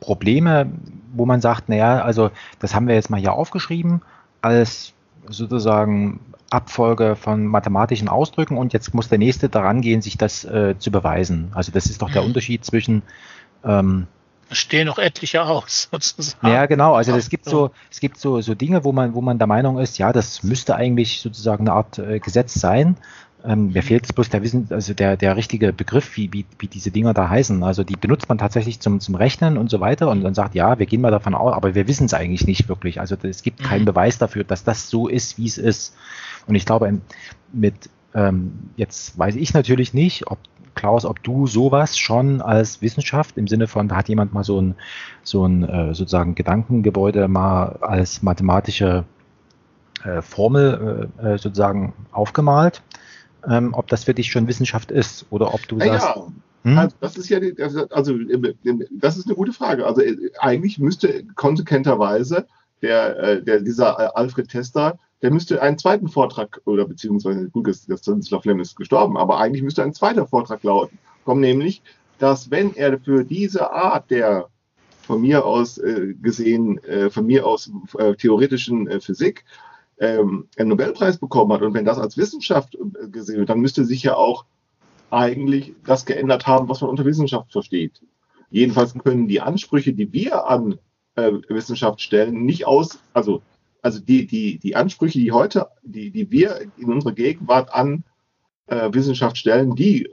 [0.00, 0.70] Probleme,
[1.14, 4.02] wo man sagt, naja, also das haben wir jetzt mal hier aufgeschrieben
[4.40, 4.92] als
[5.28, 6.20] sozusagen
[6.54, 10.90] Abfolge von mathematischen Ausdrücken und jetzt muss der nächste daran gehen, sich das äh, zu
[10.90, 11.50] beweisen.
[11.54, 12.28] Also das ist doch der mhm.
[12.28, 13.02] Unterschied zwischen
[13.64, 14.06] ähm,
[14.50, 16.46] stehen noch etliche aus, sozusagen.
[16.46, 16.94] Ja, genau.
[16.94, 19.78] Also es gibt so, es gibt so, so Dinge, wo man, wo man der Meinung
[19.78, 22.96] ist, ja, das müsste eigentlich sozusagen eine Art äh, Gesetz sein.
[23.46, 26.66] Ähm, mir fehlt jetzt bloß der Wissen, also der, der richtige Begriff, wie, wie, wie
[26.66, 27.62] diese Dinger da heißen.
[27.62, 30.78] Also die benutzt man tatsächlich zum, zum Rechnen und so weiter und dann sagt, ja,
[30.78, 33.00] wir gehen mal davon aus, aber wir wissen es eigentlich nicht wirklich.
[33.00, 33.86] Also es gibt keinen mhm.
[33.86, 35.94] Beweis dafür, dass das so ist, wie es ist.
[36.46, 37.00] Und ich glaube,
[37.52, 37.74] mit,
[38.14, 40.38] ähm, jetzt weiß ich natürlich nicht, ob
[40.74, 44.60] Klaus, ob du sowas schon als Wissenschaft im Sinne von, da hat jemand mal so
[44.60, 44.74] ein,
[45.22, 49.04] so ein äh, sozusagen Gedankengebäude mal als mathematische
[50.02, 52.82] äh, Formel äh, äh sozusagen aufgemalt
[53.48, 56.06] ähm, ob das für dich schon Wissenschaft ist oder ob du ja, sagst.
[56.16, 56.26] Ja.
[56.64, 56.78] Hm?
[56.78, 57.54] Also das ist ja, die,
[57.90, 58.18] also
[58.90, 59.86] das ist eine gute Frage.
[59.86, 62.46] Also äh, eigentlich müsste konsequenterweise
[62.82, 68.00] der, äh, der dieser Alfred Tester, der müsste einen zweiten Vortrag oder beziehungsweise gut, das,
[68.00, 71.82] Stanislav Lem ist gestorben, aber eigentlich müsste ein zweiter Vortrag lauten, kommen nämlich,
[72.18, 74.48] dass wenn er für diese Art der
[75.02, 76.80] von mir aus äh, gesehen,
[77.10, 77.70] von mir aus
[78.16, 79.44] theoretischen Physik
[79.98, 83.84] ähm, einen Nobelpreis bekommen hat und wenn das als Wissenschaft äh, gesehen wird, dann müsste
[83.84, 84.44] sich ja auch
[85.10, 88.02] eigentlich das geändert haben, was man unter Wissenschaft versteht.
[88.50, 90.78] Jedenfalls können die Ansprüche, die wir an
[91.16, 93.42] äh, Wissenschaft stellen, nicht aus, also,
[93.82, 98.04] also die, die, die Ansprüche, die heute, die, die wir in unserer Gegenwart an
[98.66, 100.08] äh, Wissenschaft stellen, die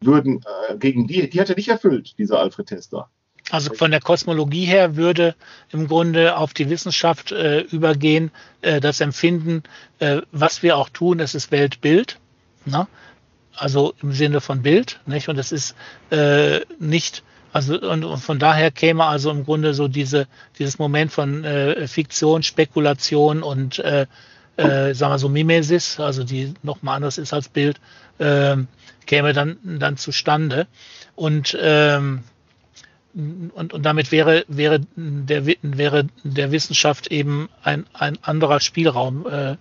[0.00, 3.10] würden äh, gegen die, die hat er nicht erfüllt, dieser Alfred Tester.
[3.50, 5.34] Also von der Kosmologie her würde
[5.70, 8.30] im Grunde auf die Wissenschaft äh, übergehen,
[8.62, 9.62] äh, das Empfinden,
[9.98, 12.18] äh, was wir auch tun, es ist Weltbild.
[12.64, 12.86] Ne?
[13.54, 15.00] Also im Sinne von Bild.
[15.06, 15.28] Nicht?
[15.28, 15.76] Und es ist
[16.10, 17.22] äh, nicht,
[17.52, 20.26] also und, und, von daher käme also im Grunde so diese,
[20.58, 24.06] dieses Moment von äh, Fiktion, Spekulation und äh,
[24.56, 27.78] äh, sagen wir so Mimesis, also die nochmal anders ist als Bild,
[28.18, 28.56] äh,
[29.04, 30.66] käme dann, dann zustande.
[31.14, 32.24] Und ähm,
[33.14, 39.56] und, und damit wäre, wäre, der, wäre der Wissenschaft eben ein, ein anderer Spielraum äh,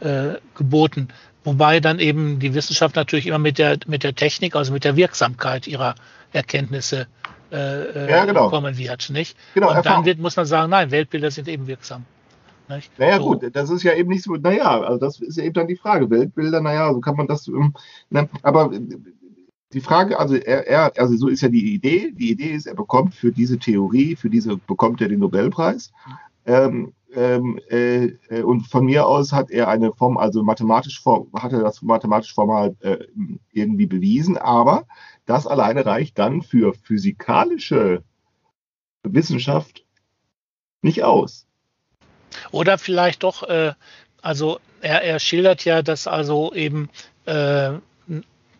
[0.00, 1.08] äh, geboten.
[1.44, 4.96] Wobei dann eben die Wissenschaft natürlich immer mit der, mit der Technik, also mit der
[4.96, 5.94] Wirksamkeit ihrer
[6.32, 7.06] Erkenntnisse
[7.52, 8.50] äh, ja, genau.
[8.50, 9.10] kommen wird.
[9.10, 9.36] Nicht?
[9.54, 12.04] Genau, Und dann wird, muss man sagen, nein, Weltbilder sind eben wirksam.
[12.68, 12.98] Nicht?
[12.98, 13.26] Naja, so.
[13.28, 15.76] gut, das ist ja eben nicht so, naja, also das ist ja eben dann die
[15.76, 16.10] Frage.
[16.10, 17.74] Weltbilder, naja, so kann man das, ähm,
[18.10, 18.72] ne, aber
[19.72, 22.12] die Frage, also er, er, also so ist ja die Idee.
[22.12, 25.92] Die Idee ist, er bekommt für diese Theorie, für diese bekommt er den Nobelpreis.
[26.46, 31.52] Ähm, ähm, äh, äh, und von mir aus hat er eine Form, also mathematisch hat
[31.52, 32.98] er das mathematisch formal äh,
[33.52, 34.86] irgendwie bewiesen, aber
[35.24, 38.04] das alleine reicht dann für physikalische
[39.02, 39.84] Wissenschaft
[40.82, 41.46] nicht aus.
[42.50, 43.72] Oder vielleicht doch, äh,
[44.20, 46.90] also er, er schildert ja, dass also eben
[47.24, 47.72] äh,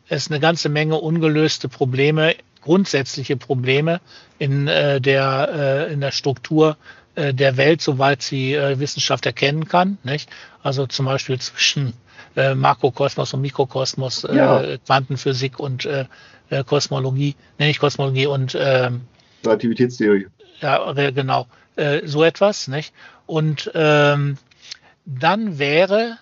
[0.08, 4.00] es eine ganze Menge ungelöste Probleme, grundsätzliche Probleme
[4.38, 6.76] in, äh, der, äh, in der Struktur
[7.14, 9.98] äh, der Welt, soweit sie äh, Wissenschaft erkennen kann.
[10.04, 10.28] Nicht?
[10.62, 11.94] Also zum Beispiel zwischen
[12.34, 14.76] äh, Makrokosmos und Mikrokosmos, äh, ja.
[14.84, 16.06] Quantenphysik und äh,
[16.50, 19.02] äh, Kosmologie, nenne ich Kosmologie und ähm,
[19.44, 20.26] Relativitätstheorie.
[20.60, 21.46] Ja, genau.
[21.76, 22.92] Äh, so etwas, nicht?
[23.26, 24.38] Und ähm,
[25.04, 26.18] dann wäre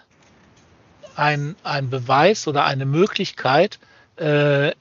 [1.16, 3.78] ein, ein Beweis oder eine Möglichkeit,
[4.16, 4.72] äh,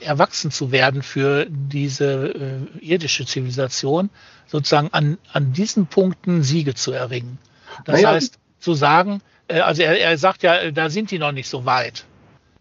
[0.00, 4.10] erwachsen zu werden für diese äh, irdische Zivilisation,
[4.46, 7.38] sozusagen an, an diesen Punkten Siege zu erringen.
[7.84, 8.14] Das naja.
[8.14, 11.64] heißt, zu sagen, äh, also er, er sagt ja, da sind die noch nicht so
[11.64, 12.04] weit.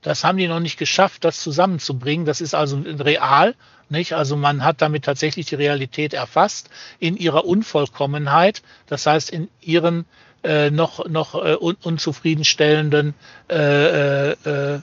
[0.01, 2.25] Das haben die noch nicht geschafft, das zusammenzubringen.
[2.25, 3.55] Das ist also real,
[3.89, 4.13] nicht?
[4.13, 6.69] Also man hat damit tatsächlich die Realität erfasst
[6.99, 8.63] in ihrer Unvollkommenheit.
[8.87, 10.05] Das heißt, in ihren
[10.43, 13.13] äh, noch, noch äh, un unzufriedenstellenden
[13.49, 14.79] äh, äh, äh,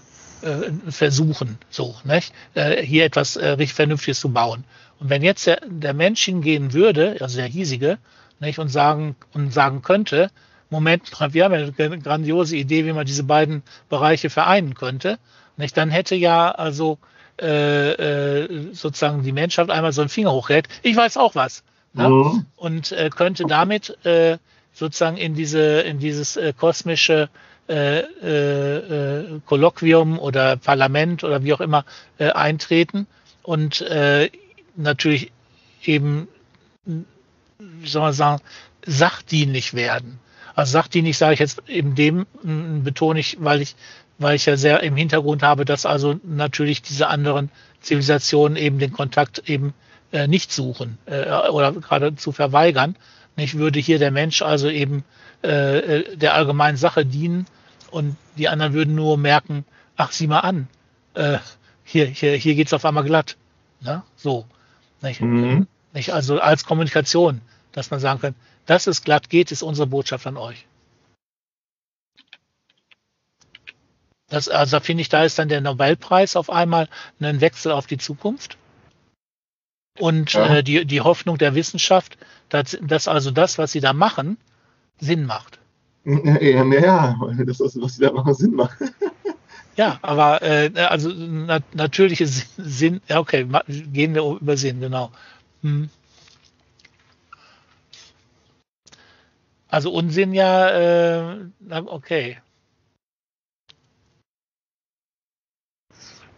[0.89, 2.33] Versuchen, so, nicht?
[2.55, 4.65] Äh, hier etwas äh, richtig Vernünftiges zu bauen.
[5.01, 7.99] Und wenn jetzt der, der Mensch hingehen würde, also der hiesige,
[8.41, 10.31] nicht, und sagen, und sagen könnte,
[10.71, 15.19] Moment, wir haben ja eine grandiose Idee, wie man diese beiden Bereiche vereinen könnte,
[15.57, 16.99] nicht, dann hätte ja also
[17.41, 20.69] äh, äh, sozusagen die Menschheit einmal so einen Finger hochhält.
[20.83, 21.63] Ich weiß auch was.
[21.95, 22.09] Ne?
[22.09, 22.47] Mhm.
[22.57, 24.39] Und äh, könnte damit äh,
[24.79, 27.29] sozusagen in diese in dieses äh, kosmische
[27.68, 31.85] äh, äh, Kolloquium oder Parlament oder wie auch immer
[32.18, 33.07] äh, eintreten
[33.43, 34.31] und äh,
[34.76, 35.33] natürlich
[35.85, 36.29] eben,
[36.85, 38.43] wie soll man sagen,
[38.87, 40.18] sachdienlich werden.
[40.55, 42.26] Also sachdienlich sage ich jetzt eben dem,
[42.83, 43.76] betone ich, weil ich,
[44.18, 47.51] weil ich ja sehr im Hintergrund habe, dass also natürlich diese anderen
[47.81, 49.74] Zivilisationen eben den Kontakt eben
[50.11, 52.97] äh, nicht suchen äh, oder geradezu verweigern.
[53.39, 55.05] Ich würde hier der Mensch also eben
[55.43, 57.47] äh, äh, der allgemeinen Sache dienen
[57.91, 59.64] und die anderen würden nur merken,
[59.97, 60.68] ach, sieh mal an,
[61.14, 61.39] äh,
[61.84, 63.36] hier, hier, hier geht's auf einmal glatt.
[63.80, 64.03] Ne?
[64.16, 64.47] So.
[65.01, 65.20] Nicht?
[65.20, 65.68] Mhm.
[65.93, 66.12] Nicht?
[66.12, 67.41] Also als Kommunikation,
[67.72, 68.34] dass man sagen kann,
[68.66, 70.66] dass es glatt geht, ist unsere Botschaft an euch.
[74.28, 76.89] Das, also finde ich, da ist dann der Nobelpreis auf einmal
[77.20, 78.59] ein Wechsel auf die Zukunft.
[79.99, 80.57] Und ja.
[80.57, 82.19] äh, die, die Hoffnung der Wissenschaft,
[82.49, 84.39] dass, dass also das, was sie da machen,
[85.01, 85.59] Sinn macht.
[86.05, 88.79] Ja, ja, das, was sie da machen, Sinn macht.
[89.77, 93.47] ja, aber äh, also na, natürliche Sinn, ja okay,
[93.93, 95.11] gehen wir über Sinn, genau.
[95.63, 95.91] Hm.
[99.69, 102.39] Also Unsinn ja, äh, okay.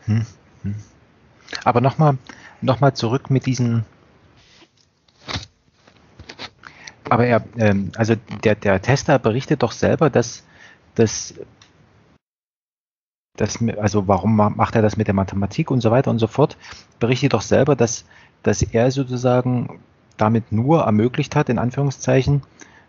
[0.06, 0.26] Hm,
[0.62, 0.74] hm.
[1.64, 2.18] Aber nochmal
[2.62, 3.84] noch mal zurück mit diesen
[7.10, 10.44] aber er, ähm, also der, der Tester berichtet doch selber, dass,
[10.94, 11.34] dass,
[13.36, 16.56] dass, also warum macht er das mit der Mathematik und so weiter und so fort,
[17.00, 18.04] berichtet doch selber, dass,
[18.44, 19.80] dass er sozusagen
[20.16, 22.42] damit nur ermöglicht hat, in Anführungszeichen,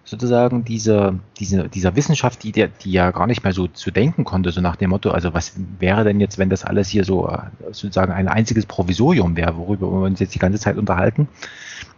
[0.03, 4.51] sozusagen diese, diese, dieser Wissenschaft, die, die ja gar nicht mehr so zu denken konnte,
[4.51, 7.39] so nach dem Motto, also was wäre denn jetzt, wenn das alles hier so äh,
[7.67, 11.27] sozusagen ein einziges Provisorium wäre, worüber wir uns jetzt die ganze Zeit unterhalten.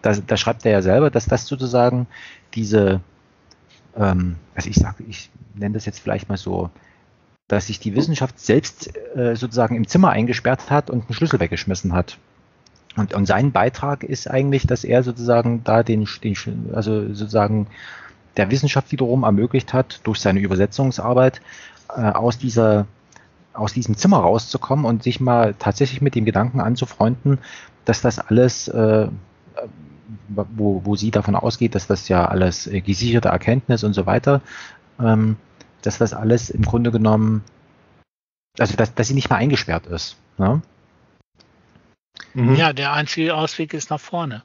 [0.01, 2.07] Da, da schreibt er ja selber, dass das sozusagen
[2.53, 2.99] diese,
[3.95, 6.69] ähm, also ich sage, ich nenne das jetzt vielleicht mal so,
[7.47, 11.93] dass sich die Wissenschaft selbst äh, sozusagen im Zimmer eingesperrt hat und einen Schlüssel weggeschmissen
[11.93, 12.17] hat.
[12.95, 16.35] Und, und sein Beitrag ist eigentlich, dass er sozusagen da den, den
[16.73, 17.67] also sozusagen
[18.37, 21.41] der Wissenschaft wiederum ermöglicht hat, durch seine Übersetzungsarbeit
[21.95, 22.85] äh, aus dieser
[23.53, 27.37] aus diesem Zimmer rauszukommen und sich mal tatsächlich mit dem Gedanken anzufreunden,
[27.85, 29.07] dass das alles, äh,
[30.27, 34.41] wo, wo sie davon ausgeht, dass das ja alles äh, gesicherte Erkenntnis und so weiter,
[34.99, 35.37] ähm,
[35.81, 37.43] dass das alles im Grunde genommen,
[38.57, 40.17] also dass, dass sie nicht mehr eingesperrt ist.
[40.37, 40.61] Ne?
[42.33, 42.55] Mhm.
[42.55, 44.43] Ja, der einzige Ausweg ist nach vorne.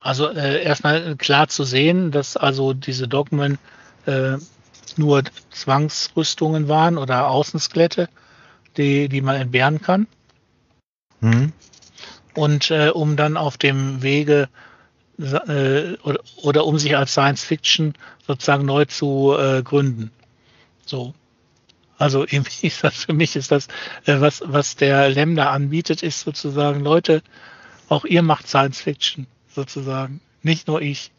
[0.00, 3.58] Also äh, erstmal klar zu sehen, dass also diese Dogmen
[4.06, 4.36] äh,
[4.96, 8.08] nur Zwangsrüstungen waren oder Außenskelette,
[8.76, 10.06] die, die man entbehren kann.
[11.20, 11.52] Mhm.
[12.34, 14.48] Und äh, um dann auf dem Wege
[15.18, 17.94] äh, oder, oder, um sich als Science Fiction
[18.26, 20.12] sozusagen neu zu äh, gründen.
[20.86, 21.14] So.
[21.98, 22.24] Also
[22.62, 23.68] ist das für mich ist das,
[24.06, 27.22] äh, was, was der Lem anbietet, ist sozusagen, Leute,
[27.88, 30.20] auch ihr macht Science Fiction, sozusagen.
[30.42, 31.10] Nicht nur ich.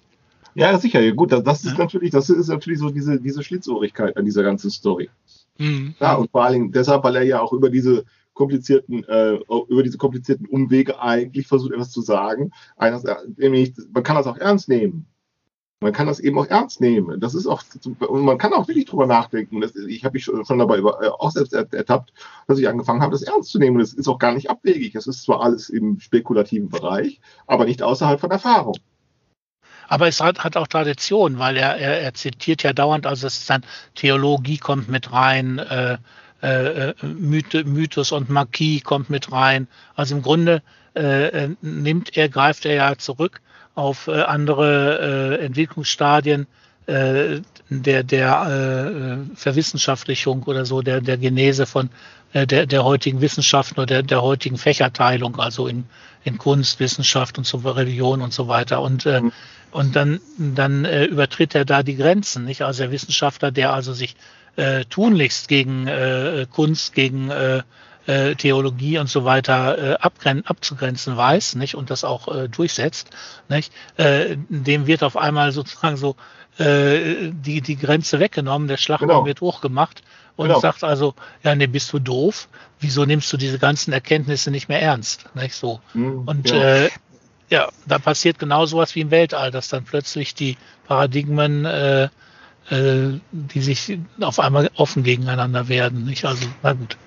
[0.56, 1.12] Ja, sicher.
[1.12, 1.78] Gut, das, das ist ja.
[1.78, 5.10] natürlich, das ist natürlich so diese, diese Schlitzohrigkeit an dieser ganzen Story.
[5.58, 5.96] Mhm.
[6.00, 9.84] Ja, und vor allen Dingen deshalb, weil er ja auch über diese komplizierten, äh, über
[9.84, 12.52] diese komplizierten Umwege eigentlich versucht, etwas zu sagen.
[12.78, 13.04] Eines,
[13.36, 15.06] nämlich, man kann das auch ernst nehmen.
[15.82, 17.22] Man kann das eben auch ernst nehmen.
[17.22, 19.62] Das ist auch, und man kann auch wirklich drüber nachdenken.
[19.62, 22.14] Das, ich habe mich schon dabei über, äh, auch selbst ertappt,
[22.48, 23.80] dass ich angefangen habe, das ernst zu nehmen.
[23.80, 24.96] Das ist auch gar nicht abwegig.
[24.96, 28.76] Es ist zwar alles im spekulativen Bereich, aber nicht außerhalb von Erfahrung.
[29.88, 33.38] Aber es hat, hat auch Tradition, weil er, er, er zitiert ja dauernd, also es
[33.38, 33.64] ist dann
[33.96, 35.98] Theologie kommt mit rein, äh,
[36.42, 39.68] äh, Mythe, Mythos und Magie kommt mit rein.
[39.96, 40.62] Also im Grunde
[40.96, 43.42] äh, äh nimmt er, greift er ja zurück
[43.76, 46.48] auf äh, andere äh, Entwicklungsstadien
[46.86, 51.90] äh, der, der äh, Verwissenschaftlichung oder so, der, der Genese von
[52.34, 55.86] äh, der, der heutigen Wissenschaften oder der, der heutigen Fächerteilung, also in,
[56.24, 58.82] in Kunst, Wissenschaft und so Religion und so weiter.
[58.82, 59.32] Und, äh, mhm.
[59.72, 62.64] und dann, dann äh, übertritt er da die Grenzen, nicht?
[62.64, 64.16] Also der Wissenschaftler, der also sich
[64.56, 67.62] äh, tunlichst gegen äh, Kunst, gegen äh,
[68.10, 73.12] äh, Theologie und so weiter äh, abzugrenzen weiß, nicht und das auch äh, durchsetzt,
[73.50, 76.16] nicht, äh, dem wird auf einmal sozusagen so
[76.58, 79.26] äh, die die Grenze weggenommen, der Schlagbaum genau.
[79.26, 80.02] wird hochgemacht
[80.36, 80.60] und genau.
[80.60, 82.50] sagt also, ja, nee, bist du doof?
[82.80, 85.80] Wieso nimmst du diese ganzen Erkenntnisse nicht mehr ernst, nicht so?
[85.94, 86.86] Mhm, und ja.
[86.86, 86.90] Äh,
[87.52, 90.58] ja, da passiert genau sowas wie im Weltall, dass dann plötzlich die
[90.88, 92.10] Paradigmen
[92.72, 96.06] die sich auf einmal offen gegeneinander werden.
[96.06, 96.26] Nicht?
[96.26, 96.98] Also, na gut.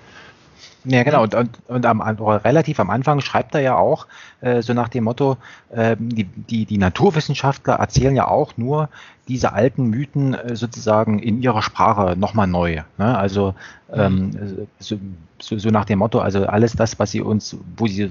[0.85, 1.23] Ja, genau.
[1.23, 4.07] Und, und, und am, relativ am Anfang schreibt er ja auch,
[4.41, 5.37] äh, so nach dem Motto,
[5.71, 8.89] äh, die, die, die Naturwissenschaftler erzählen ja auch nur
[9.27, 12.81] diese alten Mythen äh, sozusagen in ihrer Sprache nochmal neu.
[12.97, 13.17] Ne?
[13.17, 13.55] Also
[13.93, 14.67] ähm, mhm.
[14.79, 14.97] so,
[15.39, 18.09] so, so nach dem Motto, also alles das, was sie uns, wo sie,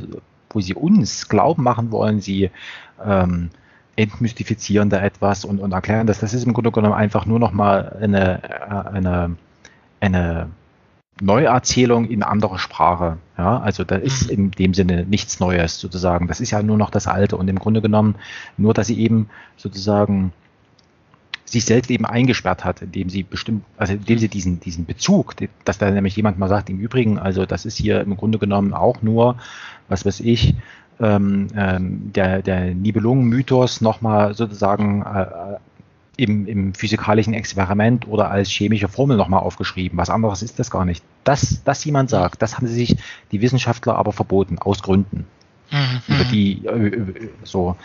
[0.51, 2.51] wo sie uns glauben machen wollen, sie
[3.05, 3.51] ähm,
[3.97, 6.21] entmystifizieren da etwas und, und erklären das.
[6.21, 9.37] Das ist im Grunde genommen einfach nur nochmal eine, äh, eine,
[10.01, 10.49] eine
[11.23, 13.19] Neuerzählung in anderer Sprache.
[13.39, 14.31] Ja, also da ist mhm.
[14.31, 16.27] in dem Sinne nichts Neues sozusagen.
[16.27, 18.17] Das ist ja nur noch das Alte und im Grunde genommen
[18.57, 20.33] nur, dass sie eben sozusagen
[21.45, 25.79] sich selbst eben eingesperrt hat, indem sie bestimmt, also indem sie diesen, diesen Bezug, dass
[25.79, 29.03] da nämlich jemand mal sagt, im Übrigen, also das ist hier im Grunde genommen auch
[29.03, 29.37] nur,
[29.89, 30.55] was weiß ich,
[30.99, 35.27] ähm, ähm, der, der Nibelungen-Mythos nochmal sozusagen äh,
[36.17, 39.99] im, im physikalischen Experiment oder als chemische Formel nochmal aufgeschrieben.
[39.99, 41.05] Was anderes ist das gar nicht.
[41.25, 42.97] Das, das jemand sagt, das haben sich
[43.31, 45.27] die Wissenschaftler aber verboten, aus Gründen.
[45.71, 46.15] Mhm.
[46.15, 47.77] Über die, äh, so.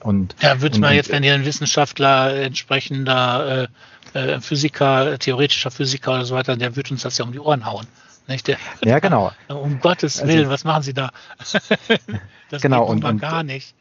[0.00, 3.68] Und, ja, würde man jetzt, wenn ihr ein Wissenschaftler, entsprechender
[4.14, 7.38] äh, äh, Physiker, theoretischer Physiker oder so weiter, der würde uns das ja um die
[7.38, 7.86] Ohren hauen.
[8.26, 8.48] Nicht?
[8.48, 9.32] Der, ja, genau.
[9.48, 11.10] Um Gottes also Willen, also, was machen Sie da?
[12.50, 13.74] das genau, geht und, und, gar nicht.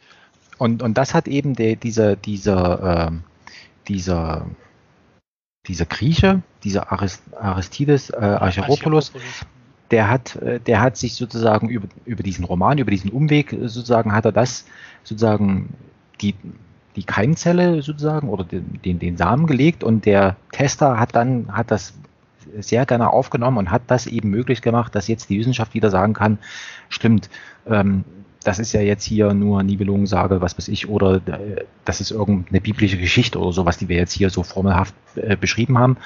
[0.58, 3.12] Und, und das hat eben der, dieser, dieser, äh,
[3.88, 4.46] dieser,
[5.68, 9.12] dieser Grieche, dieser Arist, Aristides äh, Archeropoulos,
[9.92, 14.14] der hat, äh, der hat sich sozusagen über, über diesen Roman, über diesen Umweg sozusagen,
[14.14, 14.66] hat er das
[15.04, 15.74] sozusagen
[16.22, 16.36] die,
[16.96, 21.72] die Keimzelle sozusagen oder den, den, den Samen gelegt und der Tester hat dann, hat
[21.72, 21.94] das
[22.58, 26.14] sehr gerne aufgenommen und hat das eben möglich gemacht, dass jetzt die Wissenschaft wieder sagen
[26.14, 26.40] kann,
[26.90, 27.30] stimmt,
[27.68, 28.04] ähm,
[28.44, 32.62] das ist ja jetzt hier nur Nibelungensage, was weiß ich, oder äh, das ist irgendeine
[32.62, 35.98] biblische Geschichte oder sowas, die wir jetzt hier so formelhaft äh, beschrieben haben.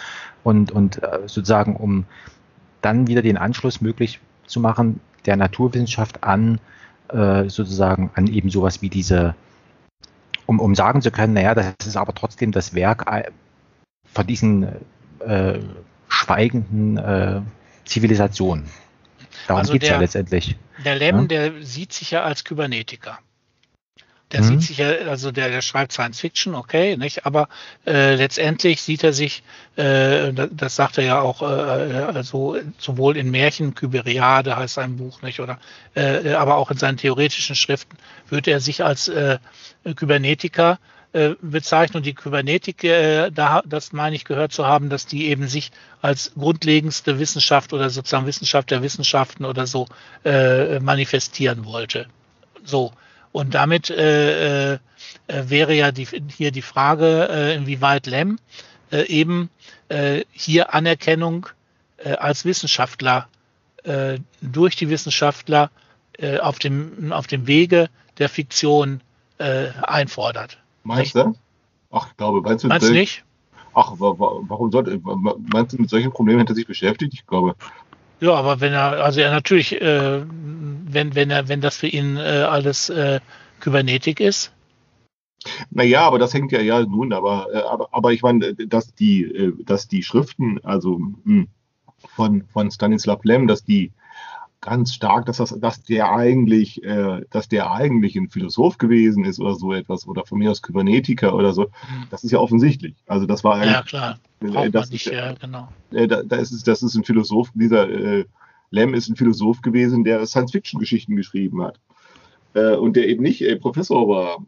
[0.43, 2.05] Und, und äh, sozusagen, um
[2.81, 6.59] dann wieder den Anschluss möglich zu machen der Naturwissenschaft an
[7.09, 9.35] äh, sozusagen an eben sowas wie diese,
[10.47, 13.31] um, um sagen zu können, naja, das ist aber trotzdem das Werk äh,
[14.11, 14.67] von diesen
[15.19, 15.59] äh,
[16.09, 17.45] schweigenden
[17.85, 18.65] Zivilisationen.
[19.47, 20.55] Darum also geht es ja letztendlich.
[20.83, 21.25] Der Lem, ja?
[21.25, 23.19] der sieht sich ja als Kybernetiker.
[24.33, 24.45] Der mhm.
[24.45, 27.25] sieht sich ja, also der, der schreibt Science Fiction, okay, nicht?
[27.25, 27.49] Aber
[27.85, 29.43] äh, letztendlich sieht er sich,
[29.75, 35.21] äh, das sagt er ja auch, äh, also sowohl in Märchen, Kyberiade heißt sein Buch,
[35.21, 35.39] nicht?
[35.39, 35.59] Oder
[35.95, 37.95] äh, aber auch in seinen theoretischen Schriften
[38.27, 39.37] würde er sich als äh,
[39.95, 40.79] Kybernetiker
[41.13, 45.47] äh, Bezeichnung, die Kybernetik, äh, da, das meine ich gehört zu haben, dass die eben
[45.47, 49.87] sich als grundlegendste Wissenschaft oder sozusagen Wissenschaft der Wissenschaften oder so
[50.25, 52.07] äh, manifestieren wollte.
[52.63, 52.91] So.
[53.31, 54.79] Und damit äh, äh,
[55.27, 58.39] wäre ja die, hier die Frage, äh, inwieweit Lem
[58.91, 59.49] äh, eben
[59.89, 61.47] äh, hier Anerkennung
[61.97, 63.27] äh, als Wissenschaftler
[63.83, 65.71] äh, durch die Wissenschaftler
[66.17, 69.01] äh, auf, dem, auf dem Wege der Fiktion
[69.39, 70.57] äh, einfordert.
[70.83, 71.33] Meinst du?
[71.91, 73.23] Ach, ich glaube, meinst du, meinst du nicht?
[73.73, 74.99] Ach, warum sollte,
[75.51, 77.13] meinst du, mit solchen Problemen hätte er sich beschäftigt?
[77.13, 77.55] Ich glaube.
[78.19, 82.17] Ja, aber wenn er, also er natürlich, äh, wenn, wenn er, wenn das für ihn
[82.17, 83.19] äh, alles äh,
[83.59, 84.53] Kybernetik ist.
[85.71, 89.23] Naja, aber das hängt ja, ja nun, aber, äh, aber, aber ich meine, dass die,
[89.23, 91.47] äh, dass die Schriften, also mh, hm,
[92.15, 93.91] von, von Stanislav Lem, dass die
[94.63, 99.39] ganz stark, dass, das, dass der eigentlich, äh, dass der eigentlich ein Philosoph gewesen ist
[99.39, 101.63] oder so etwas oder von mir aus Kybernetiker oder so.
[101.63, 102.07] Mhm.
[102.09, 102.95] Das ist ja offensichtlich.
[103.05, 104.19] Also das war ja klar.
[104.41, 105.67] Äh, das nicht, ist, ja, genau.
[105.91, 107.49] Äh, da, da, ist das ist ein Philosoph.
[107.53, 108.25] Dieser äh,
[108.71, 111.79] Lem ist ein Philosoph gewesen, der Science-Fiction-Geschichten geschrieben hat
[112.53, 114.45] äh, und der eben nicht äh, Professor war.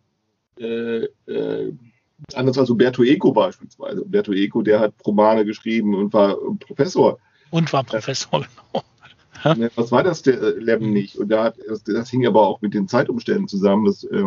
[2.33, 4.01] Anders als Umberto Eco beispielsweise.
[4.01, 7.19] Umberto Eco, der hat Romane geschrieben und war Professor.
[7.49, 8.39] Und war Professor,
[8.71, 8.85] genau.
[9.57, 11.17] Ne, was war das der äh, Leben nicht?
[11.17, 13.85] Und da hat, das, das, hing aber auch mit den Zeitumständen zusammen.
[13.85, 14.23] Das, äh,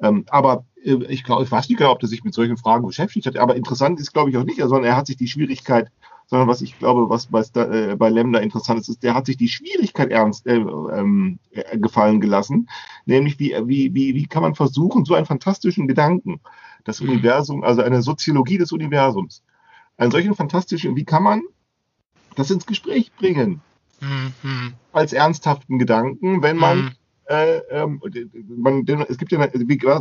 [0.00, 2.86] ähm, aber äh, ich glaube, ich weiß nicht genau, ob er sich mit solchen Fragen
[2.86, 3.36] beschäftigt hat.
[3.36, 5.90] Aber interessant ist, glaube ich, auch nicht, sondern er hat sich die Schwierigkeit,
[6.26, 9.36] sondern was ich glaube, was bei, äh, bei Lem interessant ist, ist, der hat sich
[9.36, 12.68] die Schwierigkeit ernst äh, ähm, äh, gefallen gelassen,
[13.04, 16.40] nämlich wie, wie, wie, wie kann man versuchen, so einen fantastischen Gedanken,
[16.84, 17.10] das mhm.
[17.10, 19.42] Universum, also eine Soziologie des Universums,
[19.96, 21.42] einen solchen fantastischen, wie kann man
[22.36, 23.60] das ins Gespräch bringen?
[24.02, 24.74] Mhm.
[24.92, 26.90] als ernsthaften Gedanken, wenn man, mhm.
[27.26, 28.02] äh, ähm,
[28.48, 29.38] man den, es gibt ja,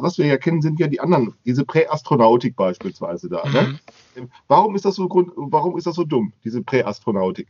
[0.01, 3.47] was wir ja kennen, sind ja die anderen, diese Präastronautik beispielsweise da.
[3.47, 3.61] Ne?
[3.61, 4.23] Mhm.
[4.23, 4.29] Ne?
[4.47, 7.47] Warum ist das so Grund, warum ist das so dumm, diese Präastronautik?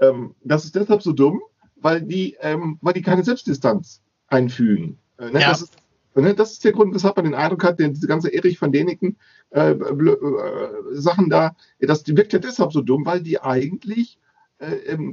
[0.00, 1.42] Ähm, das ist deshalb so dumm,
[1.76, 4.98] weil die, ähm, weil die keine Selbstdistanz einfügen.
[5.18, 5.40] Äh, ne?
[5.40, 5.48] ja.
[5.50, 5.76] das, ist,
[6.14, 6.34] ne?
[6.34, 9.16] das ist der Grund, weshalb man den Eindruck hat, diese ganze Erich von Däniken
[9.50, 10.56] äh, äh,
[10.92, 14.22] Sachen da, das wirkt ja deshalb so dumm, weil die eigentlich äh,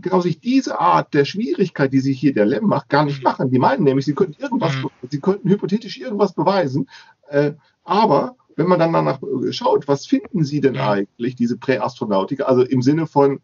[0.01, 3.49] genau sich diese Art der Schwierigkeit, die sich hier der Lem macht, gar nicht machen.
[3.49, 4.89] Die meinen nämlich, sie könnten irgendwas, mhm.
[5.09, 6.87] sie könnten hypothetisch irgendwas beweisen,
[7.29, 12.47] äh, aber wenn man dann danach äh, schaut, was finden sie denn eigentlich, diese Präastronautiker,
[12.47, 13.39] also im Sinne von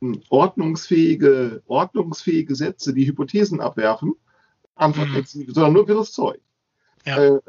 [0.00, 4.14] hm, ordnungsfähige, ordnungsfähige Sätze, die Hypothesen abwerfen,
[4.74, 5.24] Antwort mhm.
[5.24, 6.40] sondern nur wirres Zeug.
[7.06, 7.16] Ja.
[7.16, 7.40] Äh,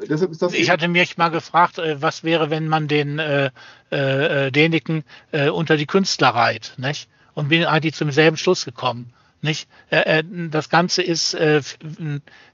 [0.52, 3.50] ich hatte mich mal gefragt, äh, was wäre, wenn man den äh,
[3.90, 7.08] äh, Däniken äh, unter die Künstler reiht, nicht?
[7.34, 9.12] Und bin eigentlich zum selben Schluss gekommen.
[9.42, 9.68] Nicht?
[9.88, 11.62] Äh, das Ganze ist äh,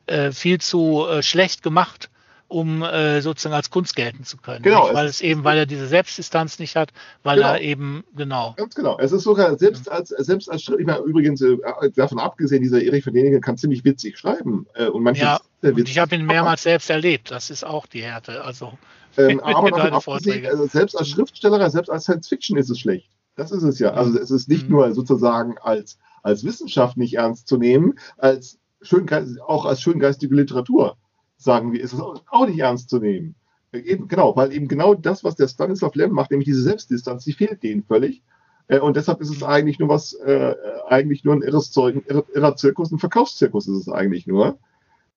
[0.07, 2.11] äh, viel zu äh, schlecht gemacht,
[2.49, 4.63] um äh, sozusagen als Kunst gelten zu können.
[4.63, 4.95] Genau, nicht?
[4.95, 6.93] Weil es, eben, weil er diese Selbstdistanz nicht hat,
[7.25, 7.49] weil genau.
[7.49, 8.55] er eben, genau.
[8.57, 8.99] Ganz genau.
[9.01, 11.57] Es ist sogar selbst als, selbst als ich meine, übrigens, äh,
[11.97, 14.67] davon abgesehen, dieser Erich von Däniken kann ziemlich witzig schreiben.
[14.93, 17.33] und manche ja, und ich habe ihn mehrmals selbst erlebt.
[17.33, 18.45] Das ist auch die Härte.
[18.45, 18.79] Also,
[19.17, 23.09] ähm, aber davon abgesehen, also selbst als Schriftsteller, selbst als Science Fiction ist es schlecht.
[23.37, 23.93] Das ist es ja.
[23.93, 24.77] Also es ist nicht mhm.
[24.77, 29.07] nur sozusagen als, als Wissenschaft nicht ernst zu nehmen, als schön,
[29.47, 30.97] auch als schöngeistige Literatur,
[31.37, 33.35] sagen wir, ist es auch nicht ernst zu nehmen.
[33.73, 37.35] Eben, genau, weil eben genau das, was der Stanislav Lem macht, nämlich diese Selbstdistanz, die
[37.35, 38.23] fehlt denen völlig.
[38.69, 39.47] Äh, und deshalb ist es mhm.
[39.47, 40.55] eigentlich nur was, äh,
[40.89, 44.59] eigentlich nur ein irres Zeug, ein irrer Zirkus, ein Verkaufszirkus ist es eigentlich nur.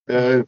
[0.08, 0.44] Äh,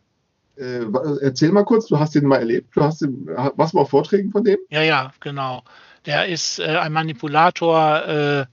[0.57, 0.85] äh,
[1.21, 3.89] erzähl mal kurz, du hast den mal erlebt, du hast den, warst du mal auf
[3.89, 4.57] Vorträgen von dem?
[4.69, 5.63] Ja, ja, genau
[6.05, 8.45] der ist äh, ein Manipulator äh,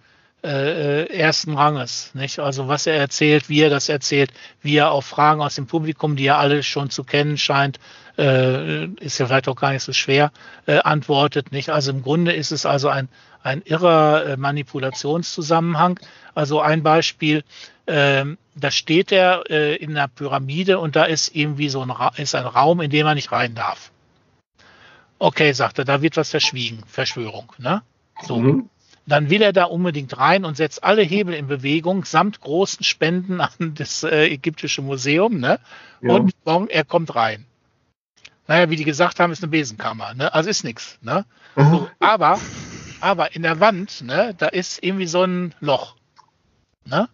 [0.42, 2.11] äh, ersten Ranges.
[2.14, 2.38] Nicht?
[2.38, 4.32] Also was er erzählt, wie er das erzählt,
[4.62, 7.78] wie er auf Fragen aus dem Publikum, die er alle schon zu kennen scheint,
[8.16, 10.32] äh, ist ja vielleicht auch gar nicht so schwer,
[10.66, 11.53] äh, antwortet.
[11.53, 11.70] Nicht?
[11.70, 13.09] Also im Grunde ist es also ein,
[13.42, 15.99] ein irrer äh, Manipulationszusammenhang.
[16.34, 17.42] Also ein Beispiel,
[17.86, 18.24] äh,
[18.55, 22.34] da steht er äh, in einer Pyramide und da ist irgendwie so ein, Ra ist
[22.34, 23.90] ein Raum, in dem er nicht rein darf.
[25.18, 27.52] Okay, sagt er, da wird was verschwiegen, Verschwörung.
[27.58, 27.82] Ne?
[28.22, 28.38] So.
[28.38, 28.70] Mhm.
[29.06, 33.40] Dann will er da unbedingt rein und setzt alle Hebel in Bewegung, samt großen Spenden
[33.40, 35.38] an das äh, ägyptische Museum.
[35.38, 35.58] Ne?
[36.02, 36.14] Ja.
[36.14, 37.46] Und er kommt rein.
[38.46, 40.14] Naja, wie die gesagt haben, ist eine Besenkammer.
[40.14, 40.32] Ne?
[40.32, 40.98] Also ist nichts.
[41.02, 41.24] Ne?
[41.56, 42.38] So, aber,
[43.00, 45.96] aber in der Wand, ne, da ist irgendwie so ein Loch.
[46.84, 47.08] Ne?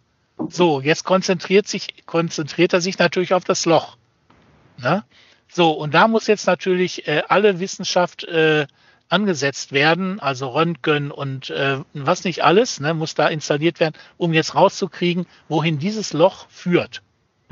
[0.49, 3.97] So, jetzt konzentriert, sich, konzentriert er sich natürlich auf das Loch.
[4.77, 5.05] Ne?
[5.55, 8.67] So, und da muss jetzt natürlich äh, alle Wissenschaft äh,
[9.09, 14.33] angesetzt werden, also Röntgen und äh, was nicht alles, ne, muss da installiert werden, um
[14.33, 17.03] jetzt rauszukriegen, wohin dieses Loch führt.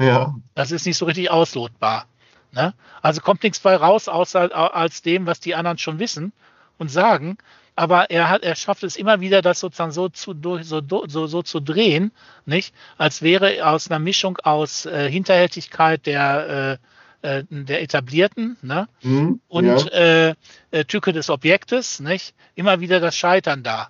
[0.01, 0.35] Ja.
[0.57, 2.07] Das ist nicht so richtig auslotbar.
[2.51, 2.75] Ne?
[3.03, 6.33] Also kommt nichts bei raus, außer als dem, was die anderen schon wissen
[6.79, 7.39] und sagen.
[7.77, 11.43] Aber er hat, er schafft es immer wieder, das sozusagen so zu, so, so, so
[11.43, 12.11] zu drehen,
[12.47, 12.75] nicht?
[12.99, 16.87] Als wäre aus einer Mischung aus äh, Hinterhältigkeit der äh,
[17.23, 18.89] äh, der etablierten, ne?
[19.01, 20.29] Hm, Und ja.
[20.29, 20.35] äh,
[20.71, 22.35] äh, Tücke des Objektes, nicht?
[22.55, 23.89] Immer wieder das Scheitern da.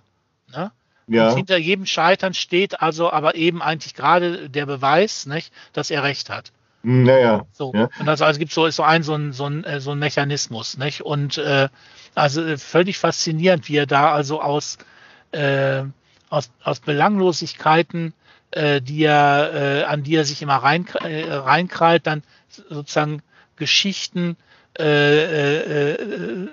[0.53, 0.70] Ne?
[1.07, 1.30] ja.
[1.30, 6.03] Und hinter jedem Scheitern steht also aber eben eigentlich gerade der Beweis, nicht, dass er
[6.03, 6.53] recht hat.
[6.83, 7.47] Hm, ja, ja.
[7.53, 7.72] So.
[7.74, 7.89] Ja.
[7.99, 9.99] Und das also gibt so ist so ein so ein so ein, äh, so ein
[9.99, 11.03] Mechanismus, nicht?
[11.03, 11.68] Und äh,
[12.14, 14.78] also völlig faszinierend, wie er da also aus
[15.30, 15.85] äh,
[16.28, 18.14] aus, aus Belanglosigkeiten,
[18.51, 22.22] äh, die er äh, an die er sich immer rein äh, reinkrallt, dann
[22.68, 23.22] sozusagen
[23.57, 24.36] Geschichten
[24.78, 26.48] äh, äh,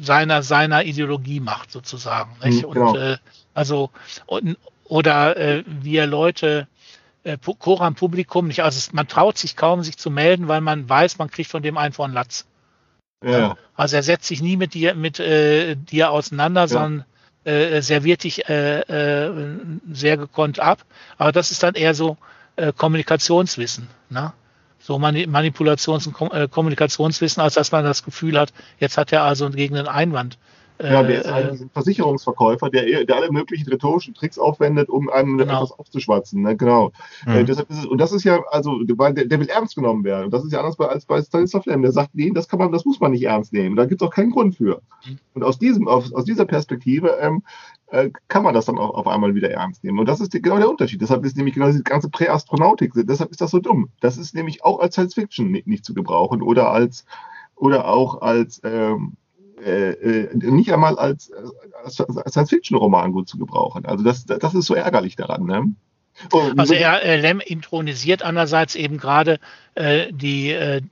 [0.00, 2.36] seiner seiner Ideologie macht sozusagen.
[2.42, 2.66] Nicht?
[2.66, 2.90] Mhm, genau.
[2.90, 3.16] Und äh,
[3.54, 3.90] also
[4.26, 6.66] und, oder äh, wie er Leute
[7.22, 10.88] äh, Koran Publikum nicht, also es, man traut sich kaum, sich zu melden, weil man
[10.88, 12.46] weiß, man kriegt von dem einen vor den Latz.
[13.22, 13.56] ja, ja.
[13.74, 17.04] Also er setzt sich nie mit dir, mit äh, dir auseinander, sondern
[17.44, 19.32] äh, serviert dich äh, äh,
[19.92, 20.84] sehr gekonnt ab.
[21.16, 22.16] Aber das ist dann eher so
[22.56, 24.32] äh, Kommunikationswissen, ne?
[24.86, 29.22] So Mani Manipulations- und äh, Kommunikationswissen, als dass man das Gefühl hat, jetzt hat er
[29.22, 30.36] also gegen einen Einwand.
[30.76, 35.08] Äh, Ja, der ist äh, ein Versicherungsverkäufer, der, der alle möglichen rhetorischen Tricks aufwendet, um
[35.08, 35.54] einem Genau.
[35.54, 36.42] etwas aufzuschwatzen.
[36.42, 36.54] Ne?
[36.54, 36.92] Genau.
[37.24, 37.32] Mhm.
[37.32, 40.04] Äh, deshalb ist es, und das ist ja, also, weil der, der will ernst genommen
[40.04, 40.26] werden.
[40.26, 41.80] Und das ist ja anders bei, als bei Stanislav Lem.
[41.80, 43.76] Der sagt, nee, das kann man, das muss man nicht ernst nehmen.
[43.76, 44.82] Da gibt es auch keinen Grund für.
[45.06, 45.18] Mhm.
[45.32, 47.42] Und aus diesem, aus, aus dieser Perspektive ähm,
[47.94, 49.98] äh, kann man das dann auch auf einmal wieder ernst nehmen.
[49.98, 51.00] Und das ist die, genau der Unterschied.
[51.00, 53.90] Deshalb ist nämlich genau diese ganze Präastronautik, deshalb ist das so dumm.
[54.00, 57.04] Das ist nämlich auch als Science Fiction nicht, nicht zu gebrauchen oder als
[57.56, 59.16] oder auch als ähm,
[59.64, 61.34] äh, äh, nicht einmal als, äh,
[61.84, 63.86] als Science-Fiction-Roman gut zu gebrauchen.
[63.86, 65.44] Also das, das ist so ärgerlich daran.
[65.44, 65.72] Ne?
[66.32, 69.38] Und- Also er äh, Lem intronisiert andererseits eben gerade
[69.74, 70.82] äh, die, äh,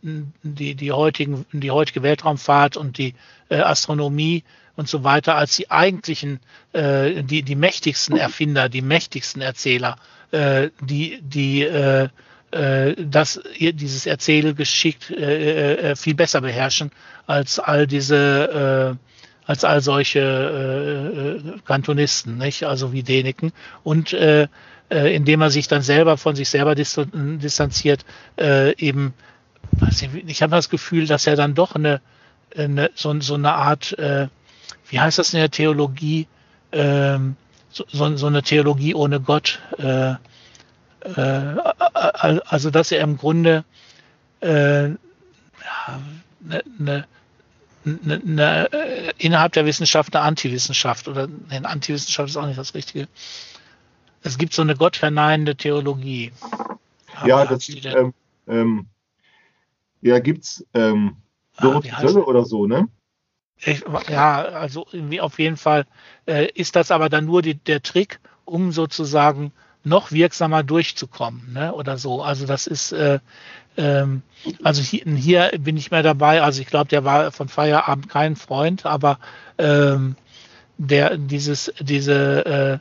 [0.42, 3.14] die, die, heutigen, die heutige Weltraumfahrt und die
[3.48, 4.44] äh, Astronomie
[4.76, 6.40] und so weiter als die eigentlichen,
[6.72, 9.96] äh, die, die mächtigsten Erfinder, die mächtigsten Erzähler,
[10.30, 12.08] äh, die, die äh,
[12.50, 16.90] äh, das, dieses Erzählgeschick äh, äh, viel besser beherrschen
[17.26, 19.12] als all diese äh,
[19.44, 22.64] als all solche äh, äh, Kantonisten, nicht?
[22.64, 23.52] Also wie Däniken.
[23.82, 24.46] Und äh,
[24.90, 28.04] äh, indem er sich dann selber von sich selber distan- distanziert,
[28.38, 29.14] äh, eben,
[29.90, 32.00] ich, ich habe das Gefühl, dass er dann doch eine,
[32.56, 34.28] eine so, so eine Art, äh,
[34.92, 36.26] wie heißt das in der Theologie,
[36.70, 37.36] ähm,
[37.70, 40.12] so, so, so eine Theologie ohne Gott, äh,
[41.00, 41.56] äh,
[42.44, 43.64] also dass er im Grunde
[44.40, 44.96] äh, ja,
[46.40, 47.06] ne, ne,
[48.72, 53.08] äh, innerhalb der Wissenschaft eine Antiwissenschaft oder ne, eine Antiwissenschaft ist auch nicht das Richtige.
[54.22, 56.32] Es gibt so eine gottverneinende Theologie.
[57.24, 58.14] ja, Aber das die gibt, denn- ähm,
[58.46, 58.86] ähm,
[60.02, 61.16] ja, gibt's ähm,
[61.56, 62.88] Ah, Dorothee heißt Sölle oder so, ne?
[64.08, 64.86] Ja, also
[65.20, 65.86] auf jeden Fall
[66.26, 69.52] äh, ist das aber dann nur die, der Trick, um sozusagen
[69.84, 71.72] noch wirksamer durchzukommen, ne?
[71.74, 72.22] Oder so.
[72.22, 73.18] Also das ist, äh,
[73.76, 74.22] ähm,
[74.62, 76.42] also hier, hier bin ich mehr dabei.
[76.42, 79.18] Also ich glaube, der war von Feierabend kein Freund, aber
[79.58, 80.16] ähm,
[80.78, 82.78] der dieses, diese, äh,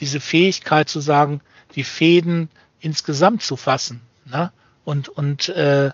[0.00, 1.40] diese Fähigkeit zu sagen,
[1.74, 2.50] die Fäden
[2.80, 4.52] insgesamt zu fassen, ne?
[4.84, 5.90] Und und äh,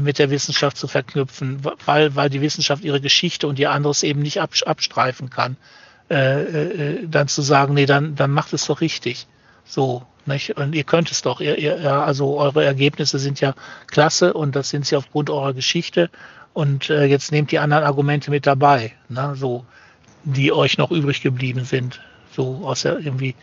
[0.00, 4.20] mit der Wissenschaft zu verknüpfen, weil, weil die Wissenschaft ihre Geschichte und ihr anderes eben
[4.20, 5.56] nicht abs- abstreifen kann.
[6.10, 9.26] Äh, äh, dann zu sagen, nee, dann, dann macht es doch richtig.
[9.64, 10.56] So, nicht?
[10.56, 11.40] Und ihr könnt es doch.
[11.40, 13.54] Ihr, ihr, also eure Ergebnisse sind ja
[13.86, 16.10] klasse und das sind sie aufgrund eurer Geschichte.
[16.52, 19.34] Und äh, jetzt nehmt die anderen Argumente mit dabei, ne?
[19.36, 19.64] so,
[20.24, 22.00] die euch noch übrig geblieben sind.
[22.36, 23.34] So aus der irgendwie.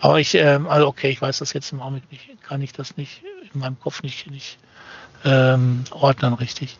[0.00, 2.96] Aber ich, ähm, also okay, ich weiß das jetzt im Augenblick nicht, kann ich das
[2.96, 3.22] nicht
[3.52, 4.58] in meinem Kopf nicht, nicht
[5.24, 6.78] ähm, ordnen, richtig.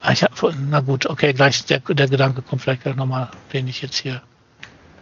[0.00, 0.32] Ah, Ich hab,
[0.68, 4.22] na gut, okay, gleich der, der Gedanke kommt vielleicht gleich nochmal, den ich jetzt hier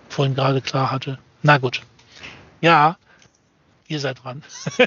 [0.08, 1.18] vorhin gerade klar hatte.
[1.42, 1.82] Na gut.
[2.60, 2.96] Ja,
[3.88, 4.42] ihr seid dran.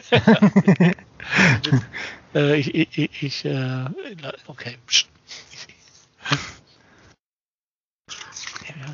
[2.35, 3.85] äh, ich, ich, ich, äh,
[4.47, 4.77] okay.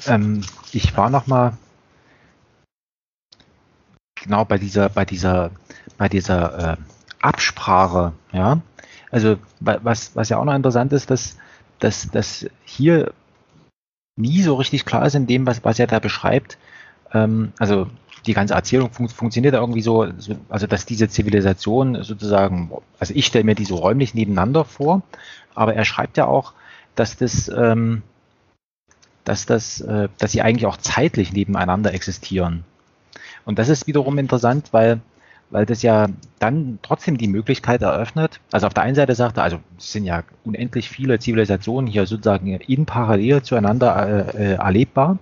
[0.05, 1.57] Ähm, ich war noch mal
[4.15, 5.51] genau bei dieser, bei dieser,
[5.97, 6.77] bei dieser äh,
[7.23, 8.61] Absprache, ja.
[9.11, 11.37] Also wa- was, was ja auch noch interessant ist, dass,
[11.79, 13.13] dass, dass hier
[14.15, 16.57] nie so richtig klar ist in dem, was, was er da beschreibt.
[17.13, 17.89] Ähm, also
[18.27, 23.27] die ganze Erzählung fun funktioniert irgendwie so, so, also dass diese Zivilisation sozusagen, also ich
[23.27, 25.03] stelle mir die so räumlich nebeneinander vor,
[25.55, 26.53] aber er schreibt ja auch,
[26.95, 28.03] dass das, ähm,
[29.23, 32.63] dass das, äh, dass sie eigentlich auch zeitlich nebeneinander existieren.
[33.45, 35.01] Und das ist wiederum interessant, weil,
[35.53, 36.07] weil das ja
[36.39, 38.39] dann trotzdem die Möglichkeit eröffnet.
[38.51, 42.07] Also auf der einen Seite sagt er, also es sind ja unendlich viele Zivilisationen hier
[42.07, 45.19] sozusagen in parallel zueinander äh, äh, erlebbar.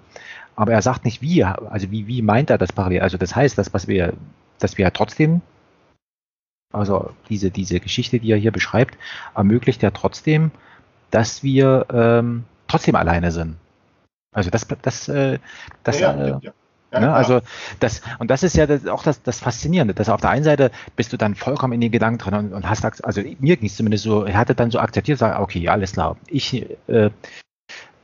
[0.56, 3.02] Aber er sagt nicht wie, also wie, wie meint er das parallel?
[3.02, 4.14] Also das heißt, dass was wir,
[4.58, 5.42] dass wir ja trotzdem
[6.72, 8.98] also diese, diese Geschichte, die er hier beschreibt,
[9.36, 10.52] ermöglicht ja trotzdem,
[11.10, 13.58] dass wir ähm, trotzdem alleine sind.
[14.34, 15.40] Also das, das, äh,
[15.84, 16.54] das, ja, ja, ja.
[16.92, 17.14] Ja, ne?
[17.14, 17.42] Also
[17.80, 20.72] das, und das ist ja das, auch das, das Faszinierende, dass auf der einen Seite
[20.96, 23.78] bist du dann vollkommen in den Gedanken drin und, und hast, also mir ging es
[23.78, 27.10] zumindest so, er hatte dann so akzeptiert, sagt, okay, alles klar, ich, äh,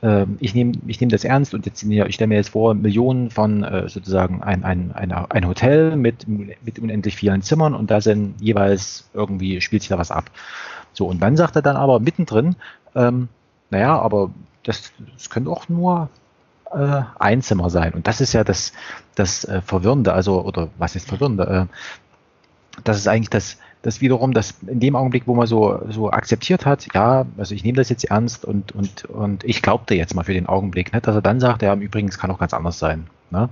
[0.02, 3.30] äh, ich nehme ich nehm das ernst und jetzt, ich stelle mir jetzt vor, Millionen
[3.30, 8.00] von äh, sozusagen ein, ein, ein, ein Hotel mit, mit unendlich vielen Zimmern und da
[8.00, 10.30] sind jeweils irgendwie, spielt sich da was ab.
[10.92, 12.56] So, und dann sagt er dann aber mittendrin,
[12.94, 13.28] ähm,
[13.70, 14.30] naja, aber
[14.64, 16.08] das, das könnte auch nur
[16.72, 17.94] äh, ein Zimmer sein.
[17.94, 18.72] Und das ist ja das,
[19.14, 21.68] das äh, Verwirrende, also, oder was ist Verwirrende?
[21.68, 26.10] Äh, das ist eigentlich das, das wiederum, das in dem Augenblick, wo man so, so
[26.10, 30.14] akzeptiert hat, ja, also ich nehme das jetzt ernst und, und, und ich glaubte jetzt
[30.14, 32.38] mal für den Augenblick, ne, dass er dann sagt, ja, im Übrigen, es kann auch
[32.38, 33.08] ganz anders sein.
[33.30, 33.48] Ne?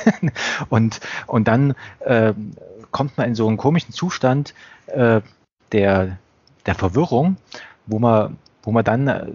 [0.68, 2.34] und, und dann äh,
[2.90, 4.54] kommt man in so einen komischen Zustand
[4.86, 5.20] äh,
[5.72, 6.18] der,
[6.66, 7.36] der Verwirrung,
[7.86, 9.26] wo man, wo man dann äh,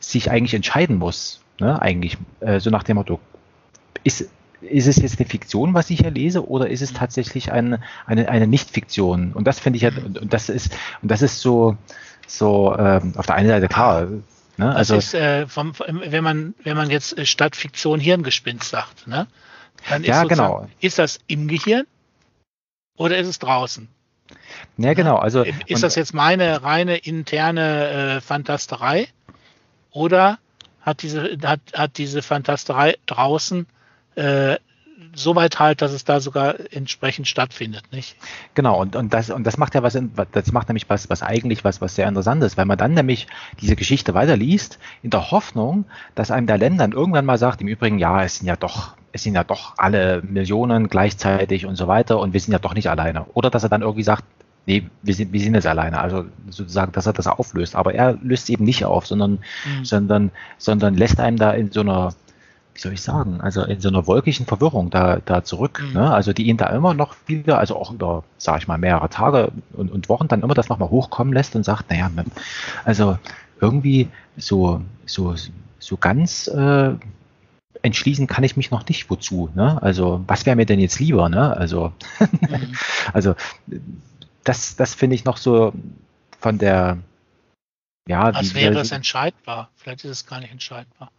[0.00, 1.40] sich eigentlich entscheiden muss.
[1.60, 3.18] Ne, eigentlich, äh, so nach dem Motto,
[4.04, 4.28] ist,
[4.60, 8.28] ist es jetzt eine Fiktion, was ich hier lese, oder ist es tatsächlich eine, eine,
[8.28, 9.32] eine Nicht-Fiktion?
[9.32, 10.72] Und das finde ich ja, und das ist,
[11.02, 11.76] und das ist so,
[12.26, 14.06] so ähm, auf der einen Seite klar.
[14.56, 14.74] Ne?
[14.74, 19.26] Also, ist, äh, vom, wenn man, wenn man jetzt äh, statt Fiktion Hirngespinst sagt, ne?
[19.88, 20.68] Dann ist ja, genau.
[20.80, 21.86] Ist das im Gehirn
[22.96, 23.88] oder ist es draußen?
[24.76, 25.16] Ja, genau.
[25.16, 29.08] Also, ist das jetzt meine reine interne äh, Fantasterei
[29.90, 30.38] oder
[30.88, 33.66] hat diese, hat, hat diese Fantasterei draußen
[34.16, 34.56] äh,
[35.14, 38.16] so weit halt, dass es da sogar entsprechend stattfindet, nicht?
[38.54, 39.98] Genau, und, und das, und das macht ja was,
[40.32, 43.26] das macht nämlich was, was eigentlich was, was sehr interessant ist, weil man dann nämlich
[43.60, 45.84] diese Geschichte weiterliest, in der Hoffnung,
[46.14, 49.22] dass einem der Länder irgendwann mal sagt, im Übrigen, ja, es sind ja doch, es
[49.22, 52.90] sind ja doch alle Millionen gleichzeitig und so weiter und wir sind ja doch nicht
[52.90, 53.26] alleine.
[53.34, 54.24] Oder dass er dann irgendwie sagt,
[54.68, 55.98] nee, wir sind, wir sind jetzt alleine.
[55.98, 57.74] Also sozusagen, dass er das auflöst.
[57.74, 59.84] Aber er löst es eben nicht auf, sondern, mhm.
[59.84, 62.10] sondern, sondern lässt einem da in so einer,
[62.74, 65.82] wie soll ich sagen, also in so einer wolkigen Verwirrung da, da zurück.
[65.84, 65.94] Mhm.
[65.94, 66.12] Ne?
[66.12, 69.52] Also die ihn da immer noch wieder, also auch über, sage ich mal, mehrere Tage
[69.72, 72.10] und, und Wochen dann immer das nochmal hochkommen lässt und sagt, naja,
[72.84, 73.18] also
[73.60, 75.34] irgendwie so, so,
[75.78, 76.90] so ganz äh,
[77.80, 79.48] entschließen kann ich mich noch nicht, wozu.
[79.54, 79.82] Ne?
[79.82, 81.30] Also was wäre mir denn jetzt lieber?
[81.30, 81.56] Ne?
[81.56, 82.74] Also, mhm.
[83.14, 83.34] also
[84.48, 85.72] das, das finde ich noch so
[86.40, 86.98] von der,
[88.08, 88.32] ja.
[88.34, 89.68] Was wäre es entscheidbar?
[89.76, 91.10] Vielleicht ist es gar nicht entscheidbar.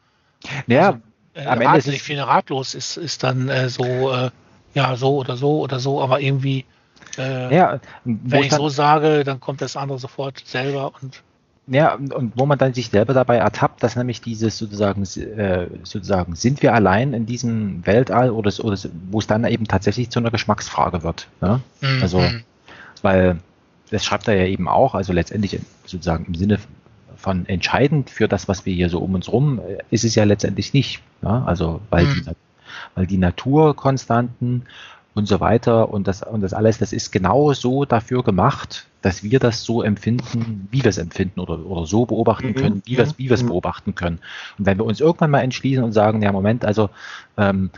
[0.68, 1.00] Ja, also,
[1.36, 4.32] äh, am Ende ist ich finde ratlos ist, ist dann äh, so, äh,
[4.74, 6.66] ja, so oder so oder so, aber irgendwie,
[7.18, 11.22] äh, ja, wenn ich so sage, dann kommt das andere sofort selber und
[11.72, 16.36] ja, und wo man dann sich selber dabei ertappt, dass nämlich dieses sozusagen, äh, sozusagen,
[16.36, 18.76] sind wir allein in diesem Weltall oder, oder
[19.12, 21.28] wo es dann eben tatsächlich zu einer Geschmacksfrage wird.
[21.42, 21.62] Ne?
[21.82, 22.02] Mhm.
[22.02, 22.24] Also,
[23.04, 23.40] weil
[23.92, 26.60] das schreibt er ja eben auch, also letztendlich sozusagen im Sinne
[27.16, 30.24] von entscheidend für das, was wir hier so um uns rum, äh, ist es ja
[30.24, 31.02] letztendlich nicht.
[31.22, 31.44] Ja?
[31.46, 32.14] Also weil, mhm.
[32.14, 32.32] die,
[32.96, 34.64] weil die Naturkonstanten
[35.16, 39.24] und so weiter und das, und das alles, das ist genau so dafür gemacht, dass
[39.24, 42.56] wir das so empfinden, wie wir es empfinden oder, oder so beobachten mhm.
[42.56, 43.48] können, wie wir es wie wir es mhm.
[43.48, 44.20] beobachten können.
[44.58, 46.90] Und wenn wir uns irgendwann mal entschließen und sagen, ja Moment, also
[47.38, 47.70] ähm,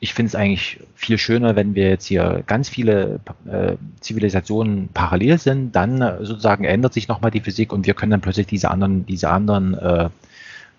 [0.00, 5.38] ich finde es eigentlich viel schöner, wenn wir jetzt hier ganz viele äh, Zivilisationen parallel
[5.38, 8.70] sind, dann äh, sozusagen ändert sich nochmal die Physik und wir können dann plötzlich diese
[8.70, 10.08] anderen, diese anderen äh,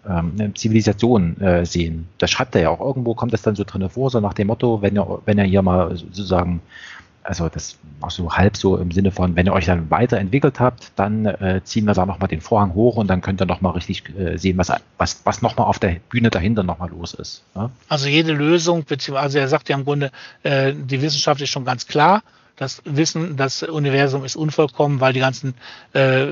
[0.08, 2.08] ähm, Zivilisationen äh, sehen.
[2.18, 4.48] Das schreibt er ja auch irgendwo, kommt das dann so drin vor, so nach dem
[4.48, 6.62] Motto, wenn er, wenn er hier mal sozusagen
[7.26, 10.92] also das auch so halb so im Sinne von, wenn ihr euch dann weiterentwickelt habt,
[10.96, 14.04] dann äh, ziehen wir da nochmal den Vorhang hoch und dann könnt ihr nochmal richtig
[14.16, 17.44] äh, sehen, was, was, was nochmal auf der Bühne dahinter nochmal los ist.
[17.56, 17.72] Ja?
[17.90, 20.12] Also jede Lösung, beziehungsweise also er sagt ja im Grunde,
[20.44, 22.22] äh, die Wissenschaft ist schon ganz klar.
[22.58, 25.56] Das Wissen, das Universum ist unvollkommen, weil die ganzen
[25.94, 26.28] äh,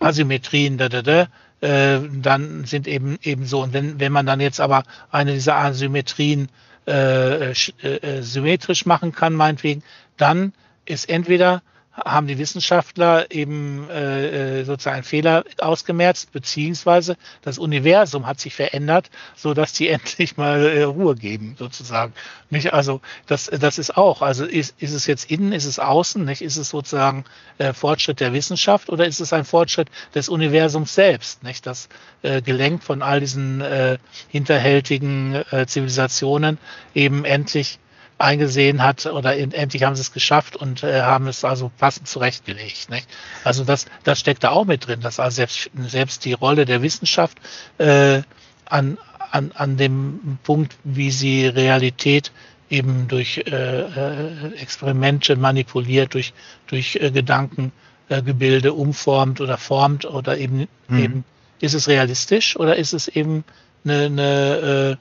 [0.00, 1.28] Asymmetrien, da, da, da,
[1.60, 3.62] äh, dann sind eben eben so.
[3.62, 6.48] Und wenn, wenn man dann jetzt aber eine dieser Asymmetrien
[6.88, 9.82] äh, äh, äh, symmetrisch machen kann, meinetwegen,
[10.18, 10.52] dann
[10.84, 11.62] ist entweder
[12.04, 18.54] haben die Wissenschaftler eben äh, äh, sozusagen einen Fehler ausgemerzt, beziehungsweise das Universum hat sich
[18.54, 22.12] verändert, so dass die endlich mal äh, Ruhe geben, sozusagen.
[22.50, 22.72] Nicht?
[22.72, 26.42] Also das, das ist auch, also ist, ist es jetzt innen, ist es außen, nicht?
[26.42, 27.24] Ist es sozusagen
[27.58, 31.66] äh, Fortschritt der Wissenschaft oder ist es ein Fortschritt des Universums selbst, nicht?
[31.66, 31.88] Das
[32.22, 36.58] äh, gelenkt von all diesen äh, hinterhältigen äh, Zivilisationen
[36.94, 37.78] eben endlich
[38.18, 42.90] eingesehen hat oder endlich haben sie es geschafft und äh, haben es also passend zurechtgelegt.
[42.90, 43.08] Nicht?
[43.44, 46.82] Also das, das steckt da auch mit drin, dass also selbst, selbst die Rolle der
[46.82, 47.38] Wissenschaft
[47.78, 48.22] äh,
[48.66, 48.98] an,
[49.30, 52.32] an, an dem Punkt, wie sie Realität
[52.70, 56.32] eben durch äh, äh, Experimente manipuliert, durch,
[56.66, 60.98] durch äh, Gedankengebilde umformt oder formt oder eben, mhm.
[60.98, 61.24] eben
[61.60, 63.44] ist es realistisch oder ist es eben
[63.84, 64.98] eine, eine,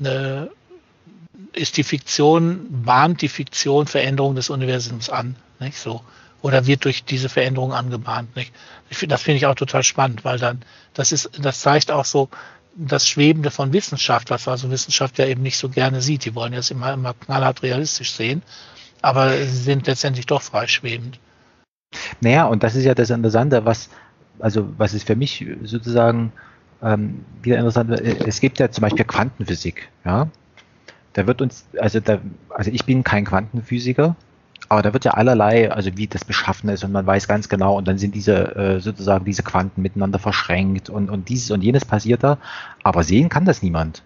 [0.00, 0.50] äh, eine
[1.52, 6.02] ist die Fiktion, bahnt die Fiktion Veränderung des Universums an, nicht so?
[6.40, 8.52] Oder wird durch diese Veränderung angebahnt, nicht?
[8.90, 10.62] Ich find, das finde ich auch total spannend, weil dann,
[10.94, 12.28] das ist, das zeigt auch so
[12.76, 16.24] das Schwebende von Wissenschaft, was also Wissenschaft ja eben nicht so gerne sieht.
[16.24, 18.42] Die wollen es immer, immer knallhart realistisch sehen,
[19.02, 21.18] aber sie sind letztendlich doch freischwebend.
[22.20, 23.88] Naja, und das ist ja das Interessante, was,
[24.38, 26.32] also was ist für mich sozusagen
[26.82, 30.28] ähm, wieder interessant, es gibt ja zum Beispiel Quantenphysik, ja.
[31.18, 34.14] Da wird uns, also da, also ich bin kein Quantenphysiker,
[34.68, 37.76] aber da wird ja allerlei, also wie das beschaffen ist und man weiß ganz genau
[37.76, 41.84] und dann sind diese äh, sozusagen diese Quanten miteinander verschränkt und, und dieses und jenes
[41.84, 42.38] passiert da,
[42.84, 44.04] aber sehen kann das niemand.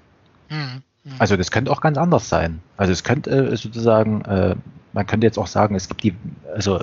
[0.48, 0.82] Mhm.
[1.05, 1.12] Mhm.
[1.18, 2.60] Also das könnte auch ganz anders sein.
[2.78, 4.56] Also es könnte äh, sozusagen, äh,
[4.94, 6.14] man könnte jetzt auch sagen, es gibt die,
[6.55, 6.80] also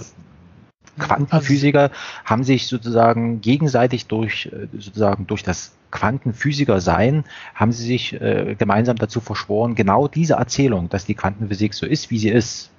[0.99, 1.91] Quantenphysiker
[2.25, 7.23] haben sich sozusagen gegenseitig durch äh, sozusagen durch das Quantenphysiker sein,
[7.55, 12.11] haben sie sich äh, gemeinsam dazu verschworen, genau diese Erzählung, dass die Quantenphysik so ist,
[12.11, 12.69] wie sie ist,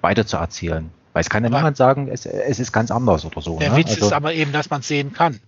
[0.00, 0.90] weiterzuerzählen.
[1.12, 3.58] Weil es kann ja aber niemand sagen, es, es, ist ganz anders oder so.
[3.58, 3.76] Der ne?
[3.78, 5.40] Witz also, ist aber eben, dass man es sehen kann.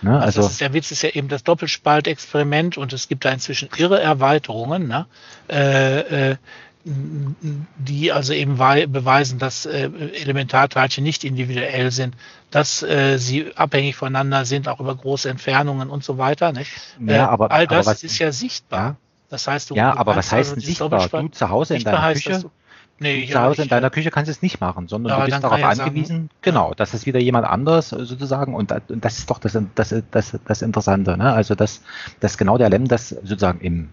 [0.00, 0.14] Ne?
[0.14, 3.68] Also, also ist, der Witz ist ja eben das Doppelspaltexperiment und es gibt da inzwischen
[3.76, 4.88] irre Erweiterungen.
[4.88, 5.06] Ne?
[5.48, 6.36] Äh, äh,
[6.84, 9.88] die also eben beweisen, dass äh,
[10.20, 12.16] Elementarteilchen nicht individuell sind,
[12.50, 16.52] dass äh, sie abhängig voneinander sind, auch über große Entfernungen und so weiter.
[16.52, 16.72] Nicht?
[17.06, 18.80] Ja, äh, aber, all das aber was, ist ja sichtbar.
[18.80, 18.96] Ja,
[19.30, 21.08] das heißt, du, ja, aber was heißt also sichtbar?
[21.08, 22.50] Du zu Hause in deiner heißt, Küche,
[22.98, 25.62] nee, zu Hause in deiner Küche kannst du es nicht machen, sondern du bist darauf
[25.62, 29.94] angewiesen, genau, das ist wieder jemand anders sozusagen und, und das ist doch das, das,
[30.10, 31.16] das, das Interessante.
[31.16, 31.32] Ne?
[31.32, 31.80] Also dass,
[32.18, 33.88] dass genau der Lem das sozusagen im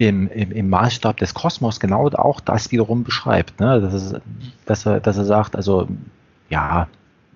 [0.00, 3.60] im, im, im Maßstab des Kosmos genau auch das wiederum beschreibt.
[3.60, 3.82] Ne?
[3.82, 4.14] Das ist,
[4.64, 5.88] dass, er, dass er sagt, also
[6.48, 6.88] ja,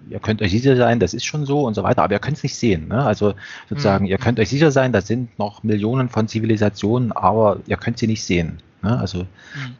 [0.08, 2.38] ihr könnt euch sicher sein, das ist schon so und so weiter, aber ihr könnt
[2.38, 2.88] es nicht sehen.
[2.88, 3.04] Ne?
[3.04, 3.34] Also
[3.68, 4.10] sozusagen, mhm.
[4.10, 8.06] ihr könnt euch sicher sein, da sind noch Millionen von Zivilisationen, aber ihr könnt sie
[8.06, 8.62] nicht sehen.
[8.80, 8.98] Ne?
[8.98, 9.76] Also mhm.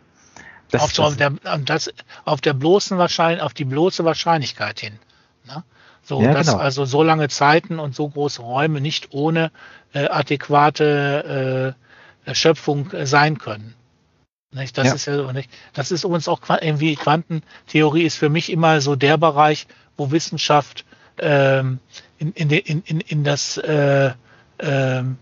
[0.70, 1.32] das, auf, das, auf, der,
[1.64, 1.90] das,
[2.26, 4.98] auf der bloßen Wahrscheinlich, auf die bloße Wahrscheinlichkeit hin.
[5.46, 5.64] Ne?
[6.02, 6.58] So, ja, dass genau.
[6.58, 9.50] also so lange Zeiten und so große Räume nicht ohne
[9.94, 11.83] äh, adäquate äh,
[12.32, 13.74] Schöpfung äh, sein können.
[14.52, 14.78] Nicht?
[14.78, 14.94] Das ja.
[14.94, 15.50] ist ja nicht.
[15.72, 20.84] Das ist übrigens auch irgendwie Quantentheorie ist für mich immer so der Bereich, wo Wissenschaft
[21.18, 21.80] ähm,
[22.18, 24.12] in, in, in, in, in das äh,
[24.60, 25.16] ähm,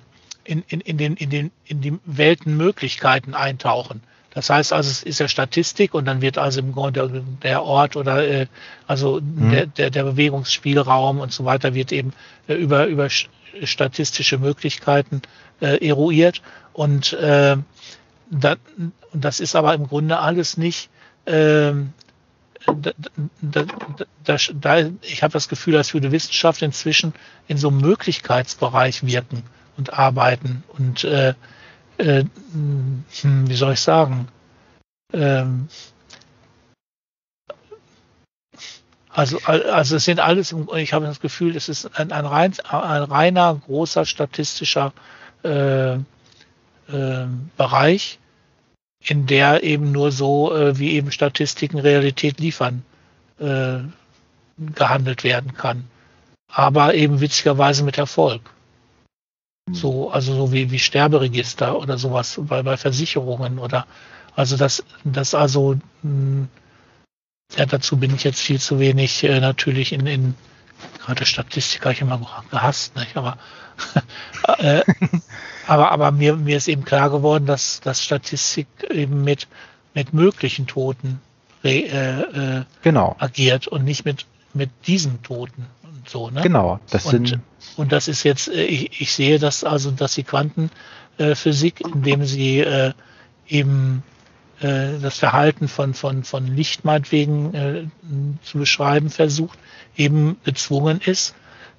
[0.45, 4.03] in, in, in, den, in, den, in die Weltenmöglichkeiten eintauchen.
[4.35, 7.97] Das heißt also, es ist ja Statistik und dann wird also im Grunde der Ort
[7.97, 8.47] oder äh,
[8.87, 9.51] also mhm.
[9.51, 12.13] der, der, der Bewegungsspielraum und so weiter wird eben
[12.49, 13.09] äh, über, über
[13.65, 15.21] statistische Möglichkeiten
[15.63, 16.43] äh, eruiert.
[16.73, 17.57] Und äh,
[18.31, 18.57] da,
[19.13, 20.91] das ist aber im Grunde alles nicht.
[21.25, 21.73] Äh,
[22.67, 22.93] da,
[23.41, 23.65] da,
[24.25, 27.13] da, da, ich habe das Gefühl, als würde Wissenschaft inzwischen
[27.49, 29.43] in so einem Möglichkeitsbereich wirken
[29.77, 30.63] und arbeiten.
[30.79, 31.35] Und äh,
[31.99, 33.05] äh, hm,
[33.49, 34.29] wie soll ich sagen?
[35.13, 35.69] Ähm,
[39.09, 43.03] also, also es sind alles, ich habe das Gefühl, es ist ein, ein, rein, ein
[43.03, 44.93] reiner, großer statistischer
[45.45, 48.19] äh, äh, Bereich,
[49.01, 52.85] in der eben nur so, äh, wie eben Statistiken Realität liefern,
[53.39, 53.79] äh,
[54.59, 55.85] gehandelt werden kann.
[56.49, 58.43] Aber eben witzigerweise mit Erfolg.
[59.69, 59.75] Hm.
[59.75, 63.87] So, also so wie, wie Sterberegister oder sowas bei, bei Versicherungen oder
[64.35, 66.49] also das, das also mh, hm,
[67.57, 70.35] ja, dazu bin ich jetzt viel zu wenig äh, natürlich in, in
[70.99, 73.17] gerade Statistik habe ich immer gehasst, nicht?
[73.17, 73.37] aber
[74.59, 74.83] äh,
[75.67, 79.49] aber, aber mir, mir ist eben klar geworden, dass, dass Statistik eben mit,
[79.95, 81.21] mit möglichen Toten
[81.65, 83.17] äh, äh, genau.
[83.19, 86.31] agiert und nicht mit, mit diesen Toten und so.
[86.31, 86.43] Ne?
[86.43, 87.41] Genau, das und, sind
[87.77, 92.61] und das ist jetzt, äh, ich, ich sehe das also, dass die Quantenphysik, indem sie
[92.61, 92.93] äh,
[93.49, 94.03] eben
[94.61, 97.85] äh, das Verhalten von, von, von Licht meinetwegen äh,
[98.43, 99.59] zu beschreiben versucht,
[99.97, 101.35] eben gezwungen ist,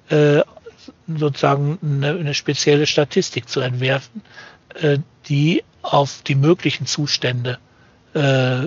[0.08, 0.40] äh,
[1.06, 4.22] sozusagen eine, eine, spezielle Statistik zu entwerfen,
[4.74, 7.58] äh, die auf die möglichen Zustände
[8.14, 8.60] äh,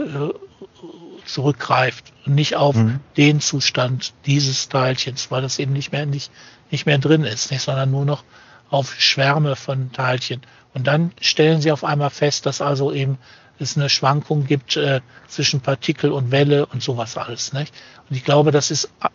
[1.26, 2.99] zurückgreift und nicht auf mhm.
[3.18, 6.31] den Zustand dieses Teilchens, weil das eben nicht mehr nicht,
[6.72, 8.23] nicht mehr drin ist, nicht, sondern nur noch
[8.69, 10.41] auf Schwärme von Teilchen.
[10.73, 13.18] Und dann stellen sie auf einmal fest, dass also eben
[13.59, 17.53] es eine Schwankung gibt äh, zwischen Partikel und Welle und sowas alles.
[17.53, 17.73] Nicht?
[18.09, 19.09] Und ich glaube, das ist äh,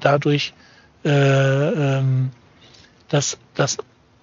[0.00, 0.52] dadurch,
[1.04, 1.08] äh,
[1.98, 2.30] ähm,
[3.08, 3.78] dass, dass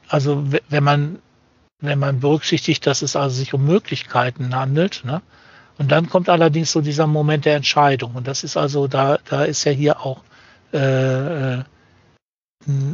[0.08, 1.20] also wenn man
[1.82, 5.02] wenn man berücksichtigt, dass es also sich um Möglichkeiten handelt.
[5.03, 5.22] Ne?
[5.78, 8.14] Und dann kommt allerdings so dieser Moment der Entscheidung.
[8.14, 10.22] Und das ist also, da, da ist ja hier auch
[10.74, 11.64] äh, äh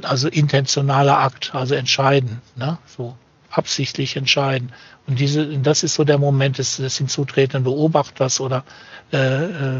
[0.03, 2.77] also intentionaler Akt, also entscheiden, ne?
[2.85, 3.17] so
[3.49, 4.71] absichtlich entscheiden.
[5.07, 8.63] Und diese, das ist so der Moment des, des hinzutretenden Beobachters oder
[9.11, 9.79] äh, äh,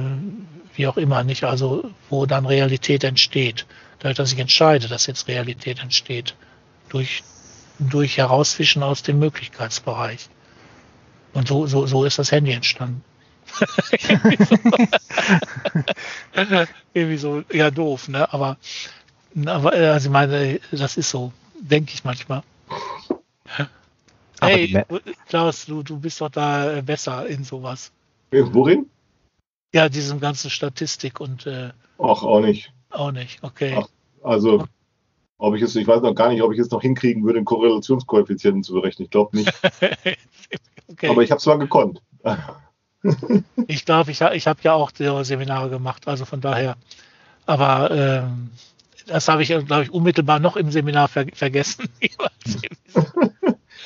[0.75, 1.45] wie auch immer, nicht?
[1.45, 3.65] Also wo dann Realität entsteht.
[3.99, 6.35] Dadurch, dass ich entscheide, dass jetzt Realität entsteht.
[6.89, 7.23] Durch,
[7.79, 10.29] durch Herausfischen aus dem Möglichkeitsbereich.
[11.33, 13.03] Und so, so, so ist das Handy entstanden.
[16.93, 18.31] Irgendwie so, ja doof, ne?
[18.33, 18.57] Aber,
[19.45, 22.43] aber äh, also ich meine, das ist so, denke ich manchmal.
[24.39, 24.83] Aber hey,
[25.27, 27.91] Klaus, du, du bist doch da besser in sowas.
[28.31, 28.87] Worin?
[29.73, 31.45] Ja, diesem ganzen Statistik und.
[31.45, 32.71] Äh, Ach, auch nicht.
[32.89, 33.77] Auch nicht, okay.
[33.77, 33.88] Ach,
[34.23, 34.65] also,
[35.38, 37.45] ob ich es, ich weiß noch gar nicht, ob ich es noch hinkriegen würde, einen
[37.45, 39.05] Korrelationskoeffizienten zu berechnen.
[39.05, 39.53] Ich glaube nicht.
[40.89, 41.09] okay.
[41.09, 42.01] Aber ich habe es zwar gekonnt.
[43.68, 46.76] ich glaube, ich, ich habe ja auch Seminare gemacht, also von daher.
[47.45, 48.49] Aber ähm,
[49.05, 51.88] das habe ich, glaube ich, unmittelbar noch im Seminar ver vergessen.
[51.99, 52.18] ich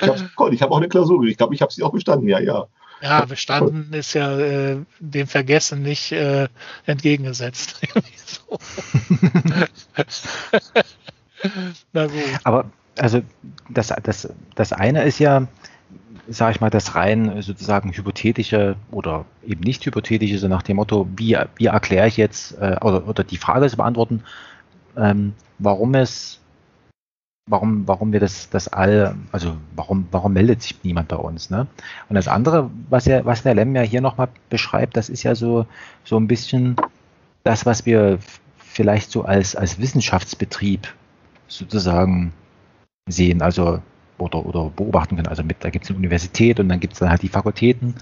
[0.02, 0.30] habe
[0.60, 1.24] hab auch eine Klausur.
[1.26, 2.68] Ich glaube, ich habe sie auch bestanden, ja, ja.
[3.02, 6.48] Ja, bestanden ist ja äh, dem Vergessen nicht äh,
[6.86, 7.82] entgegengesetzt.
[11.94, 12.14] Na gut.
[12.44, 12.66] Aber
[13.00, 13.22] also
[13.70, 15.48] das, das, das eine ist ja,
[16.28, 21.08] sage ich mal, das rein sozusagen hypothetische oder eben nicht hypothetische, so nach dem Motto,
[21.16, 24.24] wie, wie erkläre ich jetzt, äh, oder, oder die Frage zu beantworten,
[24.96, 26.41] ähm, warum es
[27.48, 31.68] warum, warum wir das, das all, also warum, warum meldet sich niemand bei uns, ne?
[32.10, 35.36] Und das andere, was er, was der Lem ja hier nochmal beschreibt, das ist ja
[35.36, 35.66] so,
[36.04, 36.76] so ein bisschen
[37.44, 38.20] das, was wir
[38.58, 40.88] vielleicht so als, als Wissenschaftsbetrieb
[41.48, 42.34] sozusagen
[43.10, 43.82] sehen, also
[44.18, 45.28] oder, oder beobachten können.
[45.28, 47.96] Also mit, da gibt es eine Universität und dann gibt es dann halt die Fakultäten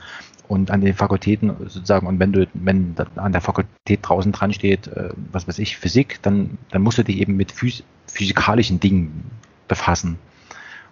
[0.50, 4.88] und an den Fakultäten sozusagen, und wenn du, wenn an der Fakultät draußen dran steht,
[4.88, 9.30] äh, was weiß ich, Physik, dann, dann musst du dich eben mit phys physikalischen Dingen
[9.68, 10.18] befassen.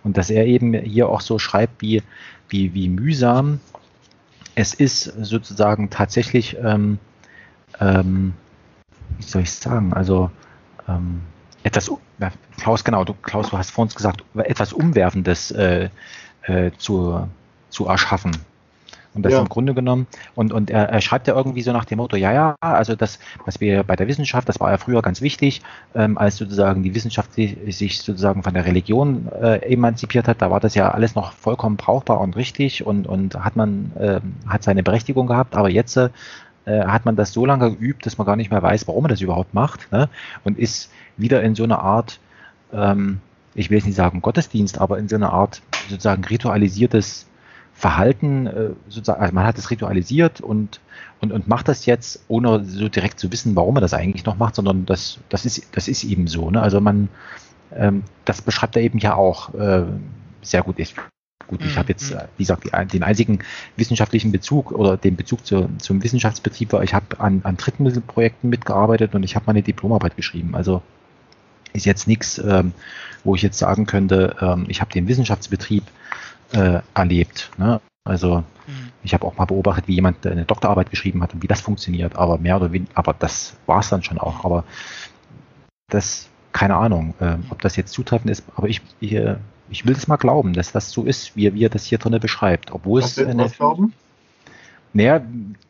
[0.03, 2.03] Und dass er eben hier auch so schreibt, wie,
[2.49, 3.59] wie, wie mühsam
[4.53, 6.99] es ist, sozusagen tatsächlich, ähm,
[7.79, 8.33] ähm,
[9.17, 10.29] wie soll ich sagen, also
[10.87, 11.21] ähm,
[11.63, 11.91] etwas,
[12.57, 15.89] Klaus, genau, du, Klaus, du hast vor uns gesagt, etwas Umwerfendes äh,
[16.43, 17.27] äh, zu,
[17.69, 18.37] zu erschaffen.
[19.17, 19.39] Und das ja.
[19.39, 22.31] im Grunde genommen, und, und er, er, schreibt ja irgendwie so nach dem Motto, ja,
[22.31, 25.63] ja, also das, was wir bei der Wissenschaft, das war ja früher ganz wichtig,
[25.95, 30.59] ähm, als sozusagen die Wissenschaft sich sozusagen von der Religion äh, emanzipiert hat, da war
[30.59, 34.83] das ja alles noch vollkommen brauchbar und richtig und, und hat man, äh, hat seine
[34.83, 36.09] Berechtigung gehabt, aber jetzt äh,
[36.67, 39.21] hat man das so lange geübt, dass man gar nicht mehr weiß, warum man das
[39.21, 40.09] überhaupt macht, ne?
[40.43, 42.19] und ist wieder in so eine Art,
[42.71, 43.19] ähm,
[43.55, 47.25] ich will jetzt nicht sagen Gottesdienst, aber in so eine Art sozusagen ritualisiertes
[47.77, 50.81] Verhalten, äh, sozusagen, also man hat es ritualisiert und,
[51.21, 54.35] und, und macht das jetzt, ohne so direkt zu wissen, warum man das eigentlich noch
[54.35, 56.49] macht, sondern das, das, ist, das ist eben so.
[56.49, 56.59] Ne?
[56.59, 57.07] Also man,
[57.75, 59.83] ähm, das beschreibt er eben ja auch äh,
[60.41, 60.79] sehr gut.
[60.79, 60.95] Ich,
[61.47, 62.21] gut, ich habe jetzt, mhm.
[62.37, 63.39] wie gesagt, den einzigen
[63.75, 69.13] wissenschaftlichen Bezug oder den Bezug zu, zum Wissenschaftsbetrieb war, ich habe an, an Drittmittelprojekten mitgearbeitet
[69.13, 70.55] und ich habe meine Diplomarbeit geschrieben.
[70.55, 70.81] Also
[71.73, 72.73] ist jetzt nichts, ähm,
[73.23, 75.83] wo ich jetzt sagen könnte, ähm, ich habe den Wissenschaftsbetrieb
[76.53, 77.51] äh, erlebt.
[77.57, 77.81] Ne?
[78.03, 78.91] Also mhm.
[79.03, 82.15] ich habe auch mal beobachtet, wie jemand eine Doktorarbeit geschrieben hat und wie das funktioniert,
[82.15, 84.45] aber mehr oder weniger, aber das war es dann schon auch.
[84.45, 84.63] Aber
[85.89, 89.35] das, keine Ahnung, äh, ob das jetzt zutreffend ist, aber ich, ich, äh,
[89.69, 92.19] ich will das mal glauben, dass das so ist, wie, wie er das hier drin
[92.19, 92.71] beschreibt.
[92.71, 93.93] Obwohl was es eine, glauben?
[94.93, 95.21] Naja,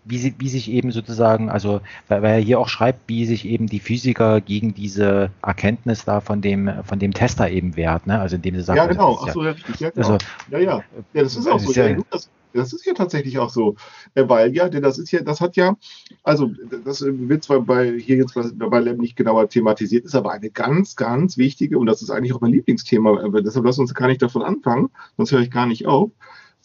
[0.05, 3.45] wie, sie, wie sich eben sozusagen, also weil, weil er hier auch schreibt, wie sich
[3.45, 8.19] eben die Physiker gegen diese Erkenntnis da von dem, von dem Tester eben wehrt, ne?
[8.19, 10.13] Also indem sie sagen, ja genau, ach so, ja, richtig, ja, genau.
[10.13, 10.17] Also,
[10.51, 10.83] ja, ja,
[11.13, 11.71] ja, das ist auch so.
[11.73, 13.75] Ja, das, das ist ja tatsächlich auch so,
[14.15, 15.75] äh, weil ja, denn das ist ja, das hat ja,
[16.23, 16.51] also
[16.83, 20.95] das wird zwar bei hier jetzt bei Lem nicht genauer thematisiert, ist aber eine ganz,
[20.95, 23.23] ganz wichtige und das ist eigentlich auch mein Lieblingsthema.
[23.23, 26.11] Äh, deshalb lass uns gar nicht davon anfangen, sonst höre ich gar nicht auf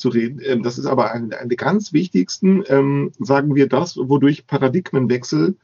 [0.03, 0.41] zu reden.
[0.45, 5.57] Ähm, das ist aber eine, eine ganz wichtigsten, ähm, sagen wir das, wodurch Paradigmenwechsel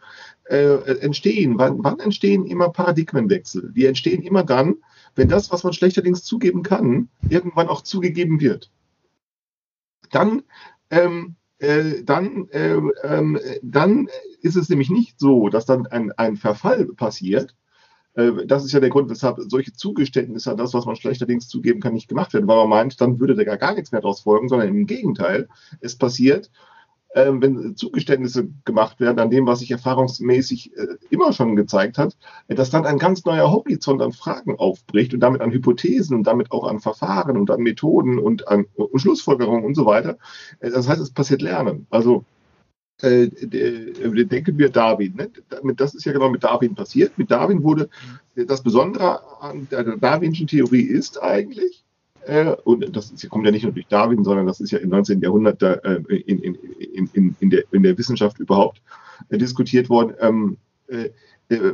[0.44, 1.58] äh, entstehen.
[1.58, 3.72] Wann, wann entstehen immer Paradigmenwechsel?
[3.74, 4.76] Die entstehen immer dann,
[5.14, 8.70] wenn das, was man schlechterdings zugeben kann, irgendwann auch zugegeben wird.
[10.10, 10.42] Dann
[10.90, 14.08] ähm, äh, dann, äh, äh, dann
[14.40, 17.56] ist es nämlich nicht so, dass dann ein, ein Verfall passiert,
[18.46, 22.08] das ist ja der Grund, weshalb solche Zugeständnisse, das, was man schlechterdings zugeben kann, nicht
[22.08, 24.68] gemacht werden, weil man meint, dann würde da gar, gar nichts mehr daraus folgen, sondern
[24.68, 25.48] im Gegenteil,
[25.80, 26.50] es passiert
[27.14, 32.16] ähm, wenn Zugeständnisse gemacht werden an dem, was sich erfahrungsmäßig äh, immer schon gezeigt hat,
[32.48, 36.26] äh, dass dann ein ganz neuer Horizont an Fragen aufbricht und damit an Hypothesen und
[36.26, 40.18] damit auch an Verfahren und an Methoden und an Schlussfolgerungen und so weiter.
[40.60, 41.86] Äh, das heißt, es passiert Lernen.
[41.90, 42.24] Also
[43.02, 45.14] äh, denken wir Darwin.
[45.14, 45.30] Ne?
[45.74, 47.16] Das ist ja genau mit Darwin passiert.
[47.16, 47.88] Mit Darwin wurde
[48.34, 51.84] das Besondere an der Darwinschen Theorie ist eigentlich,
[52.26, 55.20] äh, und das kommt ja nicht nur durch Darwin, sondern das ist ja im 19.
[55.20, 56.58] Jahrhundert äh, in, in,
[57.12, 58.82] in, in, der, in der Wissenschaft überhaupt
[59.28, 60.56] äh, diskutiert worden, ähm,
[60.88, 61.10] äh,
[61.48, 61.72] äh,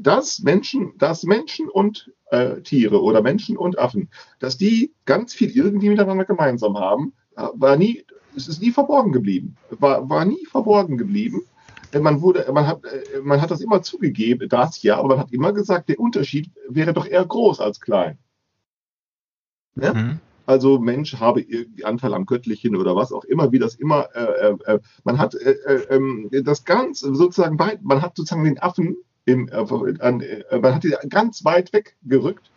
[0.00, 4.08] dass Menschen, dass Menschen und äh, Tiere oder Menschen und Affen,
[4.38, 7.12] dass die ganz viel irgendwie miteinander gemeinsam haben,
[7.54, 8.04] war nie,
[8.36, 11.42] es ist nie verborgen geblieben, war, war nie verborgen geblieben.
[11.98, 12.82] Man wurde, man hat,
[13.22, 16.92] man hat das immer zugegeben, das ja, aber man hat immer gesagt, der Unterschied wäre
[16.92, 18.18] doch eher groß als klein.
[19.74, 19.94] Ne?
[19.94, 20.20] Mhm.
[20.48, 24.22] Also Mensch habe irgendwie Anteil am Göttlichen oder was auch immer, wie das immer, äh,
[24.22, 28.58] äh, äh man hat äh, äh, ähm, das ganz sozusagen weit, man hat sozusagen den
[28.58, 28.96] Affen,
[29.26, 30.22] im, äh, an,
[30.62, 32.50] man hat die ganz weit weggerückt,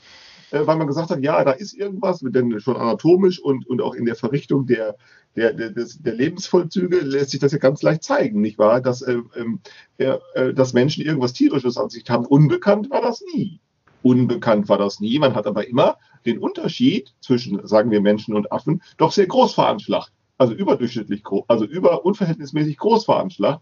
[0.51, 4.05] weil man gesagt hat, ja, da ist irgendwas, denn schon anatomisch und, und auch in
[4.05, 4.95] der Verrichtung der,
[5.35, 8.81] der, der, der Lebensvollzüge lässt sich das ja ganz leicht zeigen, nicht wahr?
[8.81, 9.61] Dass, ähm,
[9.97, 12.25] dass Menschen irgendwas Tierisches an sich haben.
[12.25, 13.59] Unbekannt war das nie.
[14.03, 15.19] Unbekannt war das nie.
[15.19, 19.53] Man hat aber immer den Unterschied zwischen, sagen wir, Menschen und Affen doch sehr groß
[19.53, 20.11] veranschlagt.
[20.37, 23.61] Also überdurchschnittlich groß, also über unverhältnismäßig groß veranschlagt.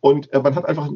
[0.00, 0.88] Und äh, man hat einfach,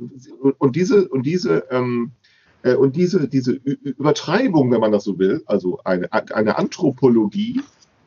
[0.59, 2.26] und diese, und diese, ähm, äh,
[2.75, 7.61] und diese, diese Übertreibung, wenn man das so will, also eine, eine Anthropologie,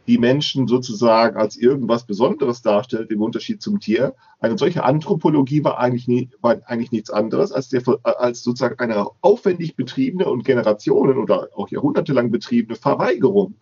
[0.10, 4.16] die Menschen sozusagen als irgendwas Besonderes darstellt im Unterschied zum Tier.
[4.40, 9.06] Eine solche Anthropologie war eigentlich, nie, war eigentlich nichts anderes als, der, als sozusagen eine
[9.22, 13.54] aufwendig betriebene und Generationen oder auch jahrhundertelang betriebene Verweigerung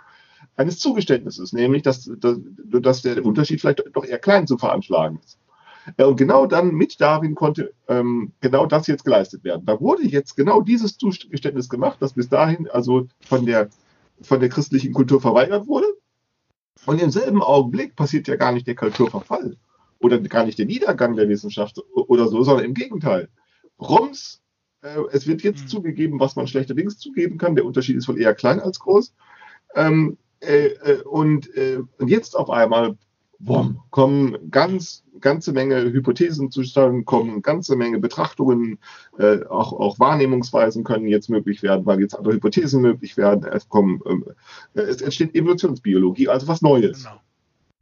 [0.55, 5.37] eines Zugeständnisses, nämlich dass, dass, dass der Unterschied vielleicht doch eher klein zu veranschlagen ist.
[5.95, 9.65] Und genau dann mit Darwin konnte ähm, genau das jetzt geleistet werden.
[9.65, 13.69] Da wurde jetzt genau dieses Zugeständnis gemacht, das bis dahin also von der,
[14.21, 15.87] von der christlichen Kultur verweigert wurde.
[16.85, 19.57] Und im selben Augenblick passiert ja gar nicht der Kulturverfall
[19.99, 23.29] oder gar nicht der Niedergang der Wissenschaft oder so, sondern im Gegenteil.
[23.79, 24.41] Rums,
[24.81, 25.67] äh, es wird jetzt mhm.
[25.67, 27.55] zugegeben, was man schlechterdings zugeben kann.
[27.55, 29.13] Der Unterschied ist wohl eher klein als groß.
[29.75, 32.97] Ähm, äh, äh und, äh, und jetzt auf einmal
[33.39, 38.79] boom, kommen ganz ganze Menge Hypothesen zustande, kommen ganze Menge Betrachtungen,
[39.17, 43.43] äh, auch, auch Wahrnehmungsweisen können jetzt möglich werden, weil jetzt andere Hypothesen möglich werden.
[43.43, 44.01] Es, kommen,
[44.75, 47.03] äh, es entsteht Evolutionsbiologie, also was Neues.
[47.03, 47.21] Genau.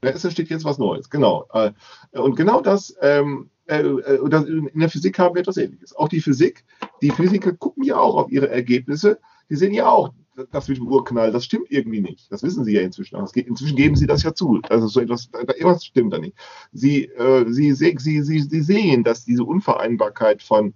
[0.02, 1.48] Es entsteht jetzt was Neues, genau.
[1.54, 1.72] Äh,
[2.12, 5.96] und genau das, ähm, äh, äh in der Physik haben wir etwas Ähnliches.
[5.96, 6.64] Auch die Physik,
[7.02, 9.20] die Physiker gucken ja auch auf ihre Ergebnisse.
[9.50, 10.14] Die sehen ja auch,
[10.52, 12.32] das mit dem Urknall, das stimmt irgendwie nicht.
[12.32, 13.16] Das wissen Sie ja inzwischen.
[13.16, 14.60] Aber inzwischen geben Sie das ja zu.
[14.70, 16.36] Also so etwas, etwas stimmt da nicht.
[16.74, 20.74] Sie, äh, Sie, Sie, Sie, Sie sehen, dass diese Unvereinbarkeit von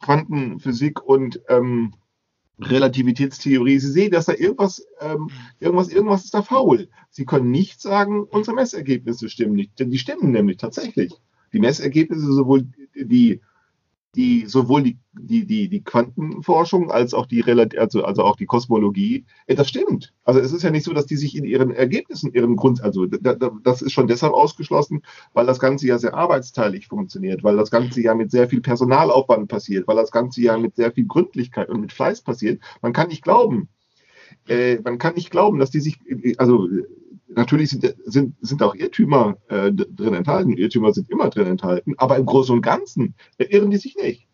[0.00, 1.94] Quantenphysik und ähm,
[2.60, 3.78] Relativitätstheorie.
[3.78, 6.88] Sie sehen, dass da irgendwas, ähm, irgendwas, irgendwas ist da faul.
[7.10, 11.12] Sie können nicht sagen, unsere Messergebnisse stimmen nicht, denn die stimmen nämlich tatsächlich.
[11.52, 13.40] Die Messergebnisse, sowohl die
[14.16, 19.24] die sowohl die, die, die, die Quantenforschung als auch die also, also auch die Kosmologie,
[19.46, 20.12] äh, das stimmt.
[20.24, 23.06] Also es ist ja nicht so, dass die sich in ihren Ergebnissen, ihren Grund, also
[23.06, 27.56] da, da, das ist schon deshalb ausgeschlossen, weil das Ganze ja sehr arbeitsteilig funktioniert, weil
[27.56, 31.06] das Ganze ja mit sehr viel Personalaufwand passiert, weil das Ganze ja mit sehr viel
[31.06, 32.60] Gründlichkeit und mit Fleiß passiert.
[32.82, 33.68] Man kann nicht glauben,
[34.48, 36.00] äh, man kann nicht glauben, dass die sich,
[36.38, 36.68] also
[37.34, 40.56] natürlich sind, sind, sind auch Irrtümer äh, drin enthalten.
[40.56, 44.28] Irrtümer sind immer drin enthalten, aber im Großen und Ganzen irren die sich nicht.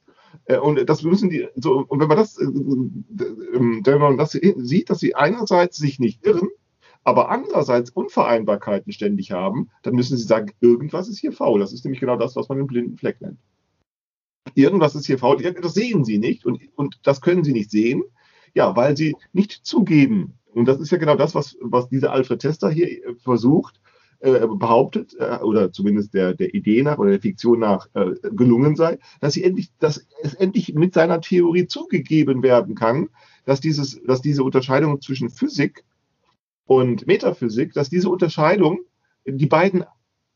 [0.45, 4.33] Äh, und das müssen die, so, und wenn man das, äh, ähm, wenn man das
[4.33, 6.49] sieht, dass sie einerseits sich nicht irren,
[7.05, 11.61] aber andererseits Unvereinbarkeiten ständig haben, dann müssen sie sagen, irgendwas ist hier faul.
[11.61, 13.39] Das ist nämlich genau das, was man den blinden Fleck nennt.
[14.55, 18.03] Irgendwas ist hier faul, das sehen sie nicht und, und das können sie nicht sehen,
[18.55, 22.41] ja, weil sie nicht zugeben, und das ist ja genau das, was, was dieser Alfred
[22.41, 23.81] Tester hier äh, versucht,
[24.21, 28.75] äh, behauptet, äh, oder zumindest der, der Idee nach oder der Fiktion nach äh, gelungen
[28.75, 33.11] sei, dass, sie endlich, dass es endlich mit seiner Theorie zugegeben werden kann,
[33.45, 35.85] dass, dieses, dass diese Unterscheidung zwischen Physik
[36.65, 38.81] und Metaphysik, dass diese Unterscheidung
[39.27, 39.85] die beiden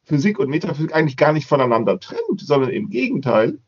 [0.05, 3.59] Physik und Metaphysik eigentlich gar nicht voneinander trennt, sondern im Gegenteil,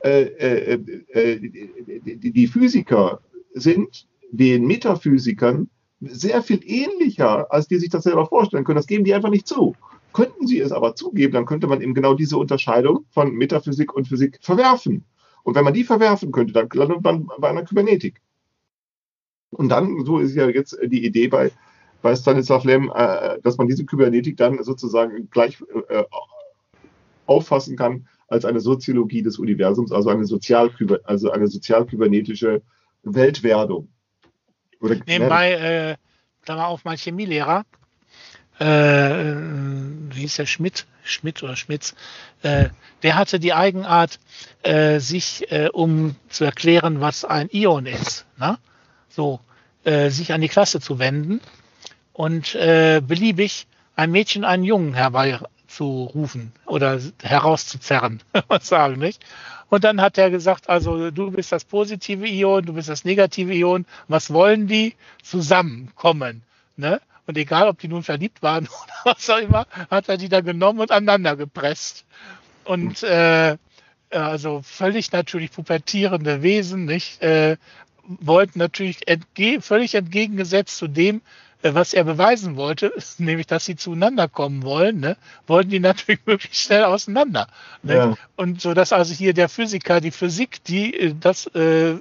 [0.00, 0.80] äh, äh,
[1.10, 3.20] äh, die, die Physiker
[3.54, 8.76] sind den Metaphysikern sehr viel ähnlicher, als die sich das selber vorstellen können.
[8.76, 9.74] Das geben die einfach nicht zu.
[10.12, 14.08] Könnten sie es aber zugeben, dann könnte man eben genau diese Unterscheidung von Metaphysik und
[14.08, 15.04] Physik verwerfen.
[15.42, 18.20] Und wenn man die verwerfen könnte, dann landet man bei einer Kybernetik.
[19.50, 21.50] Und dann, so ist ja jetzt die Idee bei,
[22.02, 26.04] bei Stanislav Lem, äh, dass man diese Kybernetik dann sozusagen gleich äh,
[27.26, 30.70] auffassen kann als eine Soziologie des Universums, also eine, Sozial
[31.04, 32.62] also eine sozial-kybernetische
[33.04, 33.88] Weltwerdung.
[34.80, 35.96] Oder Nebenbei, äh,
[36.44, 37.64] Klammer auf, mein Chemielehrer,
[38.58, 40.46] äh, wie hieß der?
[40.46, 41.94] Schmidt, Schmidt oder Schmitz,
[42.42, 42.70] äh,
[43.02, 44.18] der hatte die Eigenart,
[44.62, 48.58] äh, sich, äh, um zu erklären, was ein Ion ist, ne?
[49.08, 49.40] so,
[49.84, 51.40] äh, sich an die Klasse zu wenden.
[52.12, 54.94] Und äh, beliebig ein Mädchen einen Jungen
[55.66, 59.24] herbeizurufen oder herauszuzerren, was sagen, nicht?
[59.68, 63.52] Und dann hat er gesagt, also du bist das positive Ion, du bist das negative
[63.52, 63.84] Ion.
[64.06, 64.94] Was wollen die?
[65.22, 66.42] Zusammenkommen.
[66.76, 67.00] Ne?
[67.26, 68.68] Und egal, ob die nun verliebt waren
[69.04, 72.04] oder was auch immer, hat er die da genommen und aneinander gepresst.
[72.64, 73.56] Und äh,
[74.10, 77.20] also völlig natürlich pubertierende Wesen, nicht?
[77.20, 77.56] Äh,
[78.04, 81.22] wollten natürlich entge völlig entgegengesetzt zu dem,
[81.74, 85.16] was er beweisen wollte, nämlich dass sie zueinander kommen wollen, ne,
[85.46, 87.46] wollten die natürlich möglichst schnell auseinander.
[87.82, 87.94] Ne?
[87.94, 88.14] Ja.
[88.36, 91.94] Und so dass also hier der Physiker die Physik, die äh, das äh,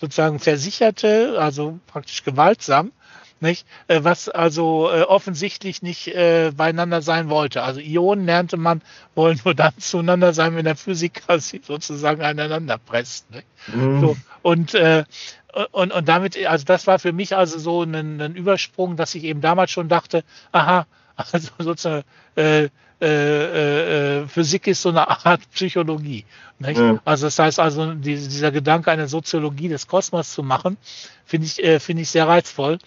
[0.00, 2.92] sozusagen versicherte, also praktisch gewaltsam,
[3.40, 3.66] nicht?
[3.86, 7.62] Äh, was also äh, offensichtlich nicht äh, beieinander sein wollte.
[7.62, 8.82] Also Ionen lernte man,
[9.14, 13.26] wollen nur dann zueinander sein, wenn der Physiker sie sozusagen aneinander presst.
[13.72, 14.00] Mhm.
[14.00, 15.04] So, und äh,
[15.72, 19.24] und, und damit, also das war für mich also so ein, ein Übersprung, dass ich
[19.24, 22.04] eben damals schon dachte, aha, also sozusagen
[22.36, 22.68] äh,
[23.00, 26.24] äh, äh, Physik ist so eine Art Psychologie.
[26.58, 26.98] Ja.
[27.04, 30.76] Also das heißt also, die, dieser Gedanke, eine Soziologie des Kosmos zu machen,
[31.24, 32.78] finde ich, äh, finde ich sehr reizvoll,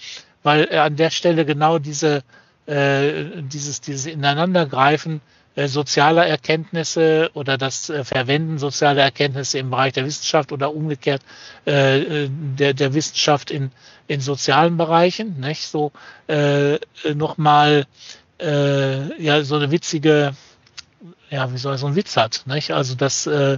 [0.44, 2.24] weil an der Stelle genau diese,
[2.66, 9.94] äh, dieses, dieses Ineinandergreifen äh, sozialer Erkenntnisse oder das äh, Verwenden sozialer Erkenntnisse im Bereich
[9.94, 11.22] der Wissenschaft oder umgekehrt
[11.66, 13.72] äh, der, der Wissenschaft in,
[14.08, 15.64] in sozialen Bereichen, nicht?
[15.68, 15.92] So
[16.28, 16.80] äh,
[17.14, 17.86] nochmal
[18.40, 20.36] äh, ja so eine witzige,
[21.30, 22.72] ja, wie soll so ein Witz hat, nicht?
[22.72, 23.58] Also das äh,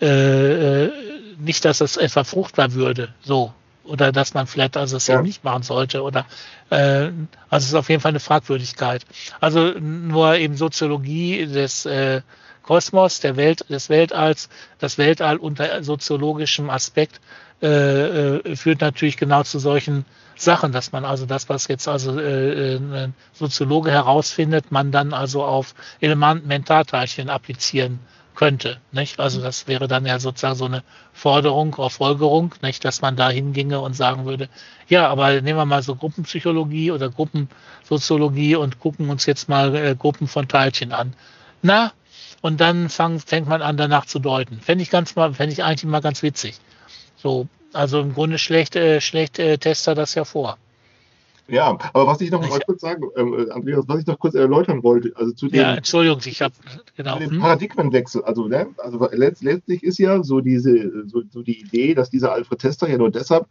[0.00, 0.90] äh,
[1.38, 3.52] nicht, dass das etwa fruchtbar würde, so
[3.84, 5.22] oder dass man vielleicht also es ja.
[5.22, 6.26] nicht machen sollte oder
[6.70, 7.10] äh,
[7.50, 9.04] also es ist auf jeden Fall eine Fragwürdigkeit.
[9.40, 12.22] Also nur eben Soziologie des äh,
[12.62, 14.48] Kosmos, der Welt, des Weltalls,
[14.78, 17.20] das Weltall unter soziologischem Aspekt
[17.62, 20.04] äh, äh, führt natürlich genau zu solchen
[20.36, 25.44] Sachen, dass man also das, was jetzt also äh, ein Soziologe herausfindet, man dann also
[25.44, 28.00] auf Elementarteilchen applizieren
[28.34, 28.78] könnte.
[28.92, 29.20] Nicht?
[29.20, 30.82] Also das wäre dann ja sozusagen so eine
[31.12, 34.48] Forderung auf Folgerung, nicht, dass man da hinginge und sagen würde,
[34.88, 39.94] ja, aber nehmen wir mal so Gruppenpsychologie oder Gruppensoziologie und gucken uns jetzt mal äh,
[39.96, 41.14] Gruppen von Teilchen an.
[41.62, 41.92] Na,
[42.42, 44.60] und dann fang, fängt man an, danach zu deuten.
[44.60, 46.56] Fände ich ganz mal, fände ich eigentlich mal ganz witzig.
[47.16, 50.58] So, also im Grunde schlecht, äh, schlecht äh, Tester das ja vor.
[51.46, 54.82] Ja, aber was ich noch mal kurz sagen, ähm, Andreas, was ich noch kurz erläutern
[54.82, 56.54] wollte, also zu dem, ja, Entschuldigung, ich habe
[56.96, 57.40] genau den hm?
[57.40, 62.32] Paradigmenwechsel, also, ne, also letztlich ist ja so diese so, so, die Idee, dass dieser
[62.32, 63.46] Alfred Tester ja nur deshalb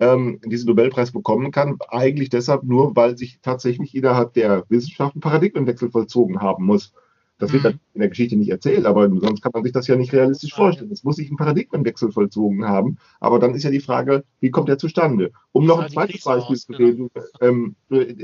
[0.00, 5.20] ähm, diesen Nobelpreis bekommen kann, eigentlich deshalb nur, weil sich tatsächlich innerhalb der Wissenschaft ein
[5.20, 6.92] Paradigmenwechsel vollzogen haben muss.
[7.40, 7.80] Das wird mhm.
[7.94, 10.92] in der Geschichte nicht erzählt, aber sonst kann man sich das ja nicht realistisch vorstellen.
[10.92, 12.98] Es muss sich ein Paradigmenwechsel vollzogen haben.
[13.18, 15.32] Aber dann ist ja die Frage, wie kommt der zustande?
[15.52, 17.10] Um noch ein zweites Beispiel zu reden,
[17.40, 18.14] ähm, äh,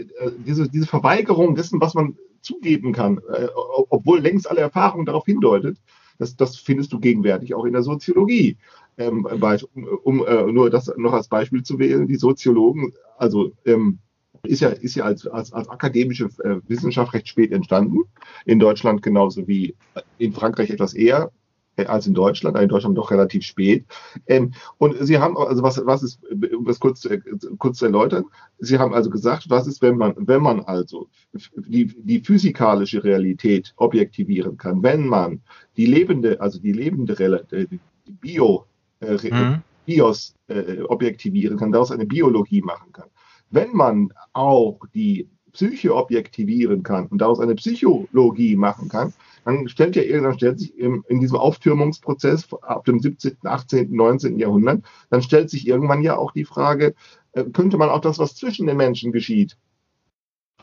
[0.47, 5.79] diese, diese Verweigerung dessen, was man zugeben kann, äh, obwohl längst alle Erfahrungen darauf hindeutet,
[6.19, 8.59] das, das findest du gegenwärtig auch in der Soziologie.
[8.99, 13.99] Ähm, um, um äh, nur das noch als Beispiel zu wählen, die Soziologen, also ähm,
[14.45, 18.05] ist ja, ist ja als, als, als akademische äh, Wissenschaft recht spät entstanden.
[18.45, 19.77] In Deutschland genauso wie
[20.19, 21.31] in Frankreich etwas eher
[21.77, 23.85] äh, als in Deutschland, in Deutschland doch relativ spät.
[24.27, 26.21] Ähm, und Sie haben, also was, was ist,
[26.57, 27.19] um das kurz, zu,
[27.59, 28.25] kurz zu erläutern,
[28.59, 31.09] Sie haben also gesagt, was ist, wenn man, wenn man also
[31.55, 35.43] die, die physikalische Realität objektivieren kann, wenn man
[35.77, 37.13] die lebende, also die lebende
[37.53, 38.65] äh, die Bio,
[39.01, 39.63] äh, mhm.
[39.85, 43.09] Bios äh, objektivieren kann, daraus eine Biologie machen kann
[43.51, 49.15] wenn man auch die Psyche objektivieren kann und daraus eine Psychologie machen kann,
[49.47, 54.39] dann stellt ja irgendwann stellt sich in, in diesem Auftürmungsprozess ab dem 17., 18., 19.
[54.39, 56.95] Jahrhundert, dann stellt sich irgendwann ja auch die Frage,
[57.33, 59.57] äh, könnte man auch das, was zwischen den Menschen geschieht,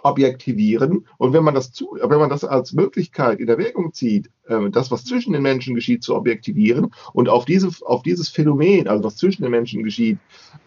[0.04, 1.08] objektivieren.
[1.18, 4.92] Und wenn man das zu, wenn man das als Möglichkeit in Erwägung zieht, äh, das,
[4.92, 9.18] was zwischen den Menschen geschieht, zu objektivieren und auf diese, auf dieses Phänomen, also was
[9.18, 10.20] zwischen den Menschen geschieht,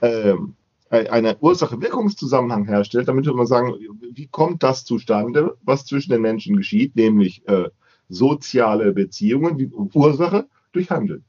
[0.03, 3.75] ähm, äh, eine Ursache-Wirkungszusammenhang herstellt, damit würde man sagen,
[4.13, 7.71] wie kommt das zustande, was zwischen den Menschen geschieht, nämlich äh,
[8.09, 11.25] soziale Beziehungen, die Ursache durch Handeln.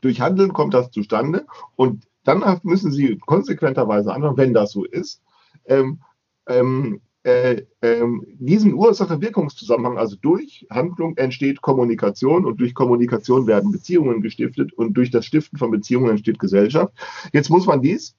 [0.00, 1.46] Durch Handeln kommt das zustande
[1.76, 5.22] und dann müssen Sie konsequenterweise anfangen, wenn das so ist,
[5.66, 6.00] ähm,
[6.46, 14.22] ähm, äh, ähm, diesen Ursache-Wirkungszusammenhang, also durch Handlung entsteht Kommunikation und durch Kommunikation werden Beziehungen
[14.22, 16.92] gestiftet und durch das Stiften von Beziehungen entsteht Gesellschaft.
[17.32, 18.16] Jetzt muss man dies,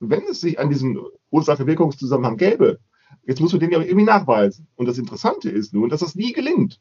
[0.00, 1.00] wenn es sich an diesem
[1.30, 2.78] Ursache-Wirkungszusammenhang gäbe,
[3.24, 4.68] jetzt muss man den ja irgendwie nachweisen.
[4.76, 6.80] Und das Interessante ist nun, dass das nie gelingt.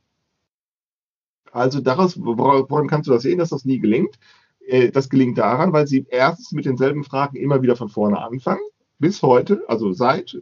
[1.51, 4.19] Also daraus, woran kannst du das sehen, dass das nie gelingt?
[4.67, 8.63] Äh, das gelingt daran, weil sie erstens mit denselben Fragen immer wieder von vorne anfangen,
[8.99, 10.41] bis heute, also seit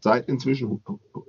[0.00, 0.82] seit inzwischen,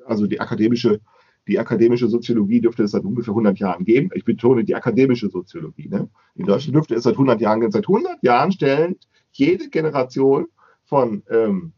[0.05, 1.01] also die akademische,
[1.47, 4.09] die akademische Soziologie dürfte es seit ungefähr 100 Jahren geben.
[4.15, 5.89] Ich betone die akademische Soziologie.
[5.89, 6.09] Ne?
[6.35, 7.71] In Deutschland dürfte es seit 100 Jahren geben.
[7.71, 8.95] Seit 100 Jahren stellen
[9.31, 10.47] jede Generation
[10.91, 11.71] von, ähm,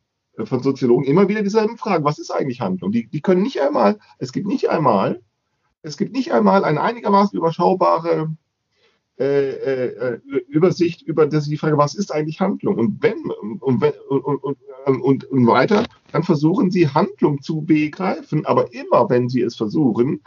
[0.43, 2.03] von Soziologen immer wieder dieselben Fragen.
[2.03, 2.91] Was ist eigentlich Handlung?
[2.91, 5.21] Die, die können nicht einmal, es gibt nicht einmal,
[5.83, 8.35] es gibt nicht einmal eine einigermaßen überschaubare
[9.19, 12.79] äh, äh, Übersicht über das, die Frage, was ist eigentlich Handlung?
[12.79, 14.57] Und wenn und, und, und,
[15.01, 20.23] und, und weiter, dann versuchen sie Handlung zu begreifen, aber immer, wenn sie es versuchen,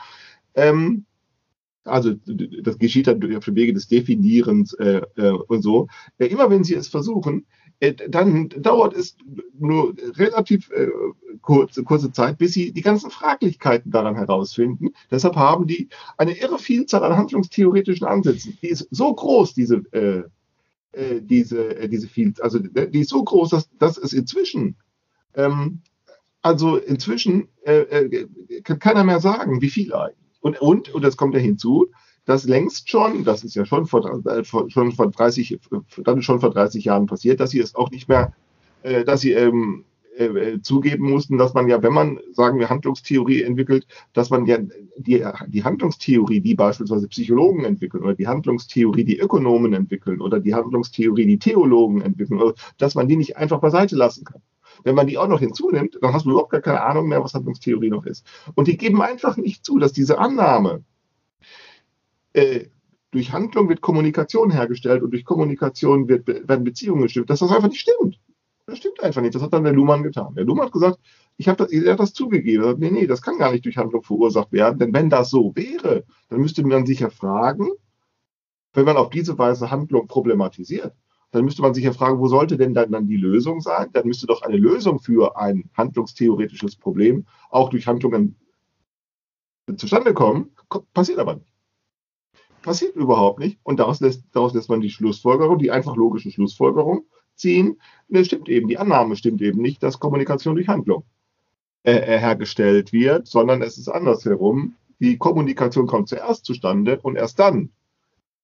[0.55, 1.07] ähm,
[1.83, 2.15] also
[2.63, 5.89] das geschieht dann auf dem Wege des Definierens äh, äh, und so,
[6.19, 9.17] äh, immer wenn sie es versuchen, äh, dann dauert es
[9.59, 10.89] nur relativ äh,
[11.43, 14.91] kurze, kurze Zeit, bis sie die ganzen Fraglichkeiten daran herausfinden.
[15.11, 18.57] Deshalb haben die eine irre Vielzahl an handlungstheoretischen Ansätzen.
[18.63, 20.23] Die ist so groß, diese, äh,
[20.93, 24.77] äh, diese, äh, diese Vielzahl, also die ist so groß, dass, dass es inzwischen,
[25.35, 25.83] ähm,
[26.41, 28.27] also inzwischen äh, äh
[28.63, 30.17] kann keiner mehr sagen, wie viel eigentlich.
[30.41, 31.89] Und, und, und das kommt ja hinzu,
[32.27, 35.59] dass längst schon, das ist ja schon vor, äh, schon vor 30,
[36.05, 38.35] dann schon vor 30 Jahren passiert, dass sie es auch nicht mehr,
[38.83, 39.85] äh, dass sie ähm,
[40.17, 44.59] äh, zugeben mussten, dass man ja, wenn man, sagen wir, Handlungstheorie entwickelt, dass man ja
[44.97, 50.55] die, die Handlungstheorie, die beispielsweise Psychologen entwickeln oder die Handlungstheorie, die Ökonomen entwickeln oder die
[50.55, 52.41] Handlungstheorie, die Theologen entwickeln,
[52.79, 54.43] dass man die nicht einfach beiseite lassen kann.
[54.85, 57.35] Wenn man die auch noch hinzunimmt, dann hast du überhaupt gar keine Ahnung mehr, was
[57.35, 58.27] Handlungstheorie noch ist.
[58.55, 60.83] Und die geben einfach nicht zu, dass diese Annahme,
[62.37, 62.69] äh,
[63.11, 67.69] durch Handlung wird Kommunikation hergestellt und durch Kommunikation wird, werden Beziehungen gestimmt, dass das einfach
[67.69, 68.21] nicht stimmt.
[68.67, 69.35] Das stimmt einfach nicht.
[69.35, 70.35] Das hat dann der Luhmann getan.
[70.35, 70.99] Der Luhmann hat gesagt,
[71.37, 72.65] ich habe das, er hat das zugegeben.
[72.65, 74.79] Er hat, nee, nee, das kann gar nicht durch Handlung verursacht werden.
[74.79, 77.69] Denn wenn das so wäre, dann müsste man sich ja fragen,
[78.75, 80.95] wenn man auf diese Weise Handlung problematisiert,
[81.31, 83.89] dann müsste man sich ja fragen, wo sollte denn dann, dann die Lösung sein?
[83.93, 88.37] Dann müsste doch eine Lösung für ein handlungstheoretisches Problem auch durch Handlungen
[89.77, 90.51] zustande kommen.
[90.93, 91.56] Passiert aber nicht
[92.67, 93.59] passiert überhaupt nicht.
[93.63, 97.07] Und daraus lässt, daraus lässt man die Schlussfolgerung, die einfach logische Schlussfolgerung
[97.37, 97.81] ziehen.
[98.09, 101.05] Es stimmt eben, die Annahme stimmt eben nicht, dass Kommunikation durch Handlung
[101.85, 104.75] äh, äh, hergestellt wird, sondern es ist andersherum.
[104.99, 107.71] Die Kommunikation kommt zuerst zustande und erst dann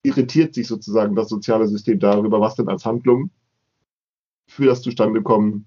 [0.04, 3.30] irritiert sich sozusagen das soziale System darüber, was denn als Handlung
[4.46, 5.66] für das Zustandekommen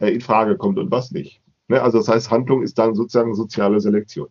[0.00, 1.40] äh, in Frage kommt und was nicht.
[1.68, 1.80] Ne?
[1.80, 4.28] Also das heißt, Handlung ist dann sozusagen soziale Selektion.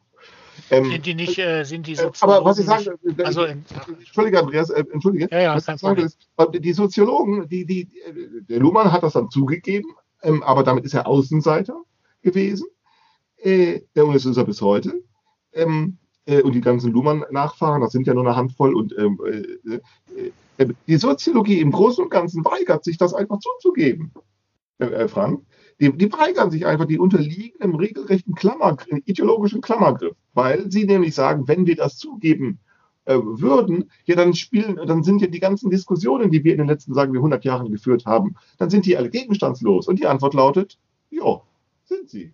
[0.73, 3.43] Ähm, sind die nicht, äh, sind die Soziologen Aber was ich sage, nicht, äh, also,
[3.43, 5.27] Entschuldige, Andreas, äh, Entschuldige.
[5.31, 6.05] Ja, ja, kein Problem.
[6.05, 6.17] Ist,
[6.59, 7.89] die Soziologen, die, die,
[8.49, 9.89] der Luhmann hat das dann zugegeben,
[10.23, 11.81] ähm, aber damit ist er Außenseiter
[12.21, 12.67] gewesen.
[13.37, 15.03] Äh, und das ist er bis heute.
[15.53, 18.73] Ähm, äh, und die ganzen Luhmann-Nachfahren, das sind ja nur eine Handvoll.
[18.73, 19.79] Und ähm, äh,
[20.57, 24.13] äh, die Soziologie im Großen und Ganzen weigert sich, das einfach zuzugeben,
[25.07, 25.41] Frank.
[25.79, 31.15] Die, die weigern sich einfach, die unterliegen im regelrechten Klammer, ideologischen Klammergriff, weil sie nämlich
[31.15, 32.59] sagen, wenn wir das zugeben
[33.05, 36.67] äh, würden, ja, dann spielen, dann sind ja die ganzen Diskussionen, die wir in den
[36.67, 39.87] letzten, sagen wir, 100 Jahren geführt haben, dann sind die alle gegenstandslos.
[39.87, 40.77] Und die Antwort lautet,
[41.09, 41.41] ja,
[41.83, 42.33] sind sie.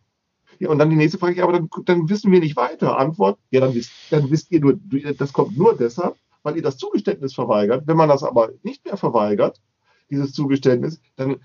[0.60, 3.00] Ja, und dann die nächste Frage, ja, aber dann, dann wissen wir nicht weiter.
[3.00, 4.80] Antwort, ja, dann wisst, dann wisst ihr nur,
[5.18, 7.88] das kommt nur deshalb, weil ihr das Zugeständnis verweigert.
[7.88, 9.62] Wenn man das aber nicht mehr verweigert,
[10.10, 11.38] dieses Zugeständnis, dann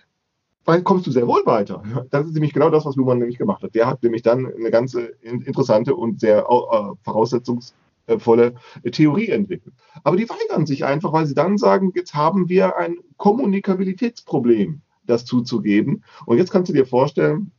[0.64, 1.82] kommst du sehr wohl weiter.
[2.10, 3.74] Das ist nämlich genau das, was Luhmann nämlich gemacht hat.
[3.74, 8.54] Der hat nämlich dann eine ganze interessante und sehr äh, voraussetzungsvolle
[8.90, 9.74] Theorie entwickelt.
[10.02, 15.24] Aber die weigern sich einfach, weil sie dann sagen, jetzt haben wir ein Kommunikabilitätsproblem, das
[15.24, 16.02] zuzugeben.
[16.26, 17.50] Und jetzt kannst du dir vorstellen,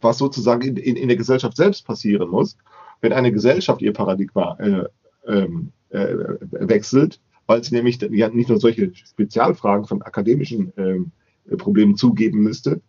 [0.00, 2.56] was sozusagen in, in, in der Gesellschaft selbst passieren muss,
[3.00, 4.84] wenn eine Gesellschaft ihr Paradigma äh,
[5.26, 6.14] ähm, äh,
[6.50, 10.72] wechselt, weil sie nämlich ja, nicht nur solche Spezialfragen von akademischen
[11.48, 12.80] äh, Problem zugeben müsste,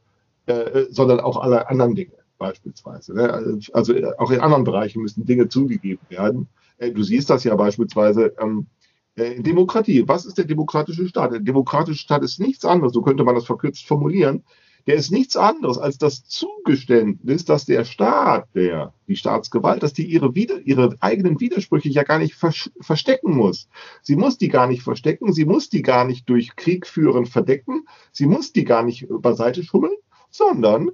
[0.45, 3.13] äh, sondern auch alle anderen Dinge beispielsweise.
[3.13, 3.59] Ne?
[3.73, 6.47] Also äh, auch in anderen Bereichen müssen Dinge zugegeben werden.
[6.77, 8.67] Äh, du siehst das ja beispielsweise ähm,
[9.15, 10.07] äh, in Demokratie.
[10.07, 11.31] Was ist der demokratische Staat?
[11.31, 14.43] Der demokratische Staat ist nichts anderes, so könnte man das verkürzt formulieren,
[14.87, 20.05] der ist nichts anderes als das Zugeständnis, dass der Staat, der, die Staatsgewalt, dass die
[20.05, 23.69] ihre, ihre eigenen Widersprüche ja gar nicht verstecken muss.
[24.01, 27.85] Sie muss die gar nicht verstecken, sie muss die gar nicht durch Krieg führen verdecken,
[28.11, 29.95] sie muss die gar nicht beiseite schummeln,
[30.29, 30.91] sondern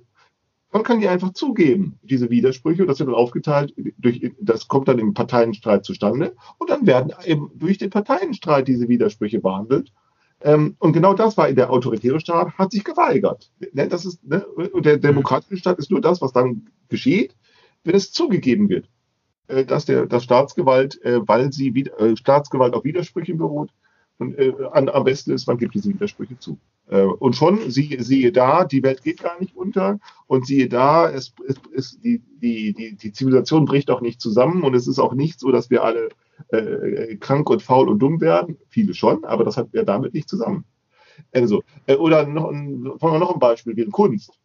[0.74, 5.00] Man kann die einfach zugeben, diese Widersprüche, das wird dann aufgeteilt, durch, das kommt dann
[5.00, 9.94] im Parteienstreit zustande und dann werden eben durch den Parteienstreit diese Widersprüche behandelt.
[10.42, 13.52] Ähm, und genau das war in der autoritäre Staat, hat sich geweigert.
[13.74, 17.36] Ne, das ist, ne, und der demokratische Staat ist nur das, was dann geschieht,
[17.84, 18.88] wenn es zugegeben wird,
[19.48, 23.72] äh, dass der dass Staatsgewalt, äh, weil sie äh, Staatsgewalt auf Widersprüchen beruht,
[24.20, 26.58] und äh, an, am besten ist, man gibt diese Widersprüche zu.
[26.90, 31.10] Äh, und schon, siehe, siehe da, die Welt geht gar nicht unter und siehe da,
[31.10, 35.00] es, es, es, die, die, die, die Zivilisation bricht auch nicht zusammen und es ist
[35.00, 36.10] auch nicht so, dass wir alle
[36.50, 38.58] äh, krank und faul und dumm werden.
[38.70, 40.66] Viele schon, aber das hat ja damit nicht zusammen.
[41.32, 44.40] Also, äh, oder noch ein, wir noch ein Beispiel, wie Kunst.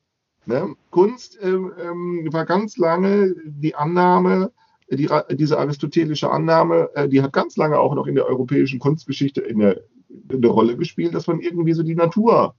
[0.46, 0.74] Ne?
[0.90, 4.50] Kunst ähm, ähm, war ganz lange die Annahme,
[4.90, 9.40] die, diese aristotelische Annahme, äh, die hat ganz lange auch noch in der europäischen Kunstgeschichte
[9.40, 9.82] in der,
[10.30, 12.54] eine Rolle gespielt, dass man irgendwie so die Natur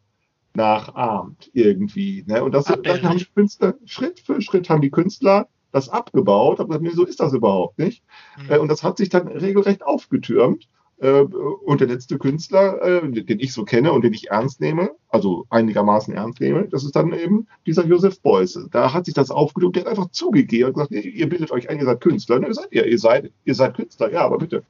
[0.55, 2.23] nachahmt irgendwie.
[2.27, 2.43] Ne?
[2.43, 7.03] Und das, das haben Künstler, Schritt für Schritt haben die Künstler das abgebaut, aber so
[7.03, 8.03] ist das überhaupt nicht.
[8.37, 8.61] Mhm.
[8.61, 10.69] Und das hat sich dann regelrecht aufgetürmt.
[10.99, 14.91] Äh, und der letzte Künstler, äh, den ich so kenne und den ich ernst nehme,
[15.09, 18.59] also einigermaßen ernst nehme, das ist dann eben dieser Josef Beuys.
[18.71, 21.79] Da hat sich das aufgedrückt, der hat einfach zugegeben und gesagt, ihr bildet euch ein,
[21.79, 22.39] ihr seid Künstler.
[22.39, 24.63] Ne, ihr seid ihr, ihr seid, ihr seid Künstler, ja, aber bitte.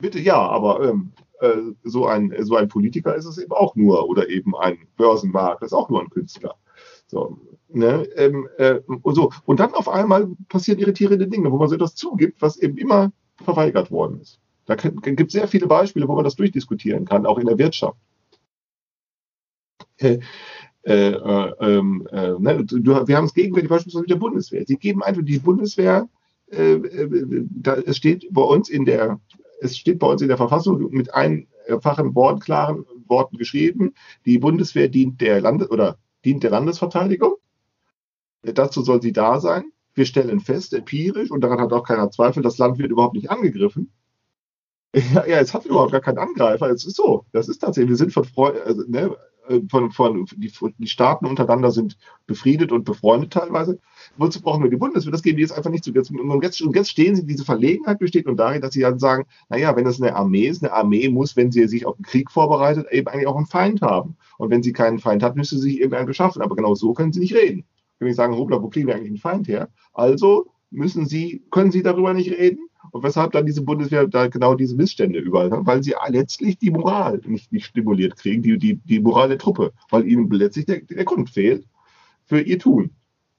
[0.00, 4.08] Bitte ja, aber ähm, äh, so, ein, so ein Politiker ist es eben auch nur
[4.08, 6.56] oder eben ein Börsenmarkt, ist auch nur ein Künstler.
[7.10, 7.38] So,
[7.68, 9.32] ne, ähm, äh, und so.
[9.44, 13.10] Und dann auf einmal passieren irritierende Dinge, wo man so etwas zugibt, was eben immer
[13.42, 14.38] verweigert worden ist.
[14.66, 17.98] Da gibt es sehr viele Beispiele, wo man das durchdiskutieren kann, auch in der Wirtschaft.
[19.96, 20.20] Äh,
[20.82, 24.64] äh, äh, ähm, äh ne, wir haben es gegenwärtig beispielsweise mit der Bundeswehr.
[24.64, 26.08] Sie geben einfach die Bundeswehr,
[26.52, 29.18] äh, äh, da, es steht bei uns in der,
[29.60, 34.88] es steht bei uns in der Verfassung mit einfachen Wort, klaren Worten geschrieben, die Bundeswehr
[34.88, 37.36] dient der Lande oder dient der Landesverteidigung.
[38.42, 39.72] Dazu soll sie da sein.
[39.94, 43.30] Wir stellen fest, empirisch, und daran hat auch keiner Zweifel, das Land wird überhaupt nicht
[43.30, 43.92] angegriffen.
[44.94, 46.68] Ja, ja, es hat überhaupt gar keinen Angreifer.
[46.68, 47.24] Es ist so.
[47.32, 47.90] Das ist tatsächlich.
[47.90, 49.16] Wir sind von, Freu also, ne,
[49.68, 51.96] von, von die, die, Staaten untereinander sind
[52.26, 53.78] befriedet und befreundet teilweise.
[54.16, 55.12] Wozu brauchen wir die Bundeswehr?
[55.12, 55.92] Das geben die jetzt einfach nicht zu.
[55.92, 59.24] Und, jetzt, und jetzt stehen sie, diese Verlegenheit besteht und darin, dass sie dann sagen,
[59.48, 62.30] naja, wenn das eine Armee ist, eine Armee muss, wenn sie sich auf den Krieg
[62.30, 64.16] vorbereitet, eben eigentlich auch einen Feind haben.
[64.38, 66.42] Und wenn sie keinen Feind hat, müsste sie sich irgendeinen beschaffen.
[66.42, 67.64] Aber genau so können sie nicht reden.
[67.98, 69.68] Wenn ich sagen, hoppla, wo kriegen wir eigentlich einen Feind her?
[69.92, 74.54] Also müssen sie, können sie darüber nicht reden und weshalb dann diese Bundeswehr da genau
[74.54, 78.76] diese Missstände überall hat, weil sie letztlich die Moral nicht, nicht stimuliert kriegen, die, die,
[78.76, 81.66] die Moral der Truppe, weil ihnen letztlich der, der Grund fehlt
[82.26, 82.90] für ihr Tun.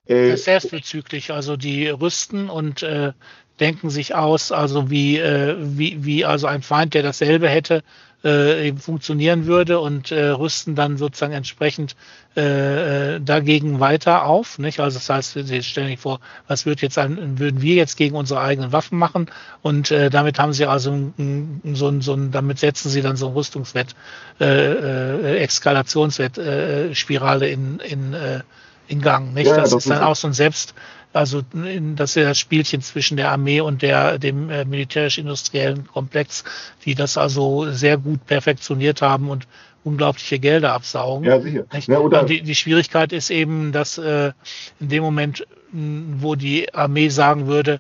[0.06, 3.14] Äh, selbstbezüglich, also die rüsten und äh,
[3.60, 7.84] denken sich aus, also wie, äh, wie, wie also ein Feind, der dasselbe hätte,
[8.24, 11.96] äh, eben funktionieren würde und äh, rüsten dann sozusagen entsprechend
[12.38, 14.60] äh, äh, dagegen weiter auf.
[14.60, 14.80] Nicht?
[14.80, 18.16] Also das heißt, Sie stellen sich vor, was wird jetzt ein, würden wir jetzt gegen
[18.16, 19.30] unsere eigenen Waffen machen?
[19.62, 23.18] Und äh, damit haben Sie also ein, so ein, so ein, damit setzen Sie dann
[23.18, 23.96] so ein Rüstungswett,
[24.40, 28.42] äh, äh, Eskalationswett, äh, Spirale in, in, äh,
[28.88, 29.34] in Gang.
[29.34, 29.48] Nicht?
[29.48, 30.74] Ja, das, das ist dann auch so ein Selbst
[31.14, 36.44] also das ist ja das Spielchen zwischen der Armee und der, dem äh, militärisch-industriellen Komplex,
[36.86, 39.48] die das also sehr gut perfektioniert haben und
[39.84, 41.26] unglaubliche Gelder absaugen.
[41.26, 41.66] Ja, sicher.
[41.88, 44.32] Ja, die, die Schwierigkeit ist eben, dass äh,
[44.80, 47.80] in dem Moment, wo die Armee sagen würde,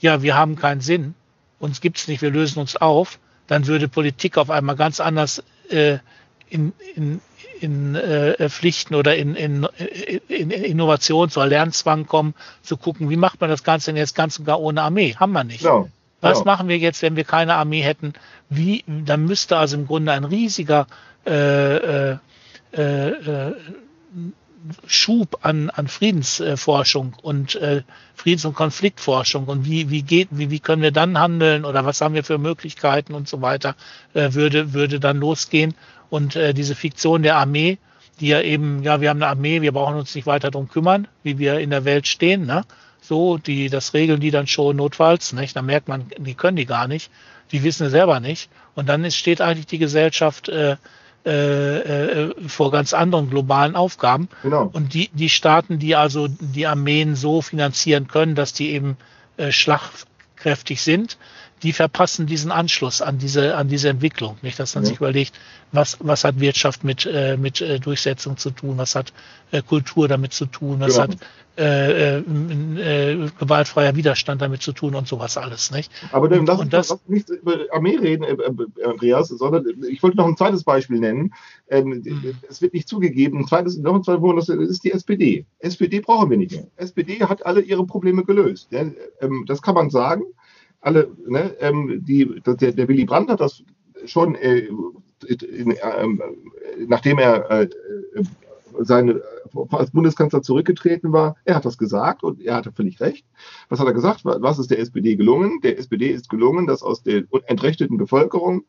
[0.00, 1.14] ja, wir haben keinen Sinn,
[1.58, 5.98] uns gibt's nicht, wir lösen uns auf, dann würde Politik auf einmal ganz anders äh,
[6.48, 7.20] in, in,
[7.60, 9.68] in äh, Pflichten oder in, in,
[10.28, 14.38] in Innovations- oder Lernzwang kommen, zu gucken, wie macht man das Ganze denn jetzt ganz
[14.38, 15.14] und gar ohne Armee?
[15.16, 15.60] Haben wir nicht.
[15.60, 15.88] Genau.
[16.20, 16.52] Was genau.
[16.52, 18.12] machen wir jetzt, wenn wir keine Armee hätten?
[18.48, 20.86] Wie, dann müsste also im Grunde ein riesiger
[21.26, 22.18] äh, äh,
[22.72, 23.52] äh,
[24.86, 27.82] Schub an, an Friedensforschung und äh,
[28.14, 32.00] Friedens- und Konfliktforschung und wie, wie geht, wie, wie können wir dann handeln oder was
[32.00, 33.74] haben wir für Möglichkeiten und so weiter,
[34.12, 35.74] äh, würde, würde dann losgehen.
[36.10, 37.78] Und äh, diese Fiktion der Armee,
[38.20, 41.08] die ja eben, ja, wir haben eine Armee, wir brauchen uns nicht weiter darum kümmern,
[41.22, 42.64] wie wir in der Welt stehen, ne?
[43.00, 45.56] So, die, das regeln die dann schon notfalls, nicht?
[45.56, 47.10] Da merkt man, die können die gar nicht,
[47.50, 48.50] die wissen es selber nicht.
[48.74, 50.76] Und dann ist, steht eigentlich die Gesellschaft äh,
[51.26, 54.28] äh, äh, vor ganz anderen globalen Aufgaben.
[54.42, 54.70] Genau.
[54.72, 58.96] Und die, die Staaten, die also die Armeen so finanzieren können, dass die eben
[59.36, 61.18] äh, schlagkräftig sind,
[61.62, 64.36] die verpassen diesen Anschluss an diese, an diese Entwicklung.
[64.42, 64.88] Nicht, dass man ja.
[64.88, 65.34] sich überlegt,
[65.72, 69.12] was, was hat Wirtschaft mit, äh, mit äh, Durchsetzung zu tun, was hat
[69.50, 71.02] äh, Kultur damit zu tun, was genau.
[71.02, 71.16] hat
[71.60, 75.92] äh, äh, äh, gewaltfreier Widerstand damit zu tun und sowas alles, nicht?
[76.10, 78.24] Aber dann lass uns das, nicht über Armee reden,
[78.82, 81.34] Andreas, sondern ich wollte noch ein zweites Beispiel nennen.
[81.68, 82.38] Ähm, mhm.
[82.48, 85.44] Es wird nicht zugegeben, ein zweites, noch ein zweites, das ist die SPD.
[85.58, 86.68] SPD brauchen wir nicht mehr.
[86.76, 88.68] SPD hat alle ihre Probleme gelöst.
[88.70, 88.86] Ja,
[89.20, 90.22] ähm, das kann man sagen.
[90.80, 93.62] Alle, ne, ähm, die, der, der Willy Brandt hat das
[94.06, 94.68] schon, äh,
[95.28, 96.06] in, äh,
[96.86, 97.68] nachdem er äh,
[98.78, 99.20] seine,
[99.70, 103.26] als Bundeskanzler zurückgetreten war, er hat das gesagt und er hatte völlig recht.
[103.68, 104.24] Was hat er gesagt?
[104.24, 105.60] Was ist der SPD gelungen?
[105.62, 108.64] Der SPD ist gelungen, dass aus der entrechteten Bevölkerung,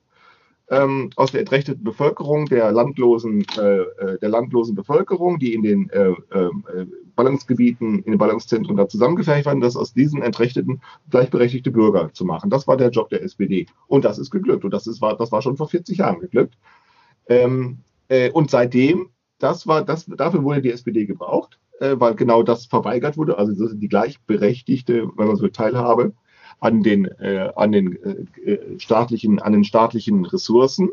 [0.71, 5.89] ähm, aus der entrechteten Bevölkerung der landlosen, äh, äh der landlosen Bevölkerung, die in den
[5.89, 6.85] äh, äh,
[7.15, 12.49] Ballungsgebieten, in den Ballungszentren da zusammengefärbt waren, dass aus diesen entrechteten gleichberechtigte Bürger zu machen.
[12.49, 13.67] Das war der Job der SPD.
[13.87, 14.63] Und das ist geglückt.
[14.63, 16.57] Und das, ist, war, das war schon vor 40 Jahren geglückt.
[17.27, 19.09] Ähm, äh, und seitdem
[19.41, 23.37] das war, das, dafür wurde die SPD gebraucht, äh, weil genau das verweigert wurde.
[23.37, 26.13] Also das die gleichberechtigte, wenn man so Teilhabe
[26.61, 30.89] an den, äh, an den äh, äh, staatlichen, an den staatlichen Ressourcen.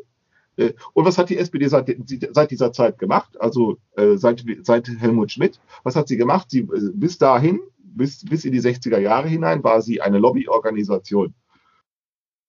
[0.57, 1.95] Äh, und was hat die SPD seit,
[2.33, 3.39] seit dieser Zeit gemacht?
[3.41, 5.61] Also äh, seit, seit Helmut Schmidt.
[5.85, 6.51] Was hat sie gemacht?
[6.51, 11.35] Sie, äh, bis dahin, bis, bis in die 60er Jahre hinein, war sie eine Lobbyorganisation.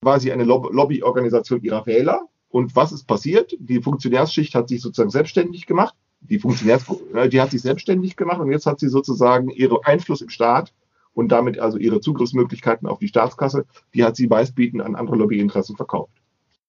[0.01, 3.53] War sie eine Lobbyorganisation ihrer Wähler und was ist passiert?
[3.59, 5.93] Die Funktionärsschicht hat sich sozusagen selbstständig gemacht.
[6.21, 6.85] Die Funktionärs,
[7.31, 10.73] die hat sich selbstständig gemacht und jetzt hat sie sozusagen ihren Einfluss im Staat
[11.19, 15.75] und damit also ihre Zugriffsmöglichkeiten auf die Staatskasse, die hat sie meistbietend an andere Lobbyinteressen
[15.75, 16.13] verkauft.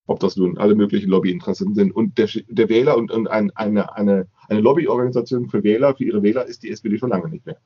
[0.09, 1.95] Ob das nun alle möglichen Lobbyinteressen sind.
[1.95, 6.25] Und der, der Wähler und, und ein, eine, eine, eine Lobbyorganisation für Wähler, für ihre
[6.25, 7.59] Wähler ist die SPD schon lange nicht mehr.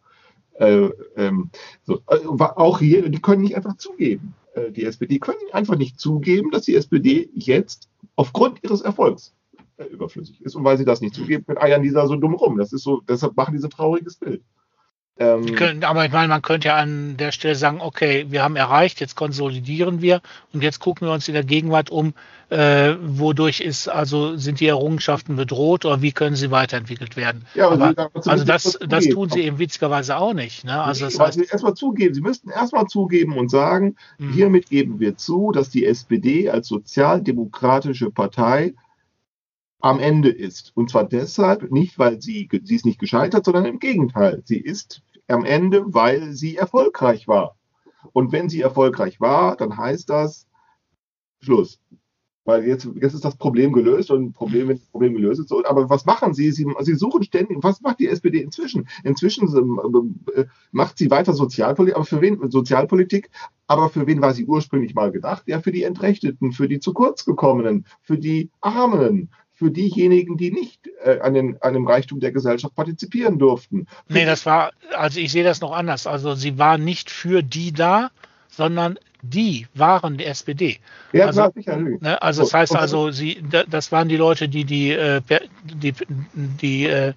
[0.58, 1.48] Äh, ähm,
[1.84, 2.00] so.
[2.06, 4.34] Äh, auch hier, die können nicht einfach zugeben.
[4.52, 9.32] Äh, die SPD können einfach nicht zugeben, dass die SPD jetzt aufgrund ihres Erfolgs
[9.78, 10.54] äh, überflüssig ist.
[10.54, 12.58] Und weil sie das nicht zugeben, eiern die da so dumm rum.
[12.58, 14.42] Das ist so, deshalb machen die so trauriges Bild.
[15.16, 18.56] Ähm, können, aber ich meine, man könnte ja an der Stelle sagen, okay, wir haben
[18.56, 20.20] erreicht, jetzt konsolidieren wir
[20.52, 22.14] und jetzt gucken wir uns in der Gegenwart um,
[22.50, 27.46] äh, wodurch ist, also sind die Errungenschaften bedroht oder wie können sie weiterentwickelt werden.
[27.54, 30.64] Ja, aber, also, also das, das tun sie eben witzigerweise auch nicht.
[30.64, 30.82] Ne?
[30.82, 34.32] Also das heißt, sie erstmal zugeben, sie müssten erstmal zugeben und sagen, mhm.
[34.32, 38.74] hiermit geben wir zu, dass die SPD als sozialdemokratische Partei
[39.80, 40.72] am Ende ist.
[40.74, 44.42] Und zwar deshalb, nicht weil sie, sie ist nicht gescheitert, sondern im Gegenteil.
[44.44, 47.56] Sie ist am Ende, weil sie erfolgreich war.
[48.12, 50.46] Und wenn sie erfolgreich war, dann heißt das
[51.40, 51.80] Schluss.
[52.46, 55.50] Weil jetzt, jetzt ist das Problem gelöst und Problem, wenn das Problem gelöst ist.
[55.50, 56.50] Aber was machen sie?
[56.52, 56.66] sie?
[56.80, 58.86] Sie suchen ständig, was macht die SPD inzwischen?
[59.02, 59.48] Inzwischen
[60.36, 63.30] äh, macht sie weiter Sozialpolitik, aber für wen Sozialpolitik?
[63.66, 65.44] Aber für wen war sie ursprünglich mal gedacht?
[65.46, 70.50] Ja, für die Entrechteten, für die zu kurz gekommenen, für die Armen, für diejenigen, die
[70.50, 73.86] nicht äh, an, den, an dem Reichtum der Gesellschaft partizipieren durften.
[74.08, 76.06] Nee, das war, also ich sehe das noch anders.
[76.06, 78.10] Also sie war nicht für die da,
[78.48, 80.78] sondern die waren die SPD.
[81.12, 81.76] Ja, also, sicher.
[81.76, 85.22] Ne, also das heißt also, sie, das waren die Leute, die die, äh,
[85.64, 85.94] die,
[86.34, 87.14] die äh,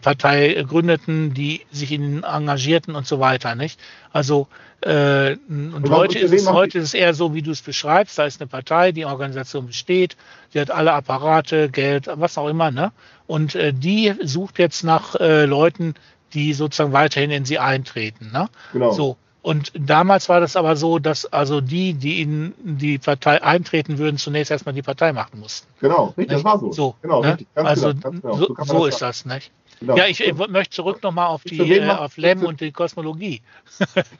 [0.00, 3.78] Partei gründeten, die sich in ihnen engagierten und so weiter, nicht?
[4.12, 4.48] Also
[4.80, 8.18] äh, und heute ist, es, heute ist es eher so, wie du es beschreibst.
[8.18, 10.16] Da ist eine Partei, die Organisation besteht,
[10.52, 12.92] die hat alle Apparate, Geld, was auch immer, ne?
[13.26, 15.94] Und äh, die sucht jetzt nach äh, Leuten,
[16.34, 18.48] die sozusagen weiterhin in sie eintreten, ne?
[18.72, 18.92] Genau.
[18.92, 19.16] So.
[19.40, 24.16] Und damals war das aber so, dass also die, die in die Partei eintreten würden,
[24.16, 25.68] zunächst erstmal die Partei machen mussten.
[25.80, 26.72] Genau, richtig, das war so.
[26.72, 27.32] so genau, ne?
[27.32, 29.50] richtig, also genau, so, so, so ist das, nicht?
[29.80, 29.96] Genau.
[29.96, 33.42] Ja, ich, ich möchte zurück nochmal auf die äh, auf Lem und die Kosmologie.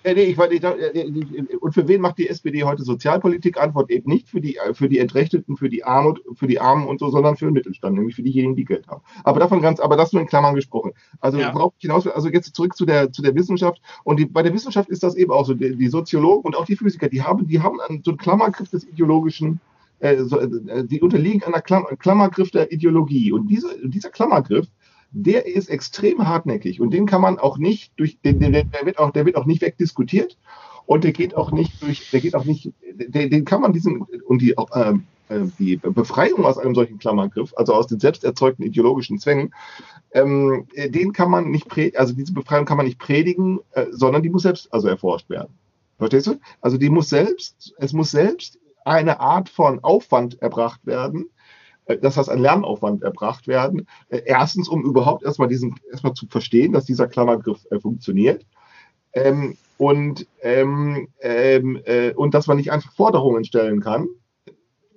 [0.05, 3.59] ja, nee, ich, ich, und für wen macht die SPD heute Sozialpolitik?
[3.59, 7.01] Antwort eben nicht für die, für die Entrechteten, für die Armut, für die Armen und
[7.01, 9.03] so, sondern für den Mittelstand, nämlich für diejenigen, die Geld haben.
[9.23, 10.93] Aber davon ganz, aber das nur in Klammern gesprochen.
[11.21, 11.55] Also ja.
[11.55, 13.81] worauf ich hinaus also jetzt zurück zu der, zu der Wissenschaft.
[14.03, 15.55] Und die, bei der Wissenschaft ist das eben auch so.
[15.55, 18.85] Die, die Soziologen und auch die Physiker, die haben, die haben so einen Klammergriff des
[18.85, 19.61] ideologischen
[20.01, 23.33] äh, äh, die unterliegen einer Klammergriff der Ideologie.
[23.33, 24.67] Und diese, dieser Klammergriff,
[25.15, 28.99] der ist extrem hartnäckig und den kann man auch nicht durch, den, der, der wird
[28.99, 30.37] auch, der wird auch nicht wegdiskutiert
[30.87, 34.03] und der geht auch nicht durch, der geht auch nicht, den, den kann man diesen
[34.03, 34.95] und die, äh,
[35.59, 39.55] die Befreiung aus einem solchen Klammergriff, also aus den selbst erzeugten ideologischen Zwängen,
[40.11, 44.31] ähm, den kann man nicht, also diese Befreiung kann man nicht predigen, äh, sondern die
[44.31, 45.55] muss selbst also erforscht werden.
[45.99, 46.41] Verstehst du?
[46.61, 51.34] Also die muss selbst, es muss selbst eine Art von Aufwand erbracht werden, äh,
[51.87, 53.87] dass das ein Lernaufwand erbracht werden.
[54.09, 58.45] Äh, erstens, um überhaupt erstmal diesen, erstmal zu verstehen, dass dieser Klammergriff äh, funktioniert.
[59.13, 64.09] Ähm, und, ähm, ähm, äh, und dass man nicht einfach Forderungen stellen kann,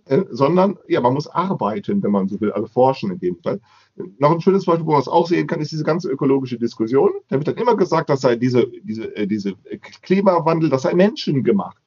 [0.05, 3.59] äh, sondern ja, man muss arbeiten, wenn man so will, also forschen in dem Fall.
[4.19, 7.11] Noch ein schönes Beispiel, wo man es auch sehen kann, ist diese ganze ökologische Diskussion.
[7.29, 9.53] Da wird dann immer gesagt, dass sei diese, diese, äh, diese
[10.01, 11.77] Klimawandel, das sei menschengemacht.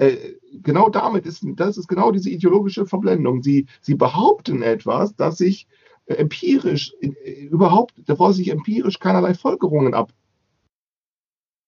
[0.00, 3.42] Äh, genau damit ist, das ist genau diese ideologische Verblendung.
[3.42, 5.68] Sie, sie behaupten etwas, das sich
[6.06, 7.08] äh, empirisch, äh,
[7.44, 10.14] überhaupt, davor sich empirisch keinerlei Folgerungen ab,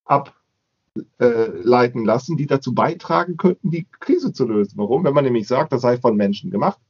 [0.06, 0.34] ab
[1.20, 4.78] äh, leiten lassen, die dazu beitragen könnten, die Krise zu lösen.
[4.78, 5.04] Warum?
[5.04, 6.80] Wenn man nämlich sagt, das sei von Menschen gemacht,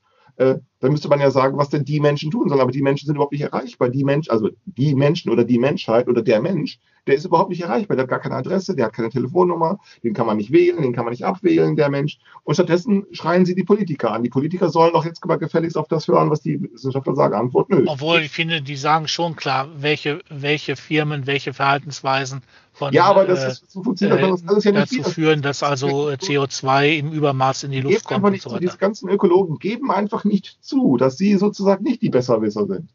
[0.83, 2.61] dann müsste man ja sagen, was denn die Menschen tun sollen.
[2.61, 3.89] Aber die Menschen sind überhaupt nicht erreichbar.
[3.89, 7.63] Die Menschen, also die Menschen oder die Menschheit oder der Mensch, der ist überhaupt nicht
[7.63, 7.97] erreichbar.
[7.97, 10.93] Der hat gar keine Adresse, der hat keine Telefonnummer, den kann man nicht wählen, den
[10.93, 12.19] kann man nicht abwählen, der Mensch.
[12.43, 14.25] Und stattdessen schreien sie die Politiker an.
[14.25, 17.35] Die Politiker sollen doch jetzt mal gefälligst auf das hören, was die Wissenschaftler sagen.
[17.35, 17.85] Antwort nö.
[17.87, 22.43] Obwohl ich finde, die sagen schon klar, welche, welche Firmen, welche Verhaltensweisen
[22.73, 25.63] von ja, aber das ist, so funktioniert, äh, das, das ist ja dazu führen, dass
[25.63, 28.31] also CO2 im Übermaß in die Luft kommt.
[28.31, 32.67] Nicht so Diese ganzen Ökologen geben einfach nicht zu, dass sie sozusagen nicht die Besserwisser
[32.67, 32.89] sind.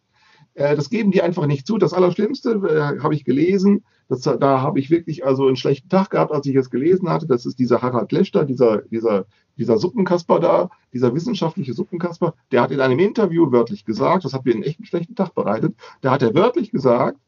[0.55, 1.77] Äh, das geben die einfach nicht zu.
[1.77, 3.85] Das Allerschlimmste äh, habe ich gelesen.
[4.09, 7.27] Das, da habe ich wirklich also einen schlechten Tag gehabt, als ich es gelesen hatte.
[7.27, 9.25] Das ist dieser Harald Lester, dieser, dieser,
[9.57, 12.33] dieser Suppenkasper da, dieser wissenschaftliche Suppenkasper.
[12.51, 15.75] Der hat in einem Interview wörtlich gesagt, das hat mir einen echten schlechten Tag bereitet,
[16.01, 17.19] da hat er wörtlich gesagt,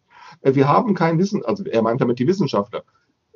[0.41, 2.83] äh, wir haben kein Wissen, also er meint damit die Wissenschaftler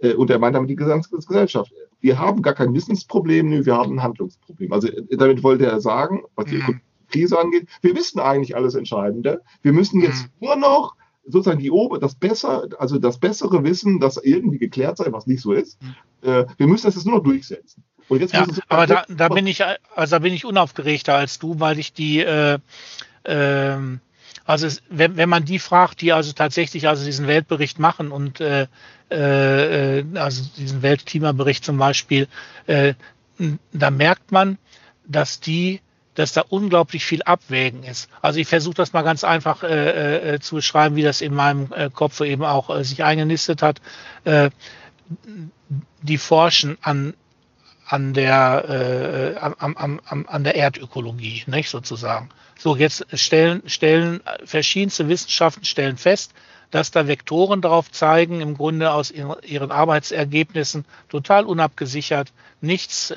[0.02, 1.72] äh, und er meint damit die Gesellschaft.
[2.02, 4.74] Wir haben gar kein Wissensproblem, wir haben ein Handlungsproblem.
[4.74, 6.82] Also äh, damit wollte er sagen, was die mhm.
[7.14, 9.42] Krise angeht, wir wissen eigentlich alles Entscheidende.
[9.62, 10.48] Wir müssen jetzt mhm.
[10.48, 10.96] nur noch
[11.26, 15.42] sozusagen die Ober, das besser, also das bessere Wissen, das irgendwie geklärt sei, was nicht
[15.42, 15.82] so ist.
[15.82, 15.96] Mhm.
[16.58, 17.84] wir müssen das jetzt nur noch durchsetzen.
[18.10, 21.62] Und jetzt ja, aber da, da bin ich, also da bin ich unaufgeregter als du,
[21.62, 22.60] weil ich die äh,
[23.24, 23.78] äh,
[24.46, 28.42] also es, wenn, wenn man die fragt, die also tatsächlich also diesen Weltbericht machen und
[28.42, 28.68] äh,
[29.10, 32.28] äh, also diesen Weltklimabericht zum Beispiel,
[32.68, 32.94] äh,
[33.72, 34.58] da merkt man,
[35.08, 35.82] dass die
[36.16, 38.10] dass da unglaublich viel Abwägen ist.
[38.22, 41.72] Also ich versuche das mal ganz einfach äh, äh, zu beschreiben, wie das in meinem
[41.74, 43.82] äh, Kopf eben auch äh, sich eingenistet hat.
[44.24, 44.50] Äh,
[46.02, 47.14] die forschen an
[47.86, 52.30] an der, äh, am, am, am, an der Erdökologie, nicht sozusagen.
[52.58, 56.34] So, jetzt stellen, stellen verschiedenste Wissenschaften stellen fest,
[56.72, 62.32] dass da Vektoren darauf zeigen, im Grunde aus ihren Arbeitsergebnissen total unabgesichert,
[62.62, 63.12] nichts,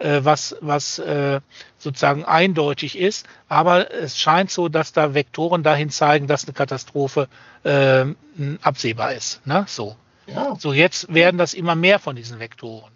[0.00, 1.40] äh, was, was äh,
[1.78, 3.26] sozusagen eindeutig ist.
[3.48, 7.28] Aber es scheint so, dass da Vektoren dahin zeigen, dass eine Katastrophe
[7.64, 8.06] äh,
[8.62, 9.46] absehbar ist.
[9.46, 9.64] Ne?
[9.68, 9.96] So.
[10.26, 10.56] Ja.
[10.58, 12.92] so, jetzt werden das immer mehr von diesen Vektoren.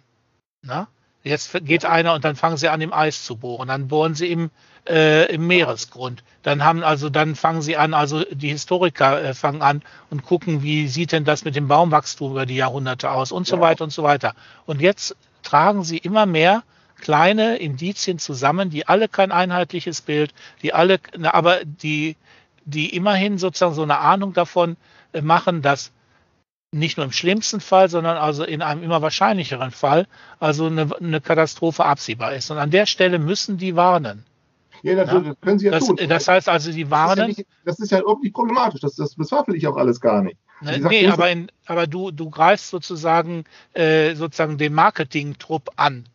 [0.61, 0.87] Na?
[1.23, 3.67] Jetzt geht einer und dann fangen sie an, im Eis zu bohren.
[3.67, 4.51] Dann bohren sie im,
[4.87, 6.23] äh, im Meeresgrund.
[6.43, 10.61] Dann haben also, dann fangen sie an, also die Historiker äh, fangen an und gucken,
[10.61, 13.89] wie sieht denn das mit dem Baumwachstum über die Jahrhunderte aus und so weiter und
[13.89, 14.35] so weiter.
[14.67, 16.63] Und jetzt tragen sie immer mehr
[16.95, 22.15] kleine Indizien zusammen, die alle kein einheitliches Bild, die alle, aber die,
[22.65, 24.77] die immerhin sozusagen so eine Ahnung davon
[25.13, 25.91] äh, machen, dass
[26.71, 30.07] nicht nur im schlimmsten Fall, sondern also in einem immer wahrscheinlicheren Fall,
[30.39, 32.51] also eine, eine Katastrophe absehbar ist.
[32.51, 34.25] Und an der Stelle müssen die warnen.
[34.83, 35.33] Ja, das, ja?
[35.41, 35.97] können sie ja das, tun.
[36.07, 37.17] Das heißt also, die warnen.
[37.17, 38.81] Das ist ja, nicht, das ist ja irgendwie problematisch.
[38.81, 40.37] Das, das bezweifle ich auch alles gar nicht.
[40.61, 46.05] Ne, nee, aber, in, aber du, du greifst sozusagen, äh, sozusagen den Marketing-Trupp an.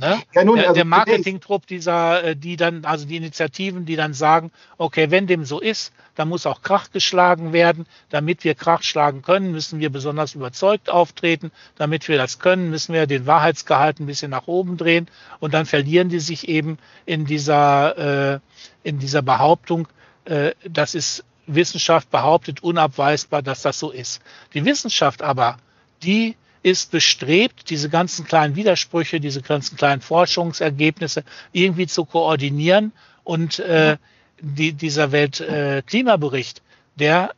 [0.00, 0.22] Ne?
[0.34, 4.14] Ja, nun, der, also der Marketingtrupp dieser, äh, die dann, also die Initiativen, die dann
[4.14, 7.86] sagen, okay, wenn dem so ist, dann muss auch Krach geschlagen werden.
[8.08, 11.52] Damit wir Krach schlagen können, müssen wir besonders überzeugt auftreten.
[11.76, 15.06] Damit wir das können, müssen wir den Wahrheitsgehalt ein bisschen nach oben drehen.
[15.38, 18.40] Und dann verlieren die sich eben in dieser, äh,
[18.82, 19.86] in dieser Behauptung,
[20.24, 24.22] äh, das ist Wissenschaft behauptet unabweisbar, dass das so ist.
[24.54, 25.58] Die Wissenschaft aber,
[26.02, 32.92] die ist bestrebt, diese ganzen kleinen Widersprüche, diese ganzen kleinen Forschungsergebnisse irgendwie zu koordinieren.
[33.24, 33.96] Und äh,
[34.40, 36.60] die, dieser Weltklimabericht, äh,
[36.96, 37.34] der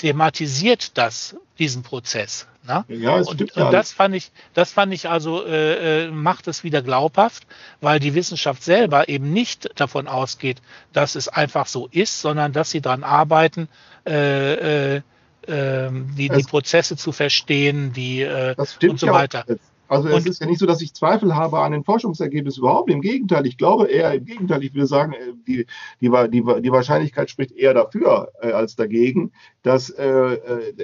[0.00, 2.46] thematisiert das, diesen Prozess.
[2.66, 2.84] Ne?
[2.88, 6.82] Ja, und, und das fand ich, das fand ich also äh, äh, macht es wieder
[6.82, 7.46] glaubhaft,
[7.80, 10.60] weil die Wissenschaft selber eben nicht davon ausgeht,
[10.92, 13.68] dass es einfach so ist, sondern dass sie daran arbeiten,
[14.06, 15.02] äh, äh,
[15.48, 19.44] ähm, die, die Prozesse zu verstehen, die äh, und so weiter.
[19.88, 22.90] Also es ist ja nicht so, dass ich Zweifel habe an den Forschungsergebnissen überhaupt.
[22.90, 24.64] Im Gegenteil, ich glaube eher im Gegenteil.
[24.64, 25.66] Ich würde sagen, äh, die,
[26.00, 29.32] die, die, die Wahrscheinlichkeit spricht eher dafür äh, als dagegen,
[29.62, 30.74] dass, äh, äh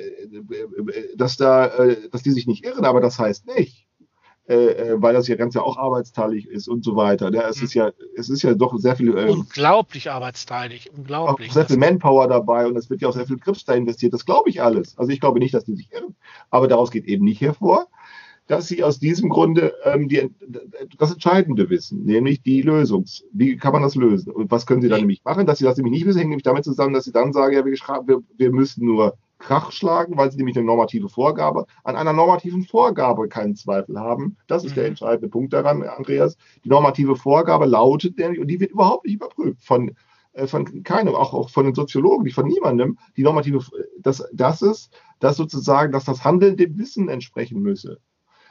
[1.16, 2.84] dass, da, äh, dass die sich nicht irren.
[2.84, 3.86] Aber das heißt nicht,
[4.48, 7.32] äh, äh, weil das ja ganz ja auch arbeitsteilig ist und so weiter.
[7.32, 7.64] Ja, es mhm.
[7.64, 9.16] ist ja, es ist ja doch sehr viel.
[9.16, 11.52] Äh, unglaublich arbeitsteilig, unglaublich.
[11.52, 14.12] sehr viel Manpower dabei und es wird ja auch sehr viel Grips da investiert.
[14.12, 14.98] Das glaube ich alles.
[14.98, 16.16] Also ich glaube nicht, dass die sich irren.
[16.50, 17.86] Aber daraus geht eben nicht hervor,
[18.48, 20.28] dass sie aus diesem Grunde ähm, die,
[20.98, 23.04] das Entscheidende wissen, nämlich die Lösung.
[23.32, 24.32] Wie kann man das lösen?
[24.32, 25.46] Und was können sie dann nämlich machen?
[25.46, 27.64] Dass sie das nämlich nicht wissen, hängt nämlich damit zusammen, dass sie dann sagen, ja,
[27.64, 32.12] wir, wir, wir müssen nur Krach schlagen, weil sie nämlich eine normative Vorgabe, an einer
[32.12, 34.36] normativen Vorgabe keinen Zweifel haben.
[34.46, 34.76] Das ist mhm.
[34.76, 36.36] der entscheidende Punkt daran, Andreas.
[36.64, 39.94] Die normative Vorgabe lautet nämlich, und die wird überhaupt nicht überprüft von,
[40.32, 43.60] äh, von keinem, auch, auch von den Soziologen, von niemandem, die normative,
[43.98, 47.98] das, das ist, dass sozusagen, dass das Handeln dem Wissen entsprechen müsse.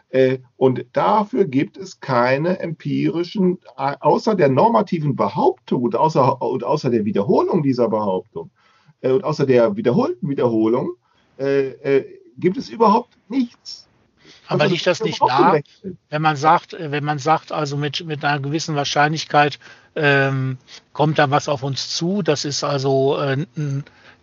[0.10, 6.90] Äh, und dafür gibt es keine empirischen, außer der normativen Behauptung und außer, und außer
[6.90, 8.52] der Wiederholung dieser Behauptung,
[9.02, 10.92] äh, und außer der wiederholten Wiederholung
[11.38, 13.88] äh, äh, gibt es überhaupt nichts.
[14.48, 15.60] Aber also, liegt das nicht nah,
[16.10, 19.60] wenn man sagt, äh, wenn man sagt, also mit, mit einer gewissen Wahrscheinlichkeit
[19.96, 20.58] ähm,
[20.94, 23.46] kommt da was auf uns zu, das ist also äh,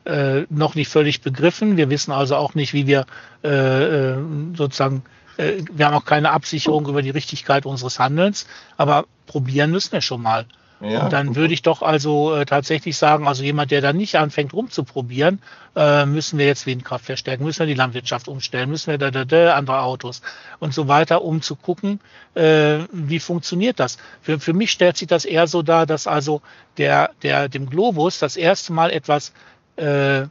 [0.04, 1.76] äh, noch nicht völlig begriffen.
[1.76, 3.06] Wir wissen also auch nicht, wie wir
[3.42, 4.14] äh,
[4.56, 5.02] sozusagen,
[5.36, 8.46] äh, wir haben auch keine Absicherung über die Richtigkeit unseres Handelns,
[8.76, 10.46] aber probieren müssen wir schon mal.
[10.80, 11.08] Ja.
[11.08, 15.42] Dann würde ich doch also äh, tatsächlich sagen, also jemand, der da nicht anfängt rumzuprobieren,
[15.74, 19.24] äh, müssen wir jetzt Windkraft verstärken, müssen wir die Landwirtschaft umstellen, müssen wir da, da,
[19.24, 20.22] da andere Autos
[20.60, 21.98] und so weiter, um zu gucken,
[22.34, 23.98] äh, wie funktioniert das.
[24.22, 26.42] Für, für mich stellt sich das eher so dar, dass also
[26.76, 29.32] der, der dem Globus das erste Mal etwas
[29.76, 30.26] äh,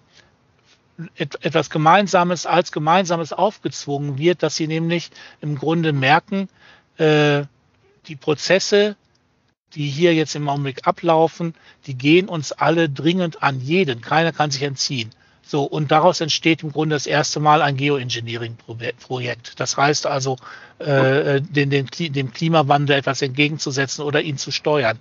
[1.15, 5.11] etwas Gemeinsames als Gemeinsames aufgezwungen wird, dass sie nämlich
[5.41, 6.49] im Grunde merken,
[6.97, 7.43] äh,
[8.07, 8.95] die Prozesse
[9.75, 11.53] die hier jetzt im Augenblick ablaufen,
[11.85, 14.01] die gehen uns alle dringend an jeden.
[14.01, 15.11] Keiner kann sich entziehen.
[15.43, 19.59] So, und daraus entsteht im Grunde das erste Mal ein Geoengineering-Projekt.
[19.59, 20.37] Das heißt also,
[20.79, 24.99] äh, den, den, dem Klimawandel etwas entgegenzusetzen oder ihn zu steuern.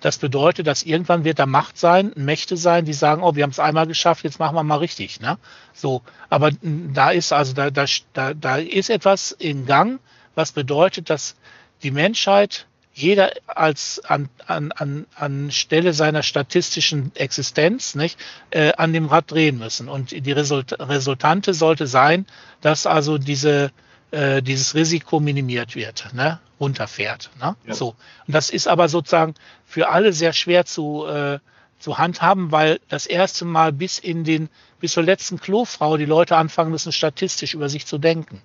[0.00, 3.50] Das bedeutet, dass irgendwann wird da Macht sein, Mächte sein, die sagen, oh, wir haben
[3.50, 5.20] es einmal geschafft, jetzt machen wir mal richtig.
[5.20, 5.38] Ne?
[5.72, 10.00] So, aber da ist also da, da, da ist etwas in Gang,
[10.34, 11.36] was bedeutet, dass
[11.82, 18.18] die Menschheit jeder als an, an, an, an Stelle seiner statistischen Existenz nicht,
[18.50, 19.88] äh, an dem Rad drehen müssen.
[19.88, 22.24] Und die Result Resultante sollte sein,
[22.60, 23.72] dass also diese,
[24.12, 27.30] äh, dieses Risiko minimiert wird, ne, runterfährt.
[27.40, 27.56] Ne?
[27.66, 27.74] Ja.
[27.74, 27.96] So.
[28.28, 29.34] Und das ist aber sozusagen
[29.66, 31.40] für alle sehr schwer zu, äh,
[31.80, 34.48] zu handhaben, weil das erste Mal bis in den,
[34.78, 38.40] bis zur letzten Klofrau die Leute anfangen müssen, statistisch über sich zu denken.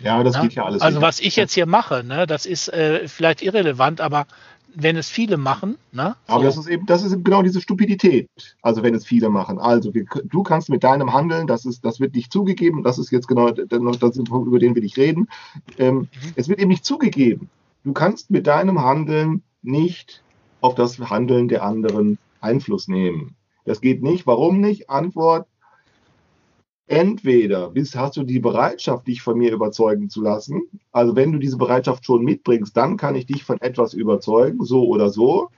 [0.00, 0.42] Ja, das ja?
[0.42, 0.82] geht ja alles.
[0.82, 4.26] Also was ich jetzt hier mache, ne, das ist äh, vielleicht irrelevant, aber
[4.78, 6.16] wenn es viele machen, ne?
[6.26, 6.44] Aber so.
[6.44, 8.28] das ist eben, das ist eben genau diese Stupidität.
[8.60, 9.58] Also wenn es viele machen.
[9.58, 12.82] Also wir, du kannst mit deinem Handeln, das ist, das wird nicht zugegeben.
[12.82, 15.28] Das ist jetzt genau das ist Punkt, über den will ich reden.
[15.78, 16.08] Ähm, mhm.
[16.36, 17.48] Es wird eben nicht zugegeben.
[17.84, 20.22] Du kannst mit deinem Handeln nicht
[20.60, 23.34] auf das Handeln der anderen Einfluss nehmen.
[23.64, 24.26] Das geht nicht.
[24.26, 24.90] Warum nicht?
[24.90, 25.48] Antwort:
[26.86, 30.62] entweder bist, hast du die Bereitschaft, dich von mir überzeugen zu lassen.
[30.92, 34.86] Also wenn du diese Bereitschaft schon mitbringst, dann kann ich dich von etwas überzeugen, so
[34.86, 35.50] oder so.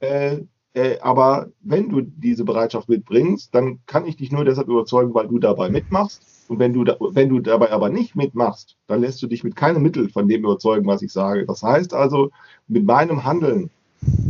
[0.00, 0.40] Äh,
[0.74, 5.28] äh, aber wenn du diese Bereitschaft mitbringst, dann kann ich dich nur deshalb überzeugen, weil
[5.28, 6.22] du dabei mitmachst.
[6.48, 9.56] Und wenn du, da, wenn du dabei aber nicht mitmachst, dann lässt du dich mit
[9.56, 11.46] keinem Mittel von dem überzeugen, was ich sage.
[11.46, 12.30] Das heißt also,
[12.68, 13.70] mit meinem Handeln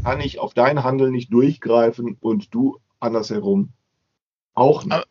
[0.04, 3.70] kann ich auf dein Handeln nicht durchgreifen und du andersherum
[4.54, 4.94] auch nicht.
[4.94, 5.04] Aber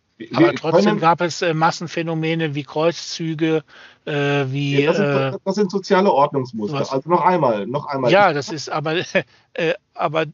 [0.55, 3.63] trotzdem gab es äh, Massenphänomene wie Kreuzzüge,
[4.05, 4.81] äh, wie.
[4.81, 6.79] Ja, das, sind, äh, das, sind, soziale Ordnungsmuster.
[6.79, 6.91] Was?
[6.91, 8.11] Also noch einmal, noch einmal.
[8.11, 8.95] Ja, das ist aber,
[9.53, 10.25] äh, aber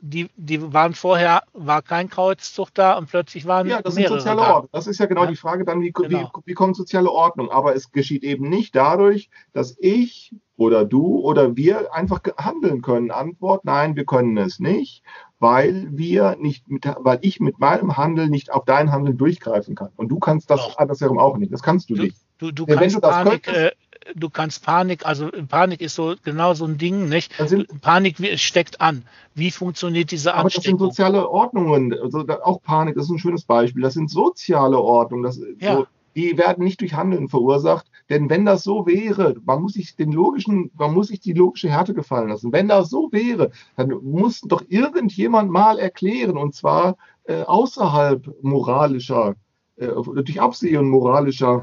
[0.00, 4.40] die, die waren vorher, war kein Kreuzzug da und plötzlich waren Ja, das sind soziale
[4.40, 4.54] da.
[4.54, 4.70] Ordnung.
[4.72, 5.30] Das ist ja genau ja?
[5.30, 6.30] die Frage dann, wie, genau.
[6.34, 7.50] wie, wie kommt soziale Ordnung?
[7.50, 13.10] Aber es geschieht eben nicht dadurch, dass ich oder du oder wir einfach handeln können.
[13.10, 15.02] Antwort, nein, wir können es nicht
[15.44, 19.90] weil wir nicht mit, weil ich mit meinem Handeln nicht auf dein Handeln durchgreifen kann.
[19.94, 20.78] Und du kannst das Doch.
[20.78, 21.52] andersherum auch nicht.
[21.52, 22.16] Das kannst du, du nicht.
[22.38, 23.72] Du, du, ja, kannst du Panik, könntest, äh,
[24.14, 27.32] du kannst Panik, also Panik ist so genau so ein Ding, nicht?
[27.46, 29.02] Sind, Panik steckt an.
[29.34, 30.80] Wie funktioniert diese Ansteckung?
[30.80, 33.82] Aber das sind soziale Ordnungen, also auch Panik, das ist ein schönes Beispiel.
[33.82, 35.24] Das sind soziale Ordnungen.
[35.24, 35.76] Das, ja.
[35.76, 37.86] so, die werden nicht durch Handeln verursacht.
[38.10, 41.70] Denn wenn das so wäre, man muss sich den logischen, man muss sich die logische
[41.70, 42.52] Härte gefallen lassen.
[42.52, 49.34] Wenn das so wäre, dann muss doch irgendjemand mal erklären, und zwar äh, außerhalb moralischer,
[49.76, 51.62] äh, durch Absehen moralischer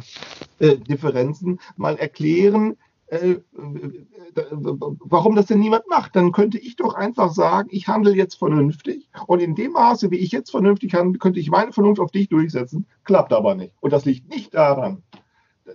[0.60, 2.78] äh, Differenzen, mal erklären,
[3.08, 3.36] äh,
[4.34, 6.16] warum das denn niemand macht.
[6.16, 10.18] Dann könnte ich doch einfach sagen, ich handle jetzt vernünftig und in dem Maße, wie
[10.18, 12.86] ich jetzt vernünftig handle, könnte ich meine Vernunft auf dich durchsetzen.
[13.04, 13.74] Klappt aber nicht.
[13.82, 15.04] Und das liegt nicht daran,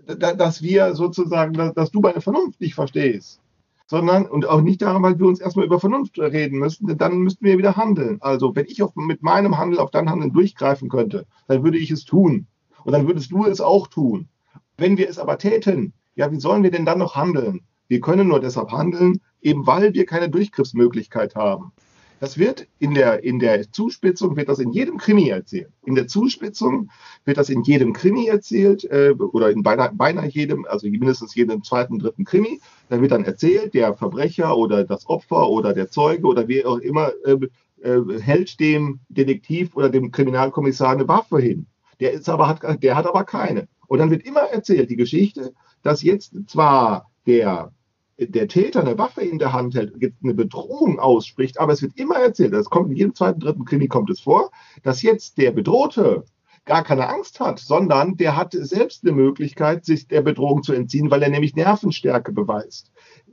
[0.06, 3.40] dass wir sozusagen, dass du meine Vernunft nicht verstehst
[3.86, 7.18] sondern und auch nicht daran, weil wir uns erstmal über Vernunft reden müssen, denn dann
[7.18, 8.18] müssten wir wieder handeln.
[8.20, 11.90] Also wenn ich auf, mit meinem Handel auf dein Handeln durchgreifen könnte, dann würde ich
[11.90, 12.46] es tun.
[12.84, 14.28] Und dann würdest du es auch tun.
[14.76, 17.62] Wenn wir es aber täten, ja, wie sollen wir denn dann noch handeln?
[17.88, 21.72] Wir können nur deshalb handeln, eben weil wir keine Durchgriffsmöglichkeit haben.
[22.18, 25.70] Das wird in der, in der Zuspitzung, wird das in jedem Krimi erzählt.
[25.84, 26.90] In der Zuspitzung
[27.24, 31.62] wird das in jedem Krimi erzählt, äh, oder in beinahe, beinahe jedem, also mindestens jedem
[31.62, 32.60] zweiten, dritten Krimi.
[32.88, 36.78] Da wird dann erzählt, der Verbrecher oder das Opfer oder der Zeuge oder wie auch
[36.78, 37.36] immer äh,
[37.82, 41.66] äh, hält dem Detektiv oder dem Kriminalkommissar eine Waffe hin.
[42.00, 43.68] Der, ist aber, hat, der hat aber keine.
[43.88, 45.52] Und dann wird immer erzählt, die Geschichte,
[45.82, 47.72] dass jetzt zwar der
[48.18, 52.16] der Täter eine Waffe in der Hand hält, eine Bedrohung ausspricht, aber es wird immer
[52.16, 54.50] erzählt, das kommt in jedem zweiten, dritten Krimi kommt es vor,
[54.82, 56.24] dass jetzt der Bedrohte
[56.64, 61.10] gar keine Angst hat, sondern der hat selbst eine Möglichkeit, sich der Bedrohung zu entziehen,
[61.10, 62.90] weil er nämlich Nervenstärke beweist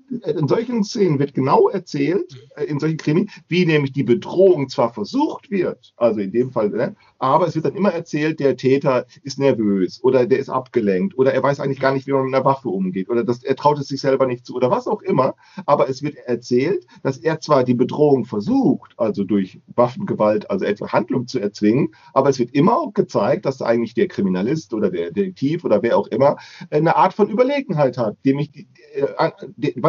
[0.10, 4.94] in solchen Szenen wird genau erzählt, äh, in solchen Krimi, wie nämlich die Bedrohung zwar
[4.94, 9.06] versucht wird, also in dem Fall, ne, aber es wird dann immer erzählt, der Täter
[9.24, 12.36] ist nervös oder der ist abgelenkt oder er weiß eigentlich gar nicht, wie man mit
[12.36, 15.02] einer Waffe umgeht oder das, er traut es sich selber nicht zu oder was auch
[15.02, 15.36] immer.
[15.66, 20.92] Aber es wird erzählt, dass er zwar die Bedrohung versucht, also durch Waffengewalt, also etwa
[20.92, 25.12] Handlung zu erzwingen, aber es wird immer auch gezeigt, dass eigentlich der Kriminalist oder der
[25.12, 26.36] Detektiv oder wer auch immer
[26.70, 29.32] eine Art von Überlegenheit hat, dem ich, äh,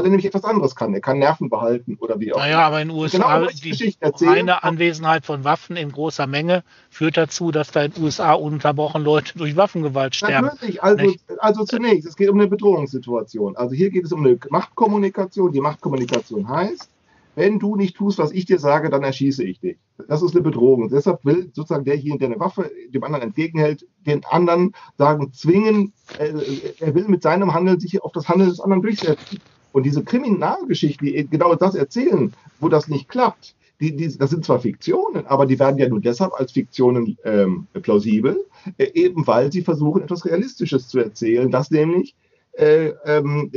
[0.05, 0.93] weil er nämlich etwas anderes kann.
[0.93, 2.45] Er kann Nerven behalten oder wie auch immer.
[2.45, 7.17] Naja, aber in den USA genau, die reine Anwesenheit von Waffen in großer Menge führt
[7.17, 10.49] dazu, dass da in den USA ununterbrochen Leute durch Waffengewalt sterben.
[10.49, 13.57] Natürlich, also, also zunächst, es geht um eine Bedrohungssituation.
[13.57, 15.53] Also hier geht es um eine Machtkommunikation.
[15.53, 16.91] Die Machtkommunikation heißt,
[17.35, 19.79] wenn du nicht tust, was ich dir sage, dann erschieße ich dich.
[20.07, 20.91] Das ist eine Bedrohung.
[20.91, 26.33] Deshalb will sozusagen derjenige, der eine Waffe dem anderen entgegenhält, den anderen sagen, zwingen, äh,
[26.79, 29.41] er will mit seinem Handeln sich auf das Handeln des anderen durchsetzen.
[29.75, 34.45] Und diese Kriminalgeschichten, die genau das erzählen, wo das nicht klappt, die, die, das sind
[34.45, 38.47] zwar Fiktionen, aber die werden ja nur deshalb als Fiktionen ähm, plausibel,
[38.79, 42.15] äh, eben weil sie versuchen, etwas Realistisches zu erzählen, dass nämlich
[42.53, 43.51] äh, ähm,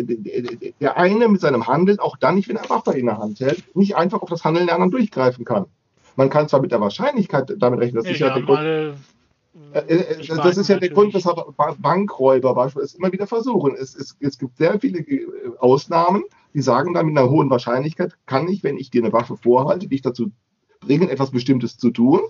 [0.81, 3.63] der eine mit seinem Handeln, auch dann nicht, wenn er Waffe in der Hand hält,
[3.75, 5.67] nicht einfach auf das Handeln der anderen durchgreifen kann.
[6.15, 8.95] Man kann zwar mit der Wahrscheinlichkeit damit rechnen, dass ja, sicher der
[9.73, 11.37] äh, äh, das ist ja der Grund, weshalb
[11.79, 13.75] Bankräuber beispielsweise immer wieder versuchen.
[13.75, 15.25] Es, es, es gibt sehr viele äh,
[15.59, 16.23] Ausnahmen,
[16.53, 19.87] die sagen dann mit einer hohen Wahrscheinlichkeit, kann ich, wenn ich dir eine Waffe vorhalte,
[19.87, 20.31] dich dazu
[20.79, 22.21] bringen, etwas Bestimmtes zu tun.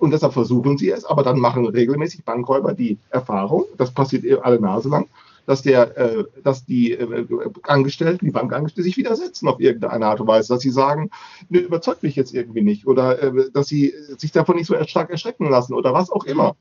[0.00, 4.60] Und deshalb versuchen sie es, aber dann machen regelmäßig Bankräuber die Erfahrung, das passiert alle
[4.60, 5.08] Nase lang,
[5.48, 7.26] dass, der, äh, dass die äh,
[7.62, 11.08] Angestellten, die Bankangestellten sich widersetzen auf irgendeine Art und Weise, dass sie sagen,
[11.48, 15.08] ne, überzeugt mich jetzt irgendwie nicht oder äh, dass sie sich davon nicht so stark
[15.08, 16.54] erschrecken lassen oder was auch immer.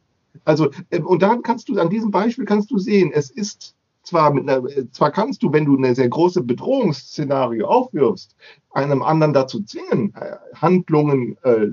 [0.45, 4.33] Also, äh, und dann kannst du, an diesem Beispiel kannst du sehen, es ist zwar
[4.33, 8.37] mit einer, zwar kannst du, wenn du eine sehr große Bedrohungsszenario aufwirfst,
[8.71, 11.67] einem anderen dazu zwingen, äh, Handlungen, äh,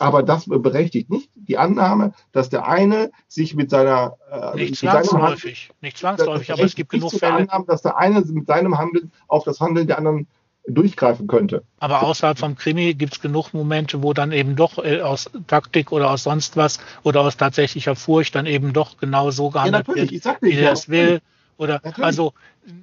[0.00, 5.68] aber das berechtigt nicht die Annahme, dass der eine sich mit seiner äh, nicht zwangsläufig,
[5.70, 9.12] Hand, nicht zwangsläufig, aber es gibt genug Fälle, Annahme, dass der eine mit seinem Handeln
[9.26, 10.26] auf das Handeln der anderen
[10.66, 11.64] durchgreifen könnte.
[11.78, 15.92] Aber außerhalb vom Krimi gibt es genug Momente, wo dann eben doch äh, aus Taktik
[15.92, 19.94] oder aus sonst was oder aus tatsächlicher Furcht dann eben doch genau so gehandelt ja,
[19.94, 21.20] wird, wie er es will.
[21.58, 21.98] Oder natürlich.
[21.98, 22.32] also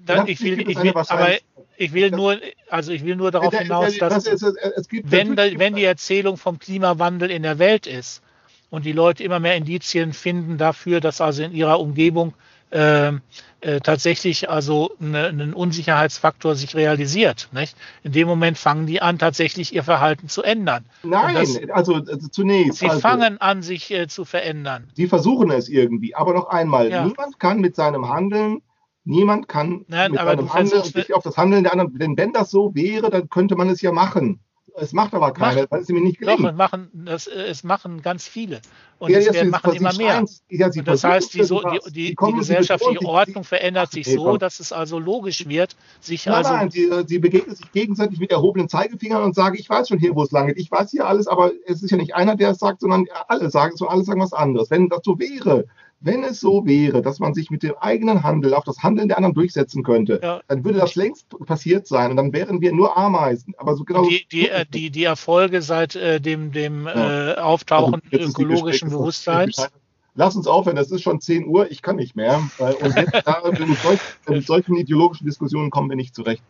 [0.06, 1.30] dann, ich will, ich will, aber
[1.78, 2.38] ich will nur,
[2.70, 7.58] also ich will nur darauf hinaus, dass wenn, wenn die Erzählung vom Klimawandel in der
[7.58, 8.22] Welt ist
[8.70, 12.34] und die Leute immer mehr Indizien finden dafür, dass also in ihrer Umgebung
[12.76, 13.14] äh,
[13.62, 17.50] äh, tatsächlich also eine, ein Unsicherheitsfaktor sich realisiert.
[17.52, 17.76] Nicht?
[18.04, 20.86] In dem Moment fangen die an, tatsächlich ihr Verhalten zu ändern.
[21.04, 22.80] Nein, das, also, also, zunächst.
[22.80, 24.90] Sie also, fangen an, sich äh, zu verändern.
[24.94, 27.06] Sie versuchen es irgendwie, aber noch einmal, ja.
[27.06, 28.62] niemand kann mit seinem Handeln
[29.08, 32.50] Niemand kann Nein, mit seinem Handeln sich auf das Handeln der anderen, denn wenn das
[32.50, 34.40] so wäre, dann könnte man es ja machen.
[34.78, 36.40] Es macht aber keiner, weil es mir nicht gelingt.
[36.40, 38.62] Doch, es machen, das, es machen ganz viele.
[38.98, 40.26] Und ja, es werden, machen immer mehr.
[40.50, 44.60] Ja, und das heißt, die, so, die, die, die gesellschaftliche Ordnung verändert sich so, dass
[44.60, 46.52] es also logisch wird, sich nein, also.
[46.52, 50.16] Nein, sie, sie begegnen sich gegenseitig mit erhobenen Zeigefingern und sagen, ich weiß schon hier,
[50.16, 50.58] wo es lang geht.
[50.58, 53.50] Ich weiß hier alles, aber es ist ja nicht einer, der es sagt, sondern alle
[53.50, 54.72] sagen es und alle sagen was anderes.
[54.72, 55.66] Wenn das so wäre,
[56.06, 59.18] wenn es so wäre, dass man sich mit dem eigenen Handel auf das Handeln der
[59.18, 60.40] anderen durchsetzen könnte, ja.
[60.48, 63.56] dann würde das längst passiert sein und dann wären wir nur Ameisen.
[63.58, 67.32] Aber so genau die, die, äh, die, die Erfolge seit äh, dem, dem ja.
[67.32, 69.68] äh, Auftauchen also ökologischen Bewusstseins.
[70.14, 72.40] Lass uns aufhören, es ist schon 10 Uhr, ich kann nicht mehr.
[72.60, 74.00] Und jetzt, da, mit, solch,
[74.30, 76.44] mit solchen ideologischen Diskussionen kommen wir nicht zurecht.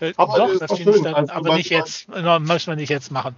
[0.00, 1.02] Äh, aber Doch, das schön.
[1.02, 3.34] Dann, also, aber nicht jetzt, müssen wir nicht jetzt machen.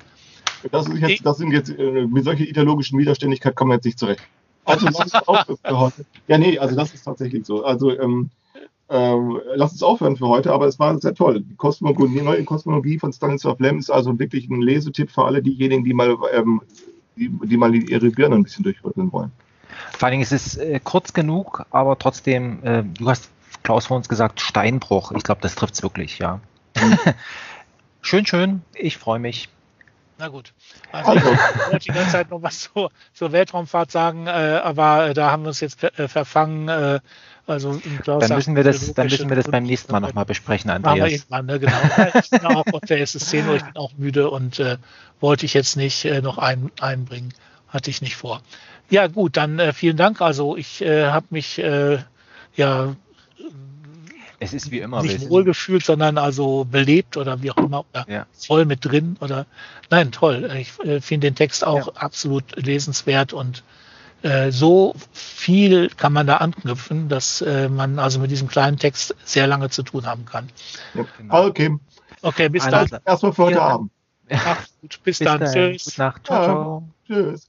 [0.70, 4.22] Das, jetzt, das sind jetzt, mit solcher ideologischen Widerständigkeit kommen wir jetzt nicht zurecht.
[4.68, 6.04] Also lass uns aufhören für heute.
[6.26, 7.64] Ja, nee, also das ist tatsächlich so.
[7.64, 8.30] Also ähm,
[8.90, 11.40] ähm, lass uns aufhören für heute, aber es war sehr toll.
[11.40, 15.42] Die, Kosmologie, die neue Kosmologie von Stanislav Lem ist also wirklich ein Lesetipp für alle
[15.42, 16.62] diejenigen, die mal, ähm,
[17.16, 19.30] die, die, mal ihre Birne ein bisschen durchrütteln wollen.
[19.92, 23.30] Vor allen Dingen ist es äh, kurz genug, aber trotzdem, äh, du hast
[23.62, 25.12] Klaus vor uns gesagt, Steinbruch.
[25.12, 26.40] Ich glaube, das trifft es wirklich, ja.
[28.00, 28.62] schön, schön.
[28.74, 29.50] Ich freue mich.
[30.18, 30.54] Na gut.
[30.92, 35.14] Also, ich wollte die ganze Zeit noch was zur, zur Weltraumfahrt sagen, äh, aber äh,
[35.14, 36.68] da haben wir uns jetzt äh, verfangen.
[36.68, 37.00] Äh,
[37.46, 40.98] also dann müssen wir das, dann müssen wir das beim nächsten Mal nochmal besprechen, Andreas.
[40.98, 42.20] Machen wir irgendwann, ne, genau.
[42.22, 44.76] ich bin auch auf der SS10 ich bin auch müde und äh,
[45.20, 47.32] wollte ich jetzt nicht äh, noch ein, einbringen.
[47.68, 48.42] Hatte ich nicht vor.
[48.90, 50.20] Ja, gut, dann äh, vielen Dank.
[50.20, 51.98] Also ich äh, habe mich äh,
[52.54, 52.94] ja
[54.40, 55.02] es ist wie immer.
[55.02, 57.84] Nicht wohlgefühlt, sondern also belebt oder wie auch immer.
[57.92, 58.26] Oder ja.
[58.32, 59.16] voll mit drin.
[59.20, 59.46] Oder
[59.90, 60.50] nein, toll.
[60.56, 61.92] Ich äh, finde den Text auch ja.
[61.94, 63.64] absolut lesenswert und
[64.22, 69.14] äh, so viel kann man da anknüpfen, dass äh, man also mit diesem kleinen Text
[69.24, 70.48] sehr lange zu tun haben kann.
[70.94, 71.46] Ja, genau.
[71.46, 71.76] Okay.
[72.22, 72.88] Okay, bis dann.
[73.04, 73.92] Erstmal für heute Abend.
[74.30, 75.40] Ach, gut, bis, bis dann.
[75.40, 75.52] dann.
[75.52, 75.84] Tschüss.
[75.84, 76.26] Gute Nacht.
[76.26, 76.88] Ciao, ciao.
[77.06, 77.48] Tschüss.